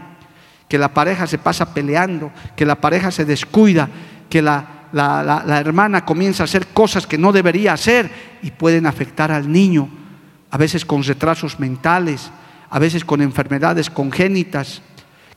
que 0.69 0.79
la 0.79 0.95
pareja 0.95 1.27
se 1.27 1.39
pasa 1.39 1.75
peleando, 1.75 2.33
que 2.57 2.65
la 2.65 2.81
pareja 2.81 3.11
se 3.11 3.25
descuida, 3.25 3.89
que 4.31 4.41
la, 4.41 4.83
la, 4.93 5.61
hermana 5.61 6.05
comienza 6.05 6.43
a 6.43 6.45
hacer 6.45 6.69
cosas 6.69 7.07
que 7.07 7.19
no 7.19 7.33
debería 7.33 7.73
hacer 7.73 8.11
y 8.43 8.51
pueden 8.51 8.87
afectar 8.87 9.31
al 9.33 9.51
niño, 9.51 9.89
a 10.51 10.57
veces 10.57 10.85
con 10.85 11.03
retrasos 11.03 11.59
mentales, 11.59 12.31
a 12.71 12.79
veces 12.79 13.05
con 13.05 13.21
enfermedades 13.21 13.91
congénitas, 13.91 14.83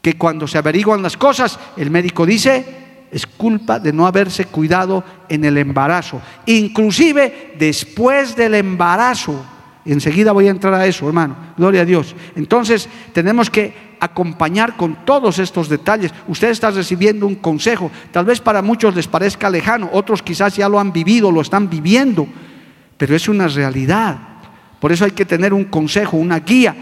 que 0.05 0.19
cuando 0.19 0.45
se 0.45 0.59
averiguan 0.59 1.01
las 1.01 1.17
cosas, 1.17 1.57
el 1.75 1.89
médico 1.89 2.27
dice, 2.27 2.63
es 3.11 3.25
culpa 3.25 3.79
de 3.79 3.91
no 3.91 4.05
haberse 4.05 4.45
cuidado 4.45 5.03
en 5.27 5.43
el 5.43 5.57
embarazo, 5.57 6.21
inclusive 6.45 7.55
después 7.57 8.35
del 8.35 8.53
embarazo. 8.53 9.43
Enseguida 9.83 10.31
voy 10.31 10.47
a 10.47 10.51
entrar 10.51 10.75
a 10.75 10.85
eso, 10.85 11.07
hermano. 11.07 11.35
Gloria 11.57 11.81
a 11.81 11.85
Dios. 11.85 12.15
Entonces, 12.35 12.87
tenemos 13.13 13.49
que 13.49 13.95
acompañar 13.99 14.77
con 14.77 15.03
todos 15.05 15.39
estos 15.39 15.69
detalles. 15.69 16.13
Usted 16.27 16.49
está 16.49 16.69
recibiendo 16.69 17.25
un 17.25 17.37
consejo. 17.37 17.89
Tal 18.11 18.25
vez 18.25 18.39
para 18.39 18.61
muchos 18.61 18.93
les 18.95 19.07
parezca 19.07 19.49
lejano, 19.49 19.89
otros 19.91 20.21
quizás 20.21 20.55
ya 20.55 20.69
lo 20.69 20.79
han 20.79 20.93
vivido, 20.93 21.31
lo 21.31 21.41
están 21.41 21.67
viviendo, 21.67 22.27
pero 22.95 23.15
es 23.15 23.27
una 23.27 23.47
realidad. 23.47 24.19
Por 24.79 24.91
eso 24.91 25.03
hay 25.03 25.11
que 25.11 25.25
tener 25.25 25.51
un 25.51 25.63
consejo, 25.63 26.17
una 26.17 26.41
guía. 26.41 26.75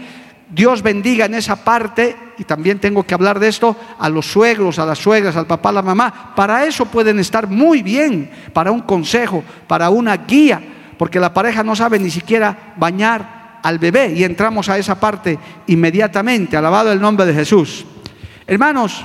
Dios 0.54 0.82
bendiga 0.82 1.24
en 1.24 1.34
esa 1.34 1.56
parte, 1.56 2.16
y 2.38 2.44
también 2.44 2.78
tengo 2.78 3.02
que 3.02 3.14
hablar 3.14 3.40
de 3.40 3.48
esto, 3.48 3.76
a 3.98 4.08
los 4.08 4.26
suegros, 4.26 4.78
a 4.78 4.86
las 4.86 4.98
suegras, 4.98 5.36
al 5.36 5.46
papá, 5.46 5.70
a 5.70 5.72
la 5.72 5.82
mamá. 5.82 6.32
Para 6.36 6.64
eso 6.64 6.86
pueden 6.86 7.18
estar 7.18 7.48
muy 7.48 7.82
bien, 7.82 8.30
para 8.52 8.70
un 8.70 8.80
consejo, 8.80 9.42
para 9.66 9.90
una 9.90 10.16
guía, 10.16 10.62
porque 10.96 11.18
la 11.18 11.34
pareja 11.34 11.64
no 11.64 11.74
sabe 11.74 11.98
ni 11.98 12.10
siquiera 12.10 12.74
bañar 12.76 13.58
al 13.62 13.78
bebé 13.78 14.12
y 14.14 14.22
entramos 14.22 14.68
a 14.68 14.78
esa 14.78 15.00
parte 15.00 15.38
inmediatamente, 15.66 16.56
alabado 16.56 16.92
el 16.92 17.00
nombre 17.00 17.26
de 17.26 17.34
Jesús. 17.34 17.84
Hermanos, 18.46 19.04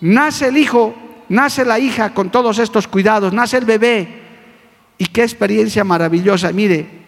nace 0.00 0.48
el 0.48 0.56
hijo, 0.56 0.94
nace 1.28 1.64
la 1.64 1.78
hija 1.78 2.14
con 2.14 2.30
todos 2.30 2.58
estos 2.58 2.88
cuidados, 2.88 3.32
nace 3.32 3.58
el 3.58 3.64
bebé 3.64 4.22
y 4.96 5.06
qué 5.06 5.22
experiencia 5.22 5.84
maravillosa. 5.84 6.52
Mire, 6.52 7.02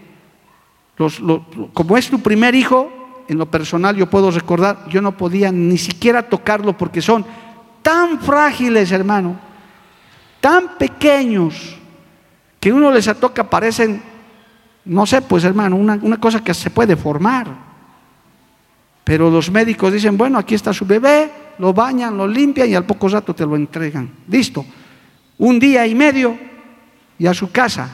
como 1.73 1.97
es 1.97 2.11
tu 2.11 2.21
primer 2.21 2.55
hijo, 2.55 3.03
en 3.29 3.39
lo 3.39 3.47
personal 3.47 3.97
yo 3.97 4.09
puedo 4.09 4.31
recordar, 4.31 4.89
yo 4.89 5.01
no 5.01 5.16
podía 5.16 5.51
ni 5.51 5.79
siquiera 5.79 6.22
tocarlo 6.22 6.77
porque 6.77 7.01
son 7.01 7.25
tan 7.83 8.20
frágiles, 8.20 8.93
hermano, 8.93 9.37
tan 10.41 10.77
pequeños, 10.79 11.77
que 12.61 12.72
uno 12.72 12.91
les 12.91 13.05
toca, 13.18 13.49
parecen 13.49 14.14
no 14.85 15.07
sé, 15.07 15.22
pues 15.22 15.45
hermano, 15.45 15.77
una, 15.77 16.20
cosa 16.20 16.43
que 16.43 16.53
se 16.53 16.70
puede 16.70 16.97
formar. 16.97 17.47
Pero 19.03 19.31
los 19.31 19.51
médicos 19.51 19.93
dicen, 19.93 20.16
bueno, 20.16 20.39
aquí 20.39 20.55
está 20.55 20.72
su 20.72 20.85
bebé, 20.85 21.31
lo 21.59 21.72
bañan, 21.72 22.16
lo 22.16 22.27
limpian 22.27 22.68
y 22.68 22.75
al 22.75 22.85
poco 22.85 23.09
rato 23.09 23.35
te 23.35 23.47
lo 23.47 23.57
entregan. 23.57 24.11
Listo. 24.29 24.64
Un 25.39 25.59
día 25.59 25.87
y 25.87 25.95
medio 25.95 26.39
y 27.18 27.27
a 27.27 27.35
su 27.35 27.51
casa. 27.51 27.89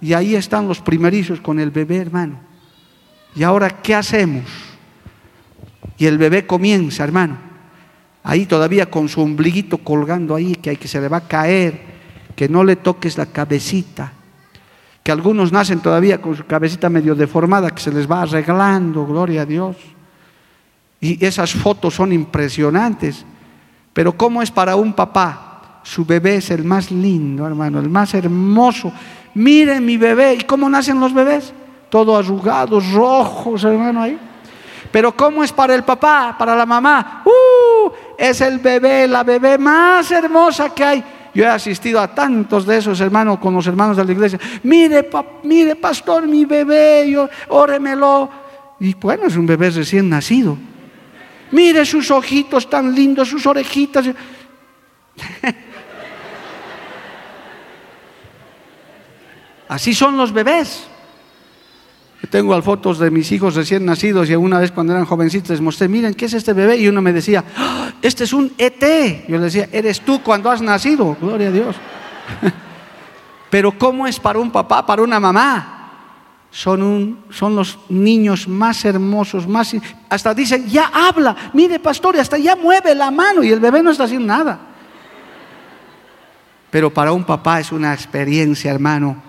Y 0.00 0.12
ahí 0.12 0.34
están 0.34 0.66
los 0.66 0.80
primerizos 0.80 1.40
con 1.40 1.60
el 1.60 1.70
bebé, 1.70 1.98
hermano. 1.98 2.51
¿Y 3.34 3.42
ahora 3.42 3.70
qué 3.82 3.94
hacemos? 3.94 4.44
Y 5.98 6.06
el 6.06 6.18
bebé 6.18 6.46
comienza, 6.46 7.04
hermano. 7.04 7.36
Ahí 8.24 8.46
todavía 8.46 8.90
con 8.90 9.08
su 9.08 9.20
ombliguito 9.20 9.78
colgando 9.78 10.34
ahí, 10.34 10.54
que, 10.54 10.70
hay, 10.70 10.76
que 10.76 10.88
se 10.88 11.00
le 11.00 11.08
va 11.08 11.18
a 11.18 11.28
caer, 11.28 11.80
que 12.36 12.48
no 12.48 12.62
le 12.62 12.76
toques 12.76 13.18
la 13.18 13.26
cabecita 13.26 14.12
que 15.02 15.10
algunos 15.10 15.50
nacen 15.50 15.80
todavía 15.80 16.20
con 16.20 16.36
su 16.36 16.46
cabecita 16.46 16.88
medio 16.88 17.14
deformada, 17.14 17.70
que 17.70 17.82
se 17.82 17.92
les 17.92 18.10
va 18.10 18.22
arreglando, 18.22 19.04
gloria 19.04 19.42
a 19.42 19.46
Dios. 19.46 19.76
Y 21.00 21.24
esas 21.24 21.52
fotos 21.52 21.94
son 21.94 22.12
impresionantes. 22.12 23.24
Pero 23.92 24.16
¿cómo 24.16 24.42
es 24.42 24.50
para 24.50 24.76
un 24.76 24.92
papá? 24.92 25.80
Su 25.82 26.04
bebé 26.04 26.36
es 26.36 26.50
el 26.52 26.62
más 26.62 26.92
lindo, 26.92 27.44
hermano, 27.44 27.80
el 27.80 27.88
más 27.88 28.14
hermoso. 28.14 28.92
Miren 29.34 29.84
mi 29.84 29.96
bebé. 29.96 30.34
¿Y 30.34 30.42
cómo 30.42 30.68
nacen 30.68 31.00
los 31.00 31.12
bebés? 31.12 31.52
Todos 31.92 32.24
arrugados, 32.24 32.90
rojos, 32.90 33.62
hermano, 33.64 34.00
ahí. 34.00 34.18
Pero 34.90 35.14
¿cómo 35.14 35.44
es 35.44 35.52
para 35.52 35.74
el 35.74 35.82
papá, 35.84 36.34
para 36.38 36.56
la 36.56 36.64
mamá? 36.64 37.22
¡Uh! 37.26 37.90
Es 38.16 38.40
el 38.40 38.60
bebé, 38.60 39.06
la 39.06 39.22
bebé 39.22 39.58
más 39.58 40.10
hermosa 40.10 40.74
que 40.74 40.82
hay. 40.82 41.04
Yo 41.34 41.44
he 41.44 41.48
asistido 41.48 42.00
a 42.00 42.08
tantos 42.14 42.64
de 42.64 42.78
esos 42.78 42.98
hermanos 42.98 43.38
con 43.38 43.52
los 43.52 43.66
hermanos 43.66 43.98
de 43.98 44.06
la 44.06 44.12
iglesia. 44.12 44.40
Mire, 44.62 45.10
mire, 45.42 45.76
pastor, 45.76 46.26
mi 46.26 46.46
bebé, 46.46 47.10
yo, 47.10 47.28
óremelo. 47.48 48.30
Y 48.80 48.94
bueno, 48.94 49.26
es 49.26 49.36
un 49.36 49.44
bebé 49.44 49.68
recién 49.68 50.08
nacido. 50.08 50.56
Mire 51.50 51.84
sus 51.84 52.10
ojitos 52.10 52.70
tan 52.70 52.94
lindos, 52.94 53.28
sus 53.28 53.44
orejitas. 53.44 54.06
Así 59.68 59.92
son 59.92 60.16
los 60.16 60.32
bebés. 60.32 60.88
Tengo 62.30 62.60
fotos 62.62 62.98
de 62.98 63.10
mis 63.10 63.30
hijos 63.32 63.54
recién 63.54 63.84
nacidos 63.84 64.30
y 64.30 64.34
una 64.34 64.60
vez 64.60 64.70
cuando 64.70 64.92
eran 64.92 65.04
jovencitos 65.04 65.50
les 65.50 65.60
mostré, 65.60 65.88
miren, 65.88 66.14
¿qué 66.14 66.26
es 66.26 66.34
este 66.34 66.52
bebé? 66.52 66.76
Y 66.76 66.88
uno 66.88 67.02
me 67.02 67.12
decía, 67.12 67.44
¡Ah! 67.56 67.90
este 68.00 68.24
es 68.24 68.32
un 68.32 68.52
ET. 68.58 69.26
Yo 69.28 69.38
le 69.38 69.44
decía, 69.44 69.68
eres 69.72 70.00
tú 70.00 70.22
cuando 70.22 70.50
has 70.50 70.62
nacido, 70.62 71.16
gloria 71.20 71.48
a 71.48 71.50
Dios. 71.50 71.76
Pero 73.50 73.76
¿cómo 73.76 74.06
es 74.06 74.20
para 74.20 74.38
un 74.38 74.50
papá, 74.50 74.86
para 74.86 75.02
una 75.02 75.18
mamá? 75.18 75.78
Son, 76.50 77.18
son 77.30 77.56
los 77.56 77.78
niños 77.88 78.46
más 78.46 78.84
hermosos, 78.84 79.46
más... 79.48 79.74
Hasta 80.08 80.32
dicen, 80.32 80.68
ya 80.68 80.90
habla, 80.94 81.50
mire 81.52 81.80
pastor, 81.80 82.16
hasta 82.18 82.38
ya 82.38 82.54
mueve 82.54 82.94
la 82.94 83.10
mano 83.10 83.42
y 83.42 83.50
el 83.50 83.58
bebé 83.58 83.82
no 83.82 83.90
está 83.90 84.04
haciendo 84.04 84.28
nada. 84.28 84.60
Pero 86.70 86.92
para 86.92 87.12
un 87.12 87.24
papá 87.24 87.60
es 87.60 87.72
una 87.72 87.92
experiencia, 87.92 88.70
hermano, 88.70 89.20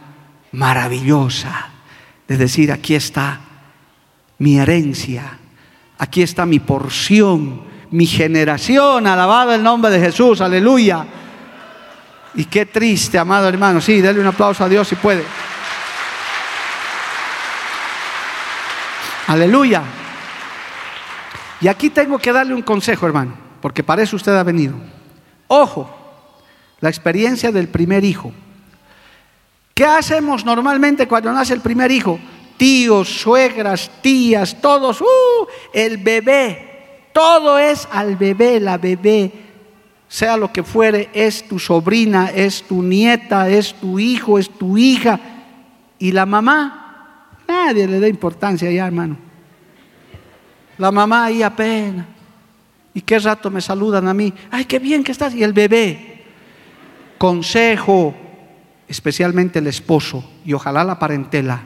maravillosa 0.52 1.73
de 2.28 2.38
decir, 2.38 2.72
aquí 2.72 2.96
está 2.96 3.40
mi 4.40 4.58
herencia, 4.58 5.38
aquí 5.98 6.22
está 6.22 6.46
mi 6.46 6.60
porción, 6.60 7.64
mi 7.92 8.06
generación, 8.06 9.08
alabado 9.08 9.54
el 9.54 9.64
nombre 9.64 9.92
de 9.92 10.00
Jesús, 10.00 10.42
aleluya. 10.42 11.06
Y 12.36 12.46
qué 12.46 12.66
triste, 12.66 13.20
amado 13.20 13.48
hermano, 13.48 13.80
sí, 13.80 14.02
denle 14.02 14.22
un 14.22 14.28
aplauso 14.28 14.64
a 14.64 14.70
Dios 14.70 14.88
si 14.88 14.96
puede. 14.96 15.24
Aleluya. 19.28 19.84
Y 21.62 21.68
aquí 21.68 21.90
tengo 21.90 22.20
que 22.20 22.34
darle 22.34 22.54
un 22.54 22.62
consejo, 22.62 23.06
hermano, 23.06 23.34
porque 23.62 23.84
para 23.84 24.02
eso 24.02 24.16
usted 24.16 24.36
ha 24.36 24.44
venido. 24.44 24.76
Ojo, 25.48 25.90
la 26.80 26.90
experiencia 26.90 27.52
del 27.52 27.70
primer 27.70 28.04
hijo. 28.04 28.34
¿Qué 29.74 29.86
hacemos 29.86 30.46
normalmente 30.46 31.08
cuando 31.08 31.32
nace 31.32 31.54
el 31.54 31.62
primer 31.62 31.92
hijo? 31.92 32.20
Tíos, 32.58 33.10
suegras, 33.10 33.90
tías, 34.02 34.62
todos, 34.62 35.02
uh, 35.02 35.48
el 35.74 35.98
bebé, 35.98 37.10
todo 37.12 37.58
es 37.58 37.88
al 37.92 38.16
bebé, 38.16 38.60
la 38.60 38.78
bebé, 38.78 39.32
sea 40.08 40.38
lo 40.38 40.54
que 40.54 40.62
fuere, 40.62 41.10
es 41.14 41.48
tu 41.48 41.58
sobrina, 41.58 42.30
es 42.30 42.64
tu 42.64 42.84
nieta, 42.84 43.50
es 43.50 43.74
tu 43.74 43.98
hijo, 43.98 44.38
es 44.38 44.48
tu 44.48 44.78
hija. 44.78 45.20
Y 45.98 46.12
la 46.12 46.28
mamá, 46.28 47.30
nadie 47.48 47.88
le 47.88 48.00
da 48.00 48.08
importancia 48.08 48.70
ya, 48.70 48.86
hermano. 48.86 49.18
La 50.78 50.92
mamá 50.92 51.26
ahí 51.26 51.42
apenas. 51.42 52.06
¿Y 52.94 53.02
qué 53.02 53.18
rato 53.18 53.50
me 53.50 53.62
saludan 53.62 54.08
a 54.08 54.14
mí? 54.14 54.32
Ay, 54.52 54.66
qué 54.66 54.78
bien 54.78 55.04
que 55.04 55.12
estás. 55.12 55.34
Y 55.34 55.42
el 55.42 55.54
bebé. 55.54 56.26
Consejo, 57.18 58.14
especialmente 58.94 59.58
el 59.58 59.66
esposo 59.66 60.24
y 60.46 60.54
ojalá 60.54 60.84
la 60.84 61.00
parentela, 61.00 61.64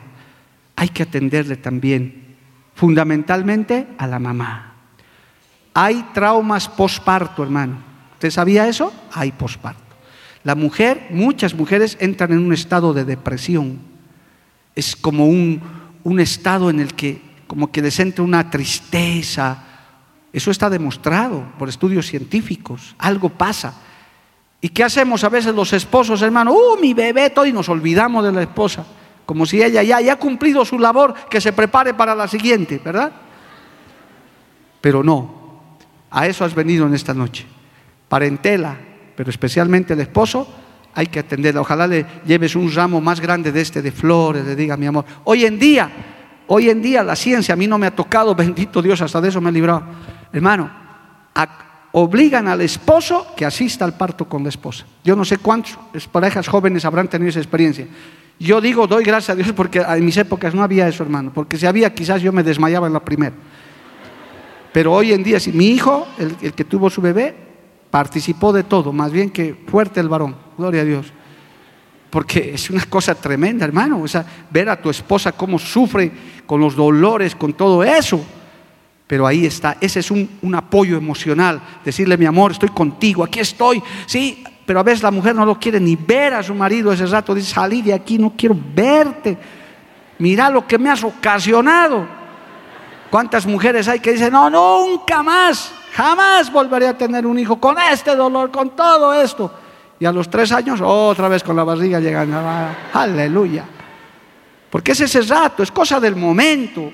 hay 0.78 0.88
que 0.88 1.04
atenderle 1.04 1.58
también, 1.58 2.38
fundamentalmente 2.74 3.86
a 3.98 4.08
la 4.08 4.18
mamá. 4.18 4.76
Hay 5.74 6.06
traumas 6.14 6.70
posparto, 6.70 7.44
hermano. 7.44 7.80
¿Usted 8.14 8.32
sabía 8.32 8.70
eso? 8.70 8.94
Hay 9.12 9.34
posparto. 9.34 9.84
La 10.46 10.56
mujer, 10.56 11.08
muchas 11.10 11.54
mujeres 11.54 11.98
entran 12.00 12.32
en 12.32 12.40
un 12.40 12.54
estado 12.54 12.94
de 12.94 13.04
depresión. 13.04 13.80
Es 14.74 14.96
como 14.96 15.26
un, 15.26 15.62
un 16.06 16.22
estado 16.22 16.70
en 16.70 16.80
el 16.80 16.94
que 16.94 17.22
como 17.46 17.74
que 17.74 17.82
les 17.82 18.00
entra 18.00 18.24
una 18.24 18.50
tristeza. 18.50 19.66
Eso 20.32 20.50
está 20.50 20.70
demostrado 20.70 21.46
por 21.60 21.68
estudios 21.68 22.08
científicos. 22.08 22.96
Algo 22.98 23.28
pasa. 23.28 23.82
¿Y 24.60 24.70
qué 24.70 24.84
hacemos 24.84 25.24
a 25.24 25.30
veces 25.30 25.54
los 25.54 25.72
esposos, 25.74 26.22
hermano? 26.22 26.52
¡Uh, 26.54 26.80
mi 26.82 26.94
bebé! 26.94 27.30
Todo 27.30 27.46
y 27.46 27.54
nos 27.54 27.70
olvidamos 27.70 28.24
de 28.24 28.32
la 28.32 28.42
esposa. 28.42 28.86
Como 29.26 29.46
si 29.46 29.62
ella 29.62 29.84
ya, 29.84 30.02
ya 30.02 30.14
ha 30.14 30.16
cumplido 30.16 30.66
su 30.66 30.80
labor, 30.80 31.14
que 31.30 31.42
se 31.42 31.54
prepare 31.54 31.94
para 31.94 32.16
la 32.16 32.28
siguiente, 32.28 32.82
¿verdad? 32.84 33.12
Pero 34.82 35.04
no, 35.04 35.68
a 36.10 36.28
eso 36.28 36.46
has 36.46 36.56
venido 36.56 36.88
en 36.88 36.94
esta 36.94 37.14
noche. 37.14 37.46
Parentela, 38.08 38.78
pero 39.16 39.30
especialmente 39.30 39.94
el 39.94 40.00
esposo, 40.00 40.48
hay 40.96 41.08
que 41.08 41.20
atenderla. 41.20 41.62
Ojalá 41.62 41.86
le 41.86 42.06
lleves 42.26 42.56
un 42.56 42.74
ramo 42.74 43.02
más 43.02 43.20
grande 43.20 43.52
de 43.52 43.62
este 43.62 43.82
de 43.82 43.92
flores, 43.92 44.46
le 44.46 44.56
diga 44.56 44.78
mi 44.78 44.88
amor. 44.88 45.06
Hoy 45.26 45.46
en 45.46 45.60
día, 45.60 45.92
hoy 46.48 46.70
en 46.70 46.82
día 46.82 47.04
la 47.04 47.16
ciencia 47.16 47.54
a 47.54 47.56
mí 47.56 47.68
no 47.68 47.78
me 47.78 47.86
ha 47.86 47.96
tocado, 47.96 48.34
bendito 48.36 48.82
Dios, 48.82 49.02
hasta 49.02 49.22
de 49.22 49.30
eso 49.30 49.42
me 49.42 49.50
ha 49.50 49.52
librado. 49.52 49.84
Hermano, 50.32 50.72
obligan 51.92 52.48
al 52.48 52.62
esposo 52.62 53.28
que 53.36 53.46
asista 53.46 53.86
al 53.86 53.96
parto 53.96 54.28
con 54.28 54.44
la 54.44 54.50
esposa. 54.50 54.86
Yo 55.04 55.16
no 55.16 55.26
sé 55.26 55.38
cuántas 55.38 55.78
parejas 56.12 56.48
jóvenes 56.48 56.86
habrán 56.86 57.08
tenido 57.08 57.30
esa 57.30 57.40
experiencia. 57.40 57.88
Yo 58.40 58.62
digo, 58.62 58.86
doy 58.86 59.04
gracias 59.04 59.32
a 59.32 59.36
Dios 59.36 59.52
porque 59.54 59.80
en 59.80 60.06
mis 60.06 60.18
épocas 60.18 60.54
no 60.54 60.62
había 60.62 60.88
eso, 60.88 61.04
hermano, 61.04 61.32
porque 61.34 61.58
si 61.58 61.66
había 61.66 61.94
quizás 61.94 62.22
yo 62.22 62.32
me 62.32 62.44
desmayaba 62.44 62.88
en 62.88 62.94
la 62.94 63.00
primera. 63.00 63.36
Pero 64.72 64.94
hoy 64.94 65.12
en 65.12 65.24
día, 65.24 65.40
si 65.40 65.52
mi 65.52 65.70
hijo, 65.70 66.08
el, 66.20 66.36
el 66.42 66.54
que 66.54 66.64
tuvo 66.64 66.90
su 66.90 67.02
bebé, 67.02 67.36
participó 67.90 68.54
de 68.54 68.64
todo, 68.64 68.94
más 68.94 69.12
bien 69.12 69.32
que 69.32 69.56
fuerte 69.68 70.00
el 70.00 70.10
varón, 70.10 70.36
gloria 70.58 70.82
a 70.82 70.86
Dios. 70.86 71.08
Porque 72.12 72.54
es 72.54 72.70
una 72.70 72.86
cosa 72.86 73.16
tremenda, 73.16 73.66
hermano, 73.66 74.02
o 74.02 74.08
sea, 74.08 74.26
ver 74.52 74.70
a 74.70 74.80
tu 74.80 74.90
esposa 74.90 75.32
cómo 75.32 75.58
sufre 75.58 76.12
con 76.46 76.62
los 76.62 76.76
dolores, 76.76 77.36
con 77.36 77.54
todo 77.54 77.84
eso. 77.84 78.24
Pero 79.08 79.26
ahí 79.26 79.46
está, 79.46 79.78
ese 79.80 80.02
es 80.02 80.12
un, 80.12 80.30
un, 80.42 80.54
apoyo 80.54 80.98
emocional, 80.98 81.62
decirle 81.84 82.18
mi 82.18 82.26
amor, 82.26 82.52
estoy 82.52 82.70
contigo, 82.70 83.24
aquí 83.24 83.40
estoy, 83.40 83.82
sí, 84.06 84.44
pero 84.66 84.82
a 84.82 84.84
veces 84.84 85.02
la 85.02 85.12
mujer 85.12 85.34
no 85.34 85.46
lo 85.46 85.58
quiere 85.58 85.80
ni 85.80 85.96
ver 85.96 86.34
a 86.34 86.44
su 86.44 86.54
marido 86.54 86.92
ese 86.92 87.06
rato, 87.06 87.34
dice, 87.34 87.54
salí 87.54 87.82
de 87.82 87.94
aquí, 87.94 88.18
no 88.18 88.34
quiero 88.36 88.58
verte, 88.76 89.38
mira 90.20 90.50
lo 90.50 90.68
que 90.68 90.78
me 90.78 90.90
has 90.90 91.04
ocasionado. 91.06 92.06
¿Cuántas 93.10 93.46
mujeres 93.46 93.88
hay 93.88 94.02
que 94.02 94.12
dicen, 94.12 94.34
no, 94.34 94.50
nunca 94.50 95.24
más, 95.24 95.72
jamás 95.94 96.52
volveré 96.52 96.88
a 96.88 96.98
tener 96.98 97.26
un 97.26 97.40
hijo 97.40 97.58
con 97.58 97.78
este 97.80 98.14
dolor, 98.14 98.52
con 98.52 98.76
todo 98.76 99.14
esto? 99.14 99.54
Y 100.00 100.06
a 100.06 100.12
los 100.12 100.30
tres 100.30 100.52
años, 100.52 100.82
otra 100.84 101.30
vez 101.30 101.42
con 101.42 101.56
la 101.56 101.64
barriga 101.64 102.02
llegando, 102.02 102.38
aleluya. 102.94 103.64
Porque 104.70 104.92
es 104.92 105.00
ese 105.00 105.22
rato, 105.22 105.64
es 105.64 105.72
cosa 105.72 106.00
del 106.00 106.18
momento. 106.18 106.92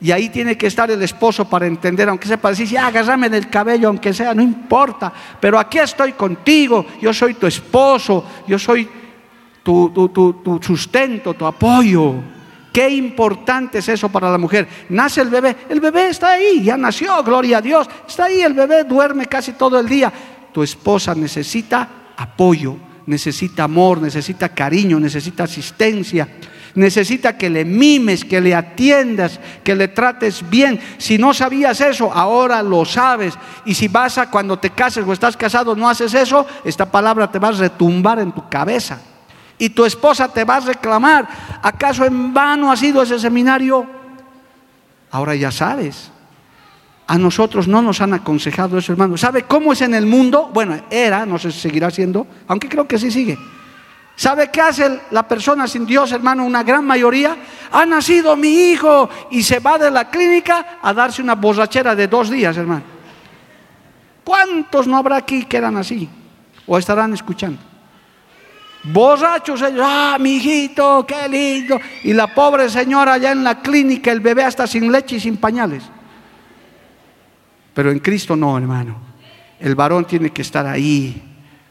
Y 0.00 0.12
ahí 0.12 0.28
tiene 0.28 0.56
que 0.56 0.68
estar 0.68 0.90
el 0.90 1.02
esposo 1.02 1.48
para 1.48 1.66
entender, 1.66 2.08
aunque 2.08 2.28
sea 2.28 2.36
para 2.36 2.52
decir, 2.52 2.68
ya, 2.68 2.86
agárrame 2.86 3.28
del 3.28 3.48
cabello, 3.50 3.88
aunque 3.88 4.14
sea, 4.14 4.32
no 4.32 4.42
importa. 4.42 5.12
Pero 5.40 5.58
aquí 5.58 5.78
estoy 5.78 6.12
contigo, 6.12 6.86
yo 7.00 7.12
soy 7.12 7.34
tu 7.34 7.46
esposo, 7.48 8.24
yo 8.46 8.58
soy 8.58 8.88
tu, 9.62 9.90
tu, 9.90 10.60
sustento, 10.62 11.34
tu 11.34 11.44
apoyo. 11.44 12.14
Qué 12.72 12.88
importante 12.90 13.78
es 13.78 13.88
eso 13.88 14.08
para 14.08 14.30
la 14.30 14.38
mujer. 14.38 14.68
Nace 14.90 15.20
el 15.20 15.30
bebé, 15.30 15.56
el 15.68 15.80
bebé 15.80 16.10
está 16.10 16.32
ahí, 16.32 16.62
ya 16.62 16.76
nació, 16.76 17.20
gloria 17.24 17.58
a 17.58 17.62
Dios. 17.62 17.88
Está 18.06 18.26
ahí, 18.26 18.40
el 18.40 18.54
bebé 18.54 18.84
duerme 18.84 19.26
casi 19.26 19.52
todo 19.52 19.80
el 19.80 19.88
día. 19.88 20.12
Tu 20.52 20.62
esposa 20.62 21.12
necesita 21.14 21.88
apoyo, 22.16 22.76
necesita 23.08 23.64
amor, 23.64 24.00
necesita 24.00 24.50
cariño, 24.50 25.00
necesita 25.00 25.44
asistencia 25.44 26.28
necesita 26.74 27.36
que 27.36 27.50
le 27.50 27.64
mimes, 27.64 28.24
que 28.24 28.40
le 28.40 28.54
atiendas, 28.54 29.40
que 29.64 29.74
le 29.74 29.88
trates 29.88 30.48
bien. 30.48 30.80
Si 30.96 31.18
no 31.18 31.34
sabías 31.34 31.80
eso, 31.80 32.12
ahora 32.12 32.62
lo 32.62 32.84
sabes. 32.84 33.34
Y 33.64 33.74
si 33.74 33.88
vas 33.88 34.16
a 34.18 34.30
cuando 34.30 34.58
te 34.58 34.70
cases 34.70 35.04
o 35.06 35.12
estás 35.12 35.36
casado, 35.36 35.74
no 35.74 35.88
haces 35.88 36.14
eso, 36.14 36.46
esta 36.64 36.90
palabra 36.90 37.30
te 37.30 37.38
va 37.38 37.48
a 37.48 37.52
retumbar 37.52 38.20
en 38.20 38.32
tu 38.32 38.48
cabeza. 38.48 39.00
Y 39.58 39.70
tu 39.70 39.84
esposa 39.84 40.28
te 40.28 40.44
va 40.44 40.56
a 40.56 40.60
reclamar, 40.60 41.28
¿acaso 41.62 42.04
en 42.04 42.32
vano 42.32 42.70
ha 42.70 42.76
sido 42.76 43.02
ese 43.02 43.18
seminario? 43.18 43.84
Ahora 45.10 45.34
ya 45.34 45.50
sabes. 45.50 46.12
A 47.08 47.16
nosotros 47.16 47.66
no 47.66 47.80
nos 47.80 48.02
han 48.02 48.12
aconsejado 48.12 48.76
eso, 48.76 48.92
hermano. 48.92 49.16
¿Sabe 49.16 49.44
cómo 49.44 49.72
es 49.72 49.80
en 49.80 49.94
el 49.94 50.04
mundo? 50.04 50.50
Bueno, 50.52 50.78
era, 50.90 51.24
no 51.24 51.38
sé 51.38 51.50
si 51.50 51.58
seguirá 51.58 51.90
siendo, 51.90 52.26
aunque 52.46 52.68
creo 52.68 52.86
que 52.86 52.98
sí 52.98 53.10
sigue. 53.10 53.38
¿Sabe 54.14 54.50
qué 54.50 54.60
hace 54.60 55.00
la 55.10 55.26
persona 55.26 55.66
sin 55.66 55.86
Dios, 55.86 56.12
hermano? 56.12 56.44
Una 56.44 56.62
gran 56.62 56.84
mayoría. 56.84 57.34
Ha 57.72 57.86
nacido 57.86 58.36
mi 58.36 58.48
hijo 58.48 59.08
y 59.30 59.42
se 59.42 59.58
va 59.58 59.78
de 59.78 59.90
la 59.90 60.10
clínica 60.10 60.78
a 60.82 60.92
darse 60.92 61.22
una 61.22 61.34
borrachera 61.34 61.94
de 61.94 62.08
dos 62.08 62.28
días, 62.28 62.54
hermano. 62.58 62.82
¿Cuántos 64.22 64.86
no 64.86 64.98
habrá 64.98 65.16
aquí 65.16 65.46
que 65.46 65.56
eran 65.56 65.78
así? 65.78 66.06
¿O 66.66 66.76
estarán 66.76 67.14
escuchando? 67.14 67.58
Borrachos 68.84 69.62
ellos, 69.62 69.80
ah, 69.82 70.18
mi 70.20 70.36
hijito, 70.36 71.06
qué 71.08 71.26
lindo. 71.26 71.80
Y 72.04 72.12
la 72.12 72.26
pobre 72.26 72.68
señora 72.68 73.14
allá 73.14 73.32
en 73.32 73.42
la 73.42 73.62
clínica, 73.62 74.12
el 74.12 74.20
bebé 74.20 74.44
hasta 74.44 74.66
sin 74.66 74.92
leche 74.92 75.16
y 75.16 75.20
sin 75.20 75.38
pañales. 75.38 75.84
Pero 77.78 77.92
en 77.92 78.00
Cristo 78.00 78.34
no, 78.34 78.58
hermano. 78.58 78.96
El 79.60 79.76
varón 79.76 80.04
tiene 80.04 80.30
que 80.30 80.42
estar 80.42 80.66
ahí 80.66 81.22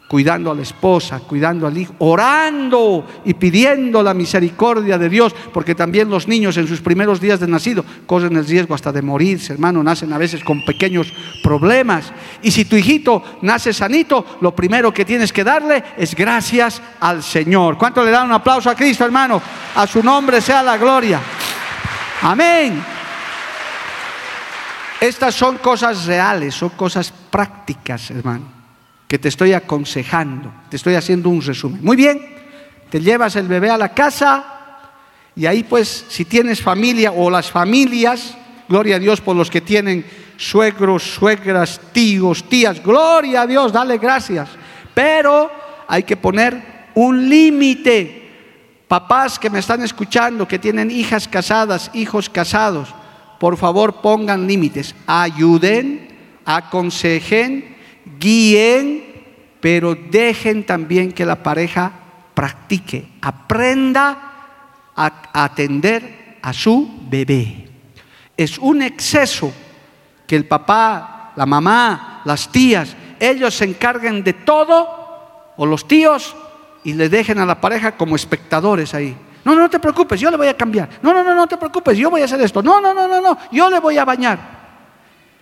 cuidando 0.08 0.50
a 0.50 0.56
la 0.56 0.62
esposa, 0.62 1.20
cuidando 1.20 1.68
al 1.68 1.78
hijo, 1.78 1.96
orando 2.00 3.06
y 3.26 3.34
pidiendo 3.34 4.02
la 4.02 4.14
misericordia 4.14 4.98
de 4.98 5.10
Dios, 5.10 5.36
porque 5.52 5.76
también 5.76 6.10
los 6.10 6.26
niños 6.26 6.56
en 6.56 6.66
sus 6.66 6.80
primeros 6.80 7.20
días 7.20 7.42
de 7.42 7.48
nacido 7.50 7.84
corren 8.06 8.38
el 8.38 8.48
riesgo 8.48 8.74
hasta 8.74 8.94
de 8.94 9.02
morirse, 9.02 9.52
hermano, 9.52 9.84
nacen 9.84 10.14
a 10.14 10.18
veces 10.18 10.46
con 10.46 10.64
pequeños 10.64 11.12
problemas. 11.44 12.14
Y 12.42 12.52
si 12.52 12.64
tu 12.64 12.78
hijito 12.78 13.22
nace 13.42 13.74
sanito, 13.74 14.38
lo 14.40 14.56
primero 14.56 14.94
que 14.94 15.04
tienes 15.04 15.34
que 15.34 15.44
darle 15.44 15.84
es 15.98 16.16
gracias 16.16 16.82
al 17.02 17.22
Señor. 17.22 17.78
¿Cuánto 17.78 18.02
le 18.02 18.12
dan 18.12 18.28
un 18.28 18.32
aplauso 18.32 18.70
a 18.70 18.76
Cristo, 18.76 19.04
hermano? 19.04 19.42
A 19.76 19.86
su 19.86 20.02
nombre 20.02 20.40
sea 20.40 20.64
la 20.64 20.78
gloria. 20.78 21.20
Amén. 22.22 22.97
Estas 25.00 25.36
son 25.36 25.58
cosas 25.58 26.06
reales, 26.06 26.56
son 26.56 26.70
cosas 26.70 27.14
prácticas, 27.30 28.10
hermano 28.12 28.58
que 29.08 29.18
te 29.18 29.30
estoy 29.30 29.54
aconsejando, 29.54 30.52
te 30.70 30.76
estoy 30.76 30.96
haciendo 30.96 31.30
un 31.30 31.42
resumen. 31.42 31.84
Muy 31.84 31.96
bien, 31.96 32.20
te 32.90 33.00
llevas 33.00 33.36
el 33.38 33.48
bebé 33.48 33.70
a 33.70 33.78
la 33.78 33.94
casa 33.94 34.90
y 35.36 35.46
ahí 35.46 35.64
pues 35.64 36.06
si 36.10 36.26
tienes 36.26 36.62
familia 36.62 37.12
o 37.14 37.30
las 37.30 37.50
familias, 37.50 38.36
gloria 38.68 38.98
a 38.98 39.00
Dios 39.00 39.22
por 39.22 39.36
los 39.36 39.50
que 39.50 39.62
tienen 39.62 40.06
suegros, 40.36 41.04
suegras, 41.04 41.80
tíos, 41.94 42.50
tías, 42.50 42.84
gloria 42.84 43.44
a 43.44 43.48
Dios, 43.48 43.72
dale 43.72 43.98
gracias. 43.98 44.50
Pero 44.94 45.50
hay 45.88 46.04
que 46.04 46.18
poner 46.18 46.90
un 46.96 47.30
límite. 47.30 48.26
Papás 48.88 49.38
que 49.38 49.50
me 49.50 49.60
están 49.60 49.82
escuchando, 49.84 50.48
que 50.48 50.60
tienen 50.60 50.92
hijas 50.92 51.28
casadas, 51.28 51.92
hijos 51.94 52.30
casados, 52.30 52.94
por 53.40 53.58
favor 53.58 54.02
pongan 54.02 54.48
límites, 54.48 54.96
ayuden, 55.06 56.08
aconsejen, 56.46 57.76
guíen, 58.20 59.04
pero 59.60 59.96
dejen 59.96 60.66
también 60.66 61.12
que 61.12 61.26
la 61.26 61.44
pareja 61.44 61.92
practique, 62.34 63.08
aprenda 63.22 64.34
a 64.96 65.44
atender 65.44 66.38
a 66.42 66.54
su 66.54 66.90
bebé. 67.10 67.68
Es 68.36 68.58
un 68.58 68.82
exceso 68.82 69.52
que 70.26 70.36
el 70.36 70.46
papá, 70.46 71.34
la 71.36 71.46
mamá, 71.46 72.22
las 72.26 72.52
tías, 72.52 72.96
ellos 73.20 73.56
se 73.56 73.66
encarguen 73.66 74.24
de 74.24 74.34
todo, 74.34 75.54
o 75.58 75.66
los 75.66 75.88
tíos, 75.88 76.36
y 76.84 76.94
le 76.94 77.10
dejen 77.10 77.40
a 77.40 77.46
la 77.46 77.60
pareja 77.60 77.98
como 77.98 78.16
espectadores 78.16 78.94
ahí. 78.94 79.18
No, 79.48 79.56
no, 79.56 79.70
te 79.70 79.80
preocupes, 79.80 80.20
yo 80.20 80.30
le 80.30 80.36
voy 80.36 80.48
a 80.48 80.58
cambiar. 80.58 80.90
No, 81.02 81.14
no, 81.14 81.24
no, 81.24 81.34
no 81.34 81.48
te 81.48 81.56
preocupes, 81.56 81.98
yo 81.98 82.10
voy 82.10 82.22
a 82.22 82.26
hacer 82.26 82.42
esto. 82.42 82.62
No, 82.62 82.82
no, 82.82 82.94
no, 82.94 83.08
no, 83.08 83.22
no, 83.22 83.38
yo 83.50 83.70
le 83.70 83.80
voy 83.80 83.98
a 83.98 84.04
bañar. 84.04 84.38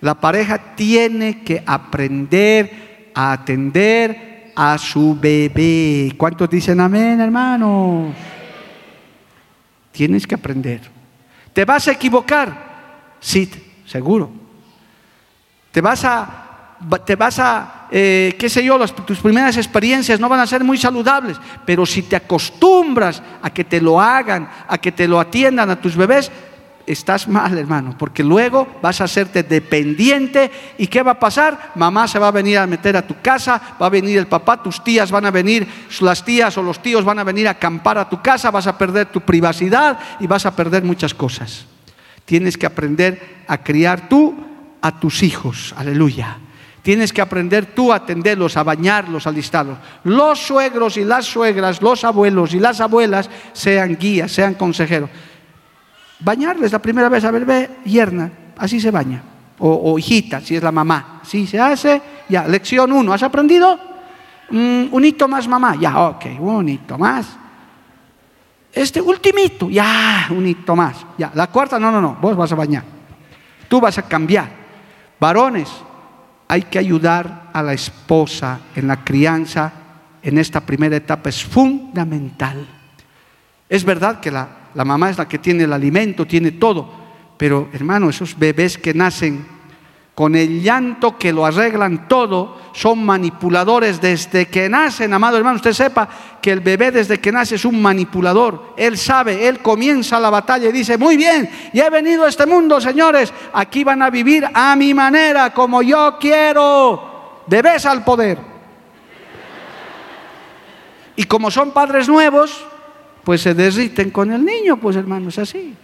La 0.01 0.13
pareja 0.13 0.75
tiene 0.75 1.43
que 1.43 1.63
aprender 1.65 3.11
a 3.15 3.31
atender 3.31 4.51
a 4.55 4.77
su 4.77 5.17
bebé. 5.19 6.13
¿Cuántos 6.15 6.47
dicen 6.47 6.81
amén, 6.81 7.19
hermano? 7.19 8.13
Tienes 9.91 10.27
que 10.27 10.35
aprender. 10.35 10.81
¿Te 11.51 11.65
vas 11.65 11.87
a 11.87 11.93
equivocar? 11.93 13.15
Sí, 13.19 13.49
seguro. 13.87 14.29
¿Te 15.71 15.81
vas 15.81 16.05
a, 16.05 16.77
te 17.03 17.15
vas 17.15 17.39
a 17.39 17.74
eh, 17.91 18.35
qué 18.39 18.49
sé 18.49 18.63
yo, 18.63 18.79
tus 18.87 19.19
primeras 19.19 19.57
experiencias 19.57 20.19
no 20.19 20.29
van 20.29 20.39
a 20.39 20.47
ser 20.47 20.63
muy 20.63 20.77
saludables, 20.77 21.37
pero 21.65 21.85
si 21.85 22.01
te 22.03 22.15
acostumbras 22.15 23.21
a 23.41 23.49
que 23.49 23.63
te 23.63 23.79
lo 23.79 24.01
hagan, 24.01 24.49
a 24.67 24.77
que 24.77 24.91
te 24.91 25.07
lo 25.07 25.19
atiendan 25.19 25.69
a 25.69 25.79
tus 25.79 25.95
bebés, 25.95 26.31
estás 26.87 27.27
mal, 27.27 27.57
hermano, 27.57 27.95
porque 27.97 28.23
luego 28.23 28.67
vas 28.81 29.01
a 29.01 29.05
hacerte 29.05 29.43
dependiente 29.43 30.51
y 30.77 30.87
¿qué 30.87 31.01
va 31.01 31.11
a 31.11 31.19
pasar? 31.19 31.71
Mamá 31.75 32.07
se 32.07 32.19
va 32.19 32.27
a 32.27 32.31
venir 32.31 32.57
a 32.57 32.67
meter 32.67 32.95
a 32.97 33.05
tu 33.05 33.15
casa, 33.21 33.61
va 33.81 33.87
a 33.87 33.89
venir 33.89 34.17
el 34.17 34.27
papá, 34.27 34.61
tus 34.61 34.83
tías 34.83 35.11
van 35.11 35.25
a 35.25 35.31
venir, 35.31 35.67
las 36.01 36.23
tías 36.23 36.57
o 36.57 36.63
los 36.63 36.81
tíos 36.81 37.03
van 37.03 37.19
a 37.19 37.23
venir 37.23 37.47
a 37.47 37.51
acampar 37.51 37.97
a 37.97 38.09
tu 38.09 38.21
casa, 38.21 38.51
vas 38.51 38.67
a 38.67 38.77
perder 38.77 39.07
tu 39.07 39.21
privacidad 39.21 39.99
y 40.19 40.27
vas 40.27 40.45
a 40.45 40.55
perder 40.55 40.83
muchas 40.83 41.13
cosas. 41.13 41.65
Tienes 42.25 42.57
que 42.57 42.65
aprender 42.65 43.43
a 43.47 43.59
criar 43.59 44.09
tú 44.09 44.35
a 44.81 44.99
tus 44.99 45.23
hijos, 45.23 45.73
aleluya. 45.77 46.37
Tienes 46.85 47.11
que 47.11 47.21
aprender 47.21 47.65
tú 47.65 47.91
a 47.91 47.95
atenderlos, 47.97 48.55
a 48.55 48.63
bañarlos, 48.63 49.25
a 49.25 49.31
alistarlos. 49.31 49.77
Los 50.03 50.39
suegros 50.39 50.95
y 50.97 51.03
las 51.03 51.25
suegras, 51.25 51.81
los 51.81 52.05
abuelos 52.05 52.53
y 52.53 52.59
las 52.59 52.79
abuelas 52.79 53.29
sean 53.53 53.97
guías, 53.99 54.31
sean 54.31 54.53
consejeros 54.53 55.09
bañarles 56.19 56.71
la 56.71 56.79
primera 56.79 57.09
vez 57.09 57.23
a 57.23 57.31
bebé, 57.31 57.77
yerna, 57.85 58.31
así 58.57 58.79
se 58.79 58.91
baña. 58.91 59.21
O, 59.57 59.97
hijita, 59.97 60.41
si 60.41 60.57
es 60.57 60.63
la 60.63 60.71
mamá. 60.71 61.19
Así 61.21 61.47
se 61.47 61.59
hace, 61.59 62.01
ya, 62.27 62.45
lección 62.45 62.91
uno, 62.91 63.13
¿has 63.13 63.23
aprendido? 63.23 63.79
Mm, 64.49 64.87
un 64.91 65.05
hito 65.05 65.29
más 65.29 65.47
mamá, 65.47 65.77
ya, 65.79 65.97
ok, 66.09 66.25
un 66.39 66.67
hito 66.67 66.97
más. 66.97 67.37
Este 68.73 68.99
ultimito, 68.99 69.69
ya, 69.69 70.27
un 70.31 70.45
hito 70.45 70.75
más. 70.75 71.05
Ya, 71.17 71.31
la 71.33 71.47
cuarta, 71.47 71.79
no, 71.79 71.89
no, 71.89 72.01
no, 72.01 72.17
vos 72.21 72.35
vas 72.35 72.51
a 72.51 72.55
bañar. 72.55 72.83
Tú 73.69 73.79
vas 73.79 73.97
a 73.97 74.01
cambiar. 74.01 74.49
Varones, 75.17 75.69
hay 76.47 76.63
que 76.63 76.79
ayudar 76.79 77.49
a 77.53 77.63
la 77.63 77.73
esposa 77.73 78.59
en 78.75 78.87
la 78.87 79.03
crianza 79.03 79.73
en 80.21 80.37
esta 80.37 80.61
primera 80.61 80.95
etapa. 80.95 81.29
Es 81.29 81.43
fundamental. 81.43 82.67
Es 83.67 83.83
verdad 83.83 84.19
que 84.19 84.31
la, 84.31 84.47
la 84.73 84.85
mamá 84.85 85.09
es 85.09 85.17
la 85.17 85.27
que 85.27 85.39
tiene 85.39 85.63
el 85.63 85.73
alimento, 85.73 86.27
tiene 86.27 86.51
todo, 86.51 86.91
pero 87.37 87.69
hermano, 87.73 88.09
esos 88.09 88.37
bebés 88.37 88.77
que 88.77 88.93
nacen 88.93 89.54
con 90.15 90.33
el 90.33 90.63
llanto 90.63 91.17
que 91.17 91.33
lo 91.33 91.45
arreglan 91.45 92.07
todo, 92.07 92.57
son 92.71 93.05
manipuladores 93.05 93.99
desde 93.99 94.47
que 94.47 94.69
nacen, 94.69 95.13
amado 95.13 95.35
hermano. 95.35 95.57
Usted 95.57 95.73
sepa 95.73 96.07
que 96.41 96.53
el 96.53 96.61
bebé 96.61 96.91
desde 96.91 97.19
que 97.19 97.33
nace 97.33 97.55
es 97.55 97.65
un 97.65 97.81
manipulador. 97.81 98.73
Él 98.77 98.97
sabe, 98.97 99.45
él 99.45 99.59
comienza 99.59 100.17
la 100.17 100.29
batalla 100.29 100.69
y 100.69 100.71
dice, 100.71 100.97
muy 100.97 101.17
bien, 101.17 101.49
y 101.73 101.81
he 101.81 101.89
venido 101.89 102.23
a 102.23 102.29
este 102.29 102.45
mundo, 102.45 102.79
señores, 102.79 103.33
aquí 103.53 103.83
van 103.83 104.01
a 104.01 104.09
vivir 104.09 104.47
a 104.53 104.73
mi 104.77 104.93
manera, 104.93 105.53
como 105.53 105.81
yo 105.81 106.17
quiero. 106.17 107.43
Bebés 107.47 107.85
al 107.85 108.05
poder. 108.05 108.39
Y 111.17 111.25
como 111.25 111.51
son 111.51 111.71
padres 111.71 112.07
nuevos, 112.07 112.65
pues 113.25 113.41
se 113.41 113.53
derriten 113.53 114.11
con 114.11 114.31
el 114.31 114.45
niño, 114.45 114.77
pues 114.77 114.95
hermano, 114.95 115.27
es 115.27 115.39
así. 115.39 115.75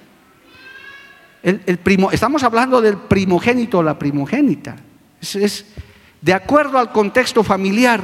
El, 1.44 1.80
primo, 1.80 2.12
estamos 2.12 2.44
hablando 2.44 2.82
del 2.82 2.98
primogénito 2.98 3.80
o 3.80 3.84
la 3.84 3.98
primogénita. 3.98 4.76
Es, 5.22 5.66
de 6.22 6.34
acuerdo 6.34 6.78
al 6.78 6.92
contexto 6.92 7.44
familiar. 7.44 8.00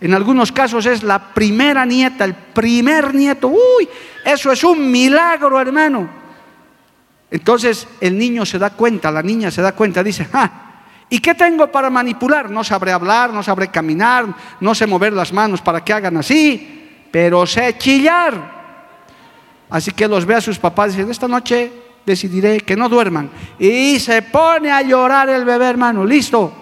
En 0.00 0.14
algunos 0.14 0.50
casos 0.50 0.86
es 0.86 1.02
la 1.02 1.32
primera 1.34 1.84
nieta, 1.84 2.24
el 2.24 2.34
primer 2.34 3.14
nieto. 3.14 3.48
Uy, 3.48 3.88
eso 4.24 4.50
es 4.50 4.64
un 4.64 4.90
milagro, 4.90 5.60
hermano. 5.60 6.08
Entonces 7.30 7.86
el 8.00 8.18
niño 8.18 8.44
se 8.44 8.58
da 8.58 8.70
cuenta, 8.70 9.10
la 9.10 9.22
niña 9.22 9.50
se 9.50 9.62
da 9.62 9.72
cuenta, 9.72 10.02
dice, 10.02 10.26
ah, 10.32 10.50
¿y 11.08 11.18
qué 11.18 11.34
tengo 11.34 11.70
para 11.70 11.88
manipular? 11.88 12.50
No 12.50 12.64
sabré 12.64 12.92
hablar, 12.92 13.32
no 13.32 13.42
sabré 13.42 13.68
caminar, 13.68 14.26
no 14.60 14.74
sé 14.74 14.86
mover 14.86 15.12
las 15.12 15.32
manos 15.32 15.60
para 15.62 15.84
que 15.84 15.92
hagan 15.92 16.16
así, 16.16 17.06
pero 17.10 17.46
sé 17.46 17.76
chillar. 17.78 18.62
Así 19.70 19.92
que 19.92 20.08
los 20.08 20.26
ve 20.26 20.34
a 20.34 20.40
sus 20.40 20.58
papás 20.58 20.88
y 20.88 20.96
dicen, 20.96 21.10
esta 21.10 21.28
noche 21.28 21.72
decidiré 22.04 22.60
que 22.60 22.76
no 22.76 22.88
duerman. 22.88 23.30
Y 23.58 23.98
se 23.98 24.22
pone 24.22 24.70
a 24.70 24.82
llorar 24.82 25.28
el 25.28 25.44
bebé, 25.44 25.68
hermano, 25.68 26.04
listo. 26.04 26.52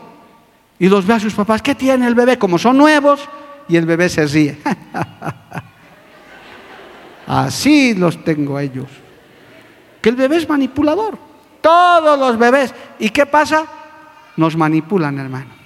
Y 0.79 0.89
los 0.89 1.07
ve 1.07 1.15
a 1.15 1.21
sus 1.21 1.35
papás, 1.35 1.63
¿qué 1.63 1.75
tiene 1.75 2.07
el 2.07 2.15
bebé? 2.15 2.39
Como 2.39 2.59
son 2.59 2.79
nuevos, 2.79 3.29
y 3.69 3.77
el 3.77 3.87
bebé 3.87 4.09
se 4.09 4.27
ríe. 4.27 4.59
Así 7.27 7.95
los 7.95 8.25
tengo 8.25 8.59
ellos. 8.59 8.89
Que 10.01 10.09
el 10.09 10.17
bebé 10.17 10.37
es 10.37 10.49
manipulador. 10.49 11.19
Todos 11.61 12.19
los 12.19 12.39
bebés. 12.39 12.75
¿Y 12.99 13.11
qué 13.11 13.27
pasa? 13.27 13.67
Nos 14.37 14.57
manipulan, 14.57 15.19
hermano. 15.19 15.61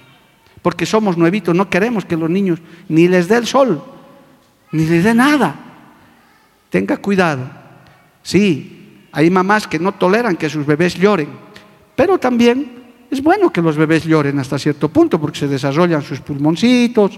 Porque 0.61 0.85
somos 0.85 1.17
nuevitos, 1.17 1.55
no 1.55 1.69
queremos 1.69 2.05
que 2.05 2.17
los 2.17 2.29
niños 2.29 2.59
ni 2.89 3.07
les 3.07 3.27
dé 3.27 3.37
el 3.37 3.47
sol, 3.47 3.83
ni 4.71 4.85
les 4.85 5.03
dé 5.03 5.13
nada. 5.13 5.55
Tenga 6.69 6.97
cuidado. 6.97 7.47
Sí, 8.23 8.74
hay 9.15 9.29
mamás 9.29 9.65
que 9.65 9.79
no 9.79 9.93
toleran 9.93 10.35
que 10.35 10.49
sus 10.49 10.65
bebés 10.65 10.95
lloren, 10.95 11.29
pero 11.95 12.17
también 12.17 12.83
es 13.09 13.23
bueno 13.23 13.49
que 13.49 13.61
los 13.61 13.77
bebés 13.77 14.03
lloren 14.03 14.37
hasta 14.39 14.59
cierto 14.59 14.89
punto 14.89 15.21
porque 15.21 15.39
se 15.39 15.47
desarrollan 15.47 16.01
sus 16.01 16.19
pulmoncitos, 16.19 17.17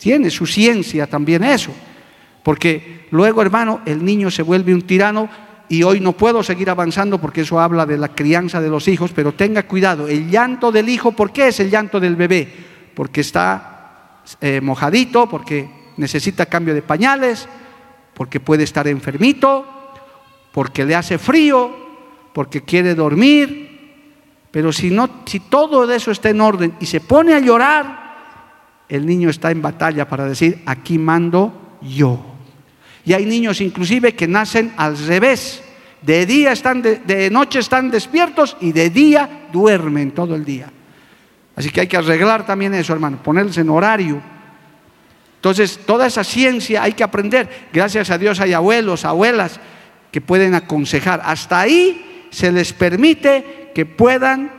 tiene 0.00 0.30
su 0.30 0.46
ciencia 0.46 1.06
también 1.06 1.44
eso. 1.44 1.72
Porque 2.42 3.06
luego, 3.10 3.42
hermano, 3.42 3.82
el 3.84 4.02
niño 4.02 4.30
se 4.30 4.40
vuelve 4.40 4.72
un 4.72 4.80
tirano 4.82 5.28
y 5.68 5.82
hoy 5.82 6.00
no 6.00 6.12
puedo 6.12 6.42
seguir 6.42 6.70
avanzando 6.70 7.20
porque 7.20 7.42
eso 7.42 7.60
habla 7.60 7.84
de 7.84 7.98
la 7.98 8.14
crianza 8.14 8.62
de 8.62 8.70
los 8.70 8.88
hijos, 8.88 9.10
pero 9.14 9.34
tenga 9.34 9.64
cuidado, 9.64 10.08
el 10.08 10.30
llanto 10.30 10.72
del 10.72 10.88
hijo, 10.88 11.12
¿por 11.12 11.32
qué 11.32 11.48
es 11.48 11.60
el 11.60 11.68
llanto 11.68 12.00
del 12.00 12.16
bebé? 12.16 12.50
Porque 12.94 13.20
está 13.20 14.22
eh, 14.40 14.62
mojadito, 14.62 15.28
porque 15.28 15.68
necesita 15.98 16.46
cambio 16.46 16.72
de 16.72 16.80
pañales, 16.80 17.46
porque 18.14 18.40
puede 18.40 18.64
estar 18.64 18.88
enfermito, 18.88 19.75
porque 20.56 20.86
le 20.86 20.94
hace 20.94 21.18
frío, 21.18 21.70
porque 22.32 22.62
quiere 22.62 22.94
dormir, 22.94 24.48
pero 24.50 24.72
si 24.72 24.88
no 24.88 25.20
si 25.26 25.40
todo 25.40 25.92
eso 25.92 26.10
está 26.10 26.30
en 26.30 26.40
orden 26.40 26.72
y 26.80 26.86
se 26.86 27.02
pone 27.02 27.34
a 27.34 27.40
llorar, 27.40 28.16
el 28.88 29.04
niño 29.04 29.28
está 29.28 29.50
en 29.50 29.60
batalla 29.60 30.08
para 30.08 30.24
decir, 30.24 30.62
aquí 30.64 30.96
mando 30.96 31.76
yo. 31.82 32.24
Y 33.04 33.12
hay 33.12 33.26
niños 33.26 33.60
inclusive 33.60 34.14
que 34.14 34.26
nacen 34.26 34.72
al 34.78 34.96
revés. 34.96 35.62
De 36.00 36.24
día 36.24 36.52
están 36.52 36.80
de, 36.80 37.28
noche 37.30 37.58
están 37.58 37.90
despiertos 37.90 38.56
y 38.58 38.72
de 38.72 38.88
día 38.88 39.48
duermen 39.52 40.12
todo 40.12 40.34
el 40.34 40.46
día. 40.46 40.72
Así 41.54 41.68
que 41.68 41.82
hay 41.82 41.86
que 41.86 41.98
arreglar 41.98 42.46
también 42.46 42.72
eso, 42.72 42.94
hermano, 42.94 43.22
ponerse 43.22 43.60
en 43.60 43.68
horario. 43.68 44.22
Entonces, 45.34 45.80
toda 45.84 46.06
esa 46.06 46.24
ciencia 46.24 46.82
hay 46.82 46.94
que 46.94 47.04
aprender. 47.04 47.68
Gracias 47.74 48.08
a 48.08 48.16
Dios 48.16 48.40
hay 48.40 48.54
abuelos, 48.54 49.04
abuelas 49.04 49.60
que 50.10 50.20
pueden 50.20 50.54
aconsejar. 50.54 51.20
Hasta 51.24 51.60
ahí 51.60 52.28
se 52.30 52.52
les 52.52 52.72
permite 52.72 53.70
que 53.74 53.86
puedan 53.86 54.50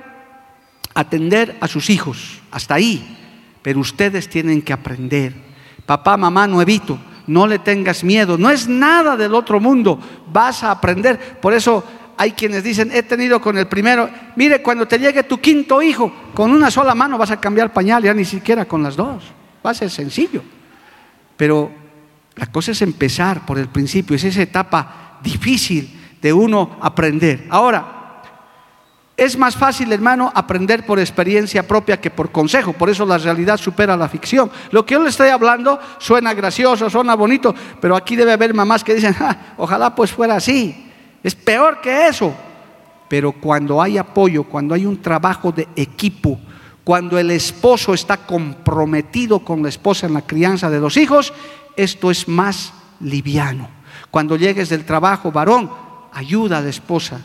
atender 0.94 1.58
a 1.62 1.68
sus 1.68 1.90
hijos. 1.90 2.42
Hasta 2.52 2.76
ahí. 2.76 3.18
Pero 3.62 3.80
ustedes 3.80 4.30
tienen 4.30 4.62
que 4.62 4.74
aprender. 4.74 5.34
Papá, 5.86 6.18
mamá, 6.18 6.48
nuevito, 6.48 6.98
no 7.28 7.48
le 7.48 7.60
tengas 7.60 8.04
miedo. 8.04 8.38
No 8.38 8.50
es 8.50 8.68
nada 8.68 9.16
del 9.16 9.34
otro 9.36 9.60
mundo. 9.60 10.00
Vas 10.32 10.64
a 10.64 10.72
aprender. 10.72 11.40
Por 11.40 11.54
eso 11.54 11.84
hay 12.18 12.32
quienes 12.32 12.64
dicen, 12.64 12.90
he 12.92 13.04
tenido 13.04 13.40
con 13.40 13.58
el 13.58 13.68
primero, 13.68 14.10
mire, 14.36 14.62
cuando 14.64 14.88
te 14.88 14.98
llegue 14.98 15.24
tu 15.24 15.38
quinto 15.38 15.82
hijo, 15.82 16.12
con 16.34 16.52
una 16.52 16.72
sola 16.72 16.96
mano 16.96 17.18
vas 17.18 17.30
a 17.30 17.40
cambiar 17.40 17.72
pañal, 17.72 18.04
ya 18.04 18.14
ni 18.14 18.26
siquiera 18.26 18.66
con 18.66 18.82
las 18.82 18.96
dos. 18.96 19.24
Va 19.64 19.70
a 19.70 19.76
ser 19.76 19.92
sencillo. 19.92 20.42
Pero 21.36 21.72
la 22.36 22.48
cosa 22.48 22.72
es 22.72 22.82
empezar 22.82 23.46
por 23.46 23.60
el 23.60 23.68
principio, 23.68 24.16
es 24.16 24.24
esa 24.24 24.42
etapa 24.42 25.07
difícil 25.22 26.18
de 26.22 26.34
uno 26.34 26.78
aprender. 26.82 27.46
Ahora, 27.50 27.98
es 29.18 29.36
más 29.36 29.56
fácil, 29.56 29.92
hermano, 29.92 30.32
aprender 30.36 30.86
por 30.86 31.00
experiencia 31.00 31.68
propia 31.68 32.00
que 32.00 32.12
por 32.12 32.32
consejo. 32.32 32.74
Por 32.74 32.88
eso 32.88 33.04
la 33.04 33.18
realidad 33.18 33.58
supera 33.58 33.98
la 33.98 34.08
ficción. 34.08 34.52
Lo 34.70 34.86
que 34.86 34.94
yo 34.94 35.02
le 35.02 35.10
estoy 35.10 35.30
hablando 35.30 35.80
suena 35.98 36.36
gracioso, 36.36 36.88
suena 36.88 37.16
bonito, 37.16 37.56
pero 37.82 37.96
aquí 37.96 38.16
debe 38.16 38.34
haber 38.34 38.54
mamás 38.54 38.84
que 38.84 38.94
dicen, 38.94 39.16
ojalá 39.58 39.96
pues 39.96 40.12
fuera 40.12 40.36
así. 40.36 40.92
Es 41.24 41.34
peor 41.34 41.82
que 41.82 42.08
eso. 42.08 42.32
Pero 43.10 43.32
cuando 43.32 43.82
hay 43.82 43.98
apoyo, 43.98 44.44
cuando 44.44 44.76
hay 44.76 44.86
un 44.86 45.02
trabajo 45.02 45.52
de 45.52 45.68
equipo, 45.76 46.40
cuando 46.84 47.18
el 47.18 47.32
esposo 47.32 47.96
está 47.96 48.18
comprometido 48.18 49.40
con 49.40 49.64
la 49.64 49.70
esposa 49.70 50.06
en 50.06 50.14
la 50.14 50.22
crianza 50.22 50.70
de 50.70 50.80
los 50.80 50.96
hijos, 50.96 51.34
esto 51.76 52.12
es 52.12 52.28
más 52.28 52.72
liviano. 53.00 53.77
Cuando 54.12 54.36
llegues 54.36 54.70
del 54.70 54.86
trabajo, 54.86 55.32
varón, 55.32 55.70
ayuda 56.14 56.58
a 56.58 56.62
la 56.62 56.70
esposa. 56.70 57.20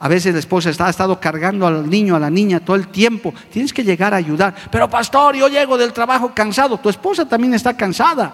A 0.00 0.06
veces 0.06 0.32
la 0.32 0.38
esposa 0.38 0.70
está, 0.70 0.86
ha 0.86 0.90
estado 0.90 1.18
cargando 1.18 1.66
al 1.66 1.90
niño, 1.90 2.14
a 2.14 2.20
la 2.20 2.30
niña 2.30 2.60
todo 2.60 2.76
el 2.76 2.88
tiempo. 2.88 3.34
Tienes 3.50 3.72
que 3.72 3.82
llegar 3.82 4.14
a 4.14 4.18
ayudar. 4.18 4.54
Pero 4.70 4.88
pastor, 4.88 5.34
yo 5.34 5.48
llego 5.48 5.76
del 5.76 5.92
trabajo 5.92 6.32
cansado. 6.32 6.78
Tu 6.78 6.88
esposa 6.88 7.28
también 7.28 7.54
está 7.54 7.76
cansada. 7.76 8.32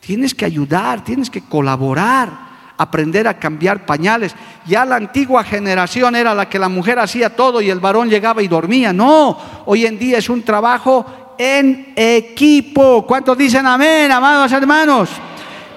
Tienes 0.00 0.34
que 0.34 0.44
ayudar, 0.44 1.02
tienes 1.02 1.30
que 1.30 1.40
colaborar, 1.40 2.30
aprender 2.76 3.26
a 3.26 3.38
cambiar 3.38 3.86
pañales. 3.86 4.34
Ya 4.66 4.84
la 4.84 4.96
antigua 4.96 5.42
generación 5.42 6.14
era 6.14 6.34
la 6.34 6.48
que 6.48 6.58
la 6.58 6.68
mujer 6.68 6.98
hacía 6.98 7.34
todo 7.34 7.62
y 7.62 7.70
el 7.70 7.80
varón 7.80 8.10
llegaba 8.10 8.42
y 8.42 8.48
dormía. 8.48 8.92
No, 8.92 9.38
hoy 9.64 9.86
en 9.86 9.98
día 9.98 10.18
es 10.18 10.28
un 10.28 10.42
trabajo 10.42 11.34
en 11.38 11.94
equipo. 11.96 13.06
¿Cuántos 13.06 13.38
dicen 13.38 13.66
amén, 13.66 14.12
amados 14.12 14.52
hermanos? 14.52 15.08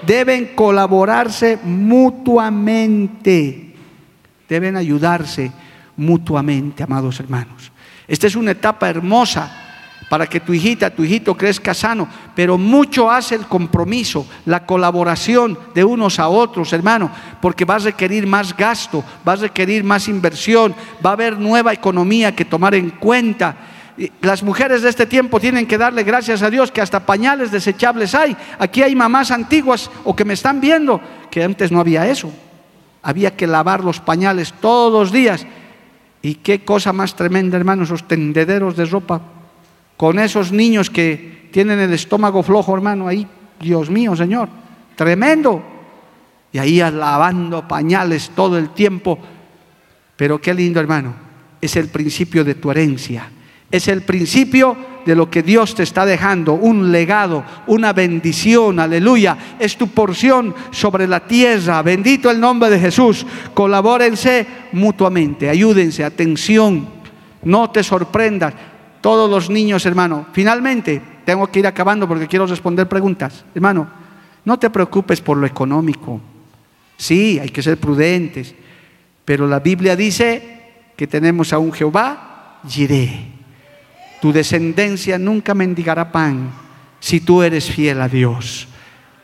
Deben 0.06 0.54
colaborarse 0.54 1.58
mutuamente, 1.62 3.16
deben 4.48 4.76
ayudarse 4.76 5.52
mutuamente, 5.96 6.82
amados 6.82 7.20
hermanos. 7.20 7.72
Esta 8.08 8.26
es 8.26 8.36
una 8.36 8.50
etapa 8.52 8.88
hermosa 8.88 9.58
para 10.08 10.26
que 10.26 10.40
tu 10.40 10.52
hijita, 10.52 10.90
tu 10.90 11.04
hijito 11.04 11.34
crezca 11.34 11.72
sano, 11.72 12.06
pero 12.34 12.58
mucho 12.58 13.10
hace 13.10 13.34
el 13.34 13.46
compromiso, 13.46 14.26
la 14.44 14.66
colaboración 14.66 15.58
de 15.74 15.84
unos 15.84 16.18
a 16.18 16.28
otros, 16.28 16.74
hermano, 16.74 17.10
porque 17.40 17.64
va 17.64 17.76
a 17.76 17.78
requerir 17.78 18.26
más 18.26 18.54
gasto, 18.54 19.02
va 19.26 19.32
a 19.32 19.36
requerir 19.36 19.84
más 19.84 20.08
inversión, 20.08 20.74
va 21.04 21.10
a 21.10 21.14
haber 21.14 21.38
nueva 21.38 21.72
economía 21.72 22.36
que 22.36 22.44
tomar 22.44 22.74
en 22.74 22.90
cuenta 22.90 23.56
las 24.22 24.42
mujeres 24.42 24.82
de 24.82 24.88
este 24.88 25.06
tiempo 25.06 25.38
tienen 25.38 25.66
que 25.66 25.76
darle 25.76 26.02
gracias 26.02 26.42
a 26.42 26.50
Dios 26.50 26.72
que 26.72 26.80
hasta 26.80 27.04
pañales 27.04 27.50
desechables 27.50 28.14
hay. 28.14 28.36
Aquí 28.58 28.82
hay 28.82 28.94
mamás 28.94 29.30
antiguas 29.30 29.90
o 30.04 30.16
que 30.16 30.24
me 30.24 30.34
están 30.34 30.60
viendo 30.60 31.00
que 31.30 31.44
antes 31.44 31.70
no 31.70 31.80
había 31.80 32.08
eso. 32.08 32.30
Había 33.02 33.36
que 33.36 33.46
lavar 33.46 33.84
los 33.84 34.00
pañales 34.00 34.54
todos 34.60 34.92
los 34.92 35.12
días. 35.12 35.46
Y 36.22 36.36
qué 36.36 36.64
cosa 36.64 36.92
más 36.92 37.14
tremenda, 37.16 37.58
hermanos, 37.58 37.88
esos 37.88 38.08
tendederos 38.08 38.76
de 38.76 38.86
ropa. 38.86 39.20
Con 39.96 40.18
esos 40.18 40.52
niños 40.52 40.88
que 40.88 41.48
tienen 41.52 41.78
el 41.78 41.92
estómago 41.92 42.42
flojo, 42.42 42.74
hermano, 42.74 43.08
ahí, 43.08 43.26
Dios 43.60 43.90
mío, 43.90 44.16
Señor, 44.16 44.48
tremendo. 44.96 45.62
Y 46.52 46.58
ahí 46.58 46.78
lavando 46.78 47.66
pañales 47.68 48.30
todo 48.34 48.56
el 48.56 48.70
tiempo. 48.70 49.18
Pero 50.16 50.40
qué 50.40 50.54
lindo, 50.54 50.80
hermano, 50.80 51.14
es 51.60 51.76
el 51.76 51.88
principio 51.88 52.44
de 52.44 52.54
tu 52.54 52.70
herencia 52.70 53.28
Es 53.72 53.88
el 53.88 54.02
principio 54.02 54.76
de 55.04 55.16
lo 55.16 55.30
que 55.30 55.42
Dios 55.42 55.74
te 55.74 55.82
está 55.82 56.04
dejando, 56.04 56.52
un 56.52 56.92
legado, 56.92 57.42
una 57.66 57.94
bendición, 57.94 58.78
aleluya. 58.78 59.36
Es 59.58 59.76
tu 59.76 59.88
porción 59.88 60.54
sobre 60.70 61.08
la 61.08 61.20
tierra. 61.20 61.80
Bendito 61.80 62.30
el 62.30 62.38
nombre 62.38 62.68
de 62.68 62.78
Jesús. 62.78 63.26
Colabórense 63.54 64.46
mutuamente, 64.72 65.48
ayúdense, 65.48 66.04
atención, 66.04 66.86
no 67.44 67.70
te 67.70 67.82
sorprendas. 67.82 68.54
Todos 69.00 69.28
los 69.28 69.48
niños, 69.48 69.84
hermano. 69.86 70.26
Finalmente, 70.32 71.00
tengo 71.24 71.46
que 71.48 71.60
ir 71.60 71.66
acabando 71.66 72.06
porque 72.06 72.28
quiero 72.28 72.46
responder 72.46 72.86
preguntas. 72.86 73.44
Hermano, 73.54 73.88
no 74.44 74.58
te 74.58 74.68
preocupes 74.68 75.22
por 75.22 75.38
lo 75.38 75.46
económico. 75.46 76.20
Sí, 76.98 77.38
hay 77.40 77.48
que 77.48 77.62
ser 77.62 77.78
prudentes. 77.78 78.54
Pero 79.24 79.48
la 79.48 79.60
Biblia 79.60 79.96
dice 79.96 80.60
que 80.94 81.06
tenemos 81.06 81.52
a 81.52 81.58
un 81.58 81.72
Jehová, 81.72 82.60
Jireh 82.68 83.31
tu 84.22 84.32
descendencia 84.32 85.18
nunca 85.18 85.52
mendigará 85.52 86.12
pan 86.12 86.48
si 87.00 87.18
tú 87.18 87.42
eres 87.42 87.68
fiel 87.68 88.00
a 88.00 88.06
Dios. 88.06 88.68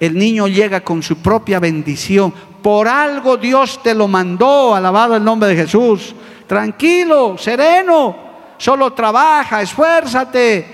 El 0.00 0.18
niño 0.18 0.48
llega 0.48 0.80
con 0.80 1.04
su 1.04 1.18
propia 1.18 1.60
bendición. 1.60 2.34
Por 2.60 2.88
algo 2.88 3.36
Dios 3.36 3.80
te 3.80 3.94
lo 3.94 4.08
mandó, 4.08 4.74
alabado 4.74 5.14
el 5.14 5.22
nombre 5.22 5.50
de 5.50 5.54
Jesús. 5.54 6.16
Tranquilo, 6.48 7.38
sereno, 7.38 8.16
solo 8.58 8.92
trabaja, 8.92 9.62
esfuérzate. 9.62 10.66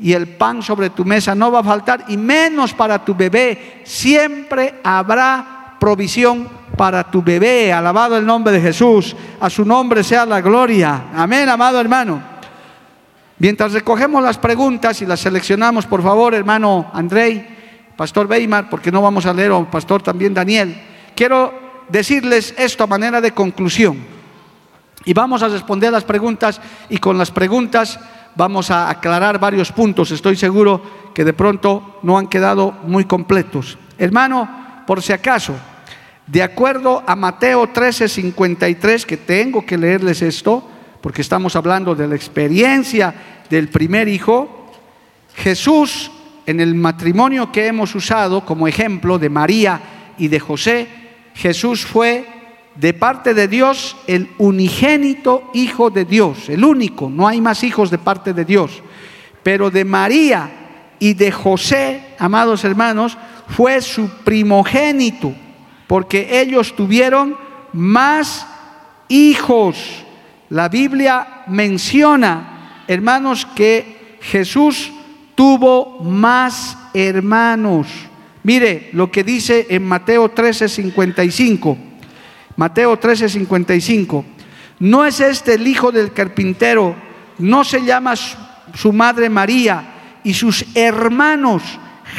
Y 0.00 0.12
el 0.12 0.28
pan 0.28 0.62
sobre 0.62 0.90
tu 0.90 1.04
mesa 1.04 1.34
no 1.34 1.50
va 1.50 1.58
a 1.58 1.64
faltar, 1.64 2.04
y 2.06 2.16
menos 2.16 2.72
para 2.74 3.04
tu 3.04 3.12
bebé. 3.12 3.80
Siempre 3.82 4.74
habrá 4.84 5.74
provisión 5.80 6.48
para 6.76 7.02
tu 7.10 7.24
bebé. 7.24 7.72
Alabado 7.72 8.16
el 8.16 8.24
nombre 8.24 8.52
de 8.52 8.60
Jesús. 8.60 9.16
A 9.40 9.50
su 9.50 9.64
nombre 9.64 10.04
sea 10.04 10.24
la 10.24 10.40
gloria. 10.40 11.06
Amén, 11.12 11.48
amado 11.48 11.80
hermano. 11.80 12.33
Mientras 13.38 13.72
recogemos 13.72 14.22
las 14.22 14.38
preguntas 14.38 15.02
y 15.02 15.06
las 15.06 15.20
seleccionamos, 15.20 15.86
por 15.86 16.02
favor, 16.02 16.34
hermano 16.34 16.90
Andrei, 16.92 17.44
pastor 17.96 18.26
Weimar, 18.28 18.70
porque 18.70 18.92
no 18.92 19.02
vamos 19.02 19.26
a 19.26 19.34
leer, 19.34 19.50
o 19.50 19.68
pastor 19.70 20.02
también 20.02 20.34
Daniel, 20.34 20.80
quiero 21.16 21.52
decirles 21.88 22.54
esto 22.56 22.84
a 22.84 22.86
manera 22.88 23.20
de 23.20 23.32
conclusión. 23.32 23.98
Y 25.04 25.12
vamos 25.12 25.42
a 25.42 25.48
responder 25.48 25.92
las 25.92 26.04
preguntas 26.04 26.60
y 26.88 26.98
con 26.98 27.18
las 27.18 27.30
preguntas 27.30 27.98
vamos 28.36 28.70
a 28.70 28.88
aclarar 28.88 29.38
varios 29.38 29.72
puntos. 29.72 30.10
Estoy 30.10 30.36
seguro 30.36 30.80
que 31.12 31.24
de 31.24 31.32
pronto 31.32 31.98
no 32.02 32.16
han 32.18 32.28
quedado 32.28 32.72
muy 32.84 33.04
completos. 33.04 33.78
Hermano, 33.98 34.48
por 34.86 35.02
si 35.02 35.12
acaso, 35.12 35.54
de 36.26 36.42
acuerdo 36.42 37.02
a 37.06 37.14
Mateo 37.16 37.66
13:53, 37.66 39.04
que 39.04 39.16
tengo 39.16 39.66
que 39.66 39.76
leerles 39.76 40.22
esto, 40.22 40.68
porque 41.04 41.20
estamos 41.20 41.54
hablando 41.54 41.94
de 41.94 42.08
la 42.08 42.14
experiencia 42.14 43.14
del 43.50 43.68
primer 43.68 44.08
hijo, 44.08 44.72
Jesús 45.34 46.10
en 46.46 46.60
el 46.60 46.74
matrimonio 46.74 47.52
que 47.52 47.66
hemos 47.66 47.94
usado 47.94 48.42
como 48.46 48.66
ejemplo 48.66 49.18
de 49.18 49.28
María 49.28 50.14
y 50.16 50.28
de 50.28 50.40
José, 50.40 50.88
Jesús 51.34 51.84
fue 51.84 52.24
de 52.76 52.94
parte 52.94 53.34
de 53.34 53.48
Dios 53.48 53.98
el 54.06 54.30
unigénito 54.38 55.50
hijo 55.52 55.90
de 55.90 56.06
Dios, 56.06 56.48
el 56.48 56.64
único, 56.64 57.10
no 57.10 57.28
hay 57.28 57.38
más 57.38 57.64
hijos 57.64 57.90
de 57.90 57.98
parte 57.98 58.32
de 58.32 58.46
Dios. 58.46 58.82
Pero 59.42 59.70
de 59.70 59.84
María 59.84 60.50
y 60.98 61.12
de 61.12 61.30
José, 61.30 62.14
amados 62.18 62.64
hermanos, 62.64 63.18
fue 63.48 63.82
su 63.82 64.08
primogénito, 64.24 65.34
porque 65.86 66.40
ellos 66.40 66.74
tuvieron 66.74 67.36
más 67.74 68.46
hijos. 69.10 70.03
La 70.54 70.68
Biblia 70.68 71.42
menciona, 71.48 72.84
hermanos, 72.86 73.44
que 73.56 74.18
Jesús 74.20 74.92
tuvo 75.34 75.98
más 75.98 76.78
hermanos. 76.94 77.88
Mire 78.44 78.90
lo 78.92 79.10
que 79.10 79.24
dice 79.24 79.66
en 79.68 79.84
Mateo 79.84 80.32
13:55. 80.32 81.76
Mateo 82.54 82.96
13:55. 83.00 84.24
¿No 84.78 85.04
es 85.04 85.18
este 85.18 85.54
el 85.54 85.66
hijo 85.66 85.90
del 85.90 86.12
carpintero? 86.12 86.94
¿No 87.38 87.64
se 87.64 87.84
llama 87.84 88.14
su 88.14 88.92
madre 88.92 89.28
María 89.28 90.20
y 90.22 90.34
sus 90.34 90.64
hermanos 90.76 91.64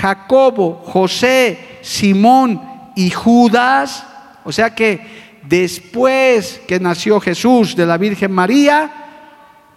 Jacobo, 0.02 0.84
José, 0.86 1.80
Simón 1.82 2.62
y 2.98 3.12
Judas? 3.12 4.06
O 4.44 4.52
sea 4.52 4.76
que 4.76 5.25
Después 5.48 6.62
que 6.68 6.80
nació 6.80 7.20
Jesús 7.20 7.76
de 7.76 7.86
la 7.86 7.98
Virgen 7.98 8.32
María, 8.32 9.06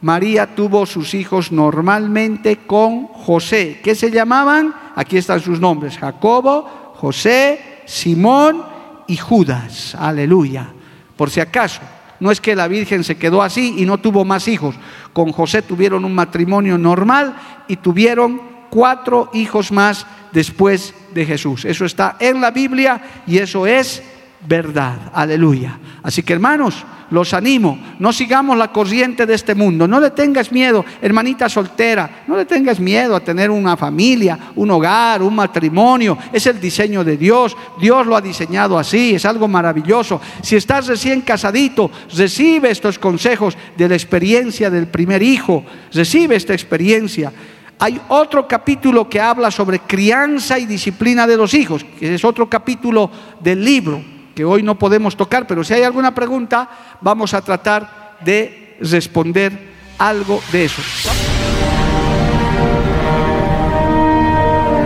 María 0.00 0.54
tuvo 0.54 0.86
sus 0.86 1.14
hijos 1.14 1.50
normalmente 1.52 2.58
con 2.66 3.08
José. 3.08 3.80
¿Qué 3.82 3.94
se 3.94 4.10
llamaban? 4.10 4.74
Aquí 4.94 5.16
están 5.16 5.40
sus 5.40 5.60
nombres. 5.60 5.98
Jacobo, 5.98 6.94
José, 6.96 7.80
Simón 7.84 8.62
y 9.06 9.16
Judas. 9.16 9.94
Aleluya. 9.98 10.68
Por 11.16 11.30
si 11.30 11.40
acaso, 11.40 11.80
no 12.20 12.30
es 12.30 12.40
que 12.40 12.56
la 12.56 12.68
Virgen 12.68 13.04
se 13.04 13.16
quedó 13.16 13.42
así 13.42 13.74
y 13.78 13.84
no 13.84 13.98
tuvo 13.98 14.24
más 14.24 14.48
hijos. 14.48 14.76
Con 15.12 15.32
José 15.32 15.62
tuvieron 15.62 16.04
un 16.04 16.14
matrimonio 16.14 16.78
normal 16.78 17.34
y 17.66 17.76
tuvieron 17.76 18.40
cuatro 18.70 19.30
hijos 19.32 19.72
más 19.72 20.06
después 20.32 20.94
de 21.12 21.26
Jesús. 21.26 21.64
Eso 21.64 21.84
está 21.84 22.16
en 22.20 22.40
la 22.40 22.52
Biblia 22.52 23.00
y 23.26 23.38
eso 23.38 23.66
es 23.66 24.02
verdad. 24.46 25.10
Aleluya. 25.12 25.78
Así 26.02 26.22
que 26.22 26.32
hermanos, 26.32 26.84
los 27.10 27.32
animo, 27.32 27.78
no 27.98 28.12
sigamos 28.12 28.56
la 28.56 28.70
corriente 28.70 29.24
de 29.24 29.34
este 29.34 29.54
mundo. 29.54 29.88
No 29.88 29.98
le 29.98 30.10
tengas 30.10 30.52
miedo, 30.52 30.84
hermanita 31.00 31.48
soltera, 31.48 32.24
no 32.26 32.36
le 32.36 32.44
tengas 32.44 32.78
miedo 32.78 33.16
a 33.16 33.20
tener 33.20 33.50
una 33.50 33.76
familia, 33.76 34.38
un 34.56 34.70
hogar, 34.70 35.22
un 35.22 35.34
matrimonio. 35.34 36.18
Es 36.32 36.46
el 36.46 36.60
diseño 36.60 37.02
de 37.02 37.16
Dios. 37.16 37.56
Dios 37.80 38.06
lo 38.06 38.16
ha 38.16 38.20
diseñado 38.20 38.78
así, 38.78 39.14
es 39.14 39.24
algo 39.24 39.48
maravilloso. 39.48 40.20
Si 40.42 40.56
estás 40.56 40.86
recién 40.86 41.22
casadito, 41.22 41.90
recibe 42.14 42.70
estos 42.70 42.98
consejos 42.98 43.56
de 43.76 43.88
la 43.88 43.94
experiencia 43.94 44.70
del 44.70 44.88
primer 44.88 45.22
hijo. 45.22 45.64
Recibe 45.92 46.36
esta 46.36 46.52
experiencia. 46.52 47.32
Hay 47.80 48.00
otro 48.08 48.46
capítulo 48.46 49.08
que 49.08 49.20
habla 49.20 49.50
sobre 49.50 49.78
crianza 49.78 50.58
y 50.58 50.66
disciplina 50.66 51.26
de 51.26 51.36
los 51.36 51.54
hijos, 51.54 51.86
que 51.98 52.14
es 52.14 52.24
otro 52.24 52.50
capítulo 52.50 53.10
del 53.40 53.64
libro 53.64 54.17
que 54.38 54.44
hoy 54.44 54.62
no 54.62 54.78
podemos 54.78 55.16
tocar, 55.16 55.48
pero 55.48 55.64
si 55.64 55.74
hay 55.74 55.82
alguna 55.82 56.14
pregunta, 56.14 56.68
vamos 57.00 57.34
a 57.34 57.42
tratar 57.42 58.14
de 58.24 58.76
responder 58.80 59.50
algo 59.98 60.40
de 60.52 60.66
eso. 60.66 60.80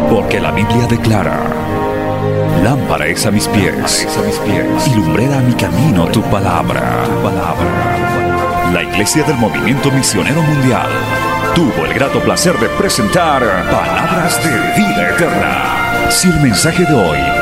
Porque 0.08 0.40
la 0.40 0.52
Biblia 0.52 0.86
declara, 0.86 1.38
lámpara 2.64 3.08
es 3.08 3.26
a 3.26 3.30
mis 3.30 3.46
pies, 3.48 4.08
a 4.16 4.88
y 4.88 4.94
lumbrera 4.94 5.40
a 5.40 5.42
mi 5.42 5.52
camino 5.52 6.06
tu 6.06 6.22
palabra, 6.22 7.04
tu 7.04 7.22
palabra. 7.22 8.70
La 8.72 8.82
Iglesia 8.84 9.22
del 9.24 9.36
Movimiento 9.36 9.90
Misionero 9.90 10.40
Mundial 10.40 10.88
tuvo 11.54 11.84
el 11.84 11.92
grato 11.92 12.20
placer 12.20 12.58
de 12.58 12.70
presentar 12.70 13.42
Palabras 13.70 14.42
de 14.42 14.82
Vida 14.82 15.10
Eterna. 15.10 16.10
Si 16.10 16.28
el 16.30 16.40
mensaje 16.40 16.86
de 16.86 16.94
hoy 16.94 17.41